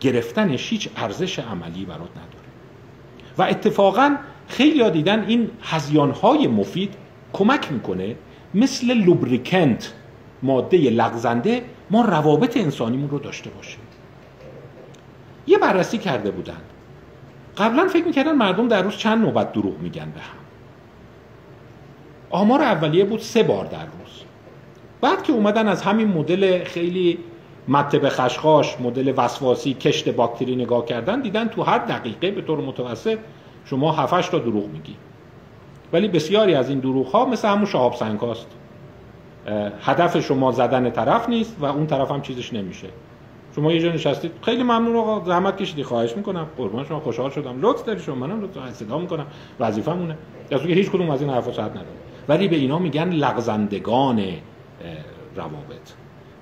[0.00, 2.44] گرفتنش هیچ ارزش عملی برات نداره.
[3.38, 4.16] و اتفاقا
[4.48, 5.50] خیلی دیدن این
[6.22, 6.94] های مفید
[7.32, 8.16] کمک می‌کنه
[8.54, 9.92] مثل لوبریکنت
[10.42, 13.80] ماده لغزنده ما روابط انسانیمون رو داشته باشیم.
[15.46, 16.60] یه بررسی کرده بودن
[17.56, 20.36] قبلا فکر می‌کردن مردم در روز چند نوبت دروغ میگن به هم.
[22.30, 24.22] آمار اولیه بود سه بار در روز.
[25.00, 27.18] بعد که اومدن از همین مدل خیلی
[27.68, 33.18] مطب خشخاش مدل وسواسی کشت باکتری نگاه کردن دیدن تو هر دقیقه به طور متوسط
[33.64, 34.96] شما 7 تا دروغ میگی.
[35.92, 38.46] ولی بسیاری از این دروغ ها مثل همون شهاب سنگ هاست
[39.82, 42.88] هدف شما زدن طرف نیست و اون طرف هم چیزش نمیشه.
[43.56, 44.32] شما یه جا نشستید.
[44.42, 45.24] خیلی ممنون آقا.
[45.24, 45.82] زحمت کشیدی.
[45.82, 46.46] خواهش می‌کنم.
[46.56, 47.00] قربان شما.
[47.00, 47.60] خوشحال شدم.
[47.60, 48.14] لطف داری شما.
[48.14, 49.26] منم لطف صدا می‌کنم.
[49.60, 50.18] وظیفه‌مونه.
[50.50, 51.86] در هیچ کدوم از این حرفا صحت نداره.
[52.28, 54.22] ولی به اینا میگن لغزندگان
[55.36, 55.92] روابط.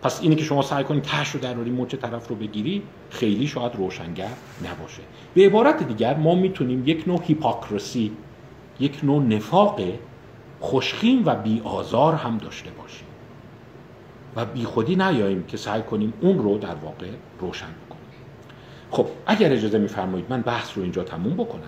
[0.02, 3.76] پس اینه که شما سعی کنید تش رو دراری مچ طرف رو بگیری خیلی شاید
[3.76, 4.30] روشنگر
[4.60, 5.02] نباشه.
[5.34, 8.12] به عبارت دیگر ما می‌تونیم یک نوع هیپاکرسی
[8.80, 9.80] یک نوع نفاق
[10.60, 13.06] خوشخیم و بی آزار هم داشته باشیم.
[14.36, 17.06] و بی خودی نیاییم که سعی کنیم اون رو در واقع
[17.40, 18.02] روشن بکنیم.
[18.90, 21.62] خب اگر اجازه میفرمایید من بحث رو اینجا تموم بکنم.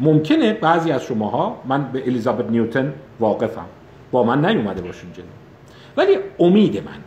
[0.00, 3.66] ممکنه بعضی از شماها من به الیزابت نیوتن واقفم.
[4.10, 5.24] با من نیومده باشین جلو.
[5.96, 7.04] ولی امید من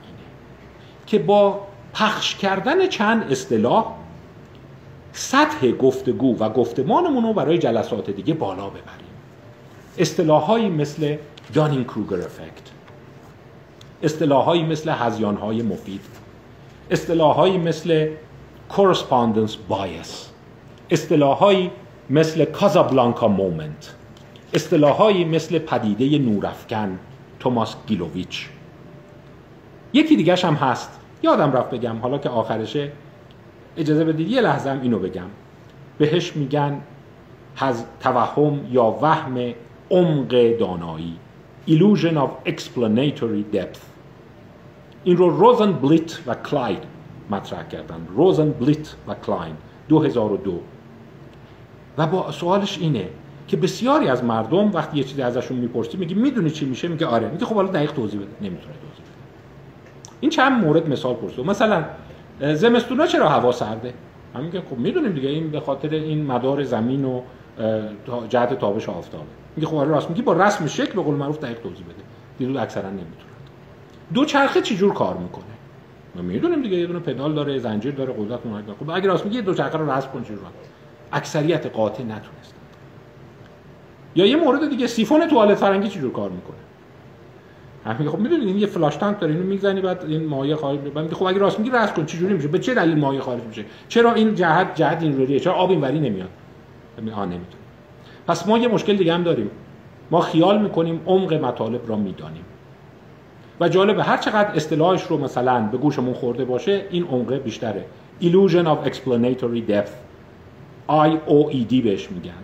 [1.06, 1.62] که با
[1.94, 3.86] پخش کردن چند اصطلاح
[5.14, 8.84] سطح گفتگو و گفتمانمون رو برای جلسات دیگه بالا ببریم.
[9.98, 11.18] اصطلاحهایی مثل
[11.54, 12.79] دانینگ کروگر افکت
[14.04, 16.02] اصطلاحهایی مثل هزیانهای مفید
[16.92, 18.10] اصطلاحهایی مثل
[18.70, 20.10] correspondence bias
[20.90, 21.72] اصطلاحهایی
[22.10, 23.96] مثل کازابلانکا مومنت
[24.54, 27.00] اصطلاحهایی مثل پدیده نورافکن
[27.40, 28.50] توماس گیلوویچ.
[29.94, 31.00] یکی دیگه هم هست.
[31.24, 32.92] یادم رفت بگم حالا که آخرشه.
[33.78, 35.28] اجازه بدید یه لحظه هم اینو بگم.
[35.98, 36.82] بهش میگن
[37.56, 39.54] هز توهم یا وهم
[39.92, 41.16] عمق دانایی
[41.68, 43.89] illusion of explanatory depth.
[45.04, 46.84] این رو روزنبلیت و کایل
[47.30, 48.08] مطرح کردن.
[48.16, 49.56] روزنبلیت و کایل
[49.90, 50.60] 2002
[51.98, 53.10] و با سوالش اینه
[53.48, 57.28] که بسیاری از مردم وقتی یه چیزی ازشون می‌پرسی میگه می‌دونی چی میشه؟ میگه آره.
[57.28, 58.30] میگه خب حالا دقیق توضیح بده.
[58.42, 59.06] نمی‌تونه توضیح
[60.20, 61.84] این چند مورد مثال پرسید مثلا
[62.54, 63.94] زمستونا چرا هوا سرده؟
[64.36, 65.30] همین که خب می‌دونیم دیگه.
[65.30, 67.22] این به خاطر این مدار زمین و
[68.30, 69.24] جهت تابش آفتابه.
[69.56, 70.22] میگه خب آره راست میگی.
[70.22, 72.04] با رسم شکل به قول معروف دقیق توضیح بده.
[72.38, 73.29] دیروز اکثرا نمی‌تونن
[74.14, 75.44] دو چرخه چی جور کار می‌کنه؟
[76.16, 79.42] ما می‌دونیم دیگه یه دونه پدال داره زنجیر داره قدرت اون خب اگه راست میگی
[79.42, 80.38] دو چرخه رو رسم کن چجور
[81.12, 82.56] اکثریت قاطع نتونستن
[84.16, 86.56] یا یه مورد دیگه سیفون توالت فرنگی چجور کار می‌کنه؟
[87.86, 90.94] همین خب می‌دونید این یه فلاش تانک داره اینو می‌زنی بعد این مایع خارج میشه.
[90.94, 92.48] بعد خب اگه راست میگی رس کن چجوری میشه.
[92.48, 96.30] به چه دلیل مایع خارج میشه؟ چرا این جهت جهت اینجوریه چرا آب اینوری نمیاد؟
[96.98, 97.64] آ نمی‌تونه.
[98.28, 99.52] پس ما یه مشکل دیگه هم داریم.
[100.12, 102.46] ما خیال می‌کنیم عمق مطالب را می‌دانیم.
[103.60, 107.86] و جالبه هر چقدر اصطلاحش رو مثلا به گوشمون خورده باشه این عمق بیشتره.
[108.22, 109.96] Illusion of explanatory depth.
[110.90, 112.44] IOED بهش میگن.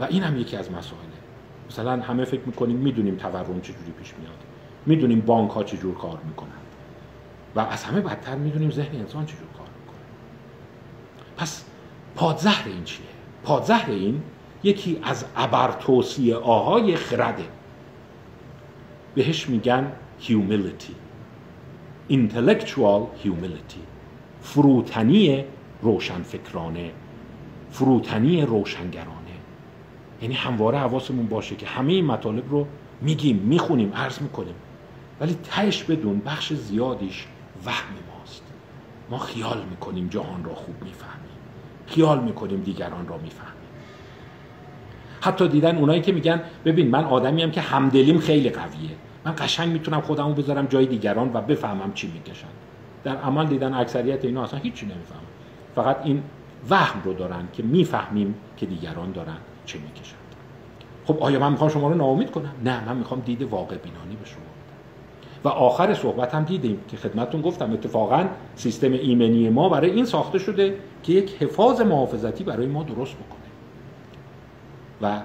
[0.00, 1.04] و این هم یکی از مسائله.
[1.70, 4.38] مثلا همه فکر می‌کنیم می‌دونیم تورم چجوری پیش میاد.
[4.86, 6.48] می‌دونیم بانک ها چجور کار می‌کنن.
[7.56, 10.00] و از همه بدتر می‌دونیم ذهن انسان چجور کار می‌کنه.
[11.36, 11.64] پس
[12.16, 13.06] پادزهر این چیه؟
[13.44, 14.22] پادزهر این
[14.62, 17.44] یکی از ابرتوسی آهای خرده.
[19.14, 19.92] بهش میگن
[20.28, 20.94] humility.
[22.10, 23.84] Intellectual humility.
[24.42, 25.44] فروتنی
[25.82, 26.90] روشنفکرانه.
[27.70, 29.14] فروتنی روشنگرانه.
[30.22, 32.66] یعنی همواره حواسمون باشه که همه این مطالب رو
[33.02, 34.54] میگیم می‌خونیم عرض می‌کنیم.
[35.20, 37.26] ولی تهش بدون بخش زیادیش
[37.66, 38.42] وهم ماست.
[39.10, 41.24] ما خیال می‌کنیم جهان را خوب می‌فهمیم.
[41.86, 43.54] خیال می‌کنیم دیگران را می‌فهمیم.
[45.20, 48.90] حتی دیدن اونایی که میگن ببین من آدمیم که همدلیم خیلی قویه.
[49.24, 52.48] من قشنگ می‌تونم خودمو بذارم جای دیگران و بفهمم چی می‌کشن.
[53.04, 55.20] در عمل دیدن اکثریت اینا اصلا هیچی نمی‌فهمن.
[55.74, 56.22] فقط این
[56.70, 59.36] وهم رو دارن که می‌فهمیم که دیگران دارن
[59.66, 60.16] چه می‌کشن.
[61.04, 64.24] خب آیا من می‌خوام شما رو ناامید کنم؟ نه من می‌خوام دید واقع بینانی به
[64.24, 64.44] شما
[65.44, 68.24] و آخر صحبت هم دیدیم که خدمتون گفتم اتفاقا
[68.56, 73.40] سیستم ایمنی ما برای این ساخته شده که یک حفاظ محافظتی برای ما درست بکنه.
[75.02, 75.20] و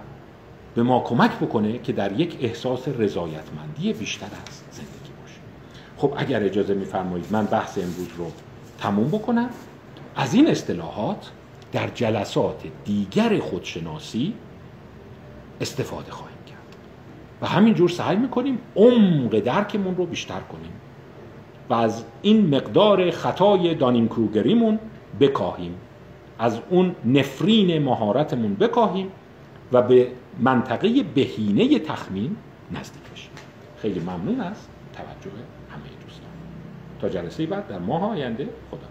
[0.76, 5.42] به ما کمک بکنه که در یک احساس رضایتمندی بیشتر از زندگی باشیم.
[5.98, 8.32] خب اگر اجازه میفرمایید من بحث امروز رو
[8.78, 9.50] تموم بکنم.
[10.16, 11.32] از این اصطلاحات
[11.72, 14.34] در جلسات دیگر خودشناسی
[15.62, 16.58] استفاده خواهیم کرد.
[17.42, 20.72] و همینجور سعی می‌کنیم عمق درکمون رو بیشتر کنیم
[21.70, 24.80] و از این مقدار خطای دانین کروگریمون
[25.20, 25.76] بکاهیم.
[26.40, 29.12] از اون نفرین مهارتمون بکاهیم
[29.72, 32.36] و به منطقه بهینه تخمین
[32.72, 33.32] نزدیک بشیم
[33.78, 34.58] خیلی ممنون از
[34.94, 35.38] توجه
[35.72, 36.30] همه دوستان.
[37.02, 38.89] تا جلسه بعد در ماه آینده خدا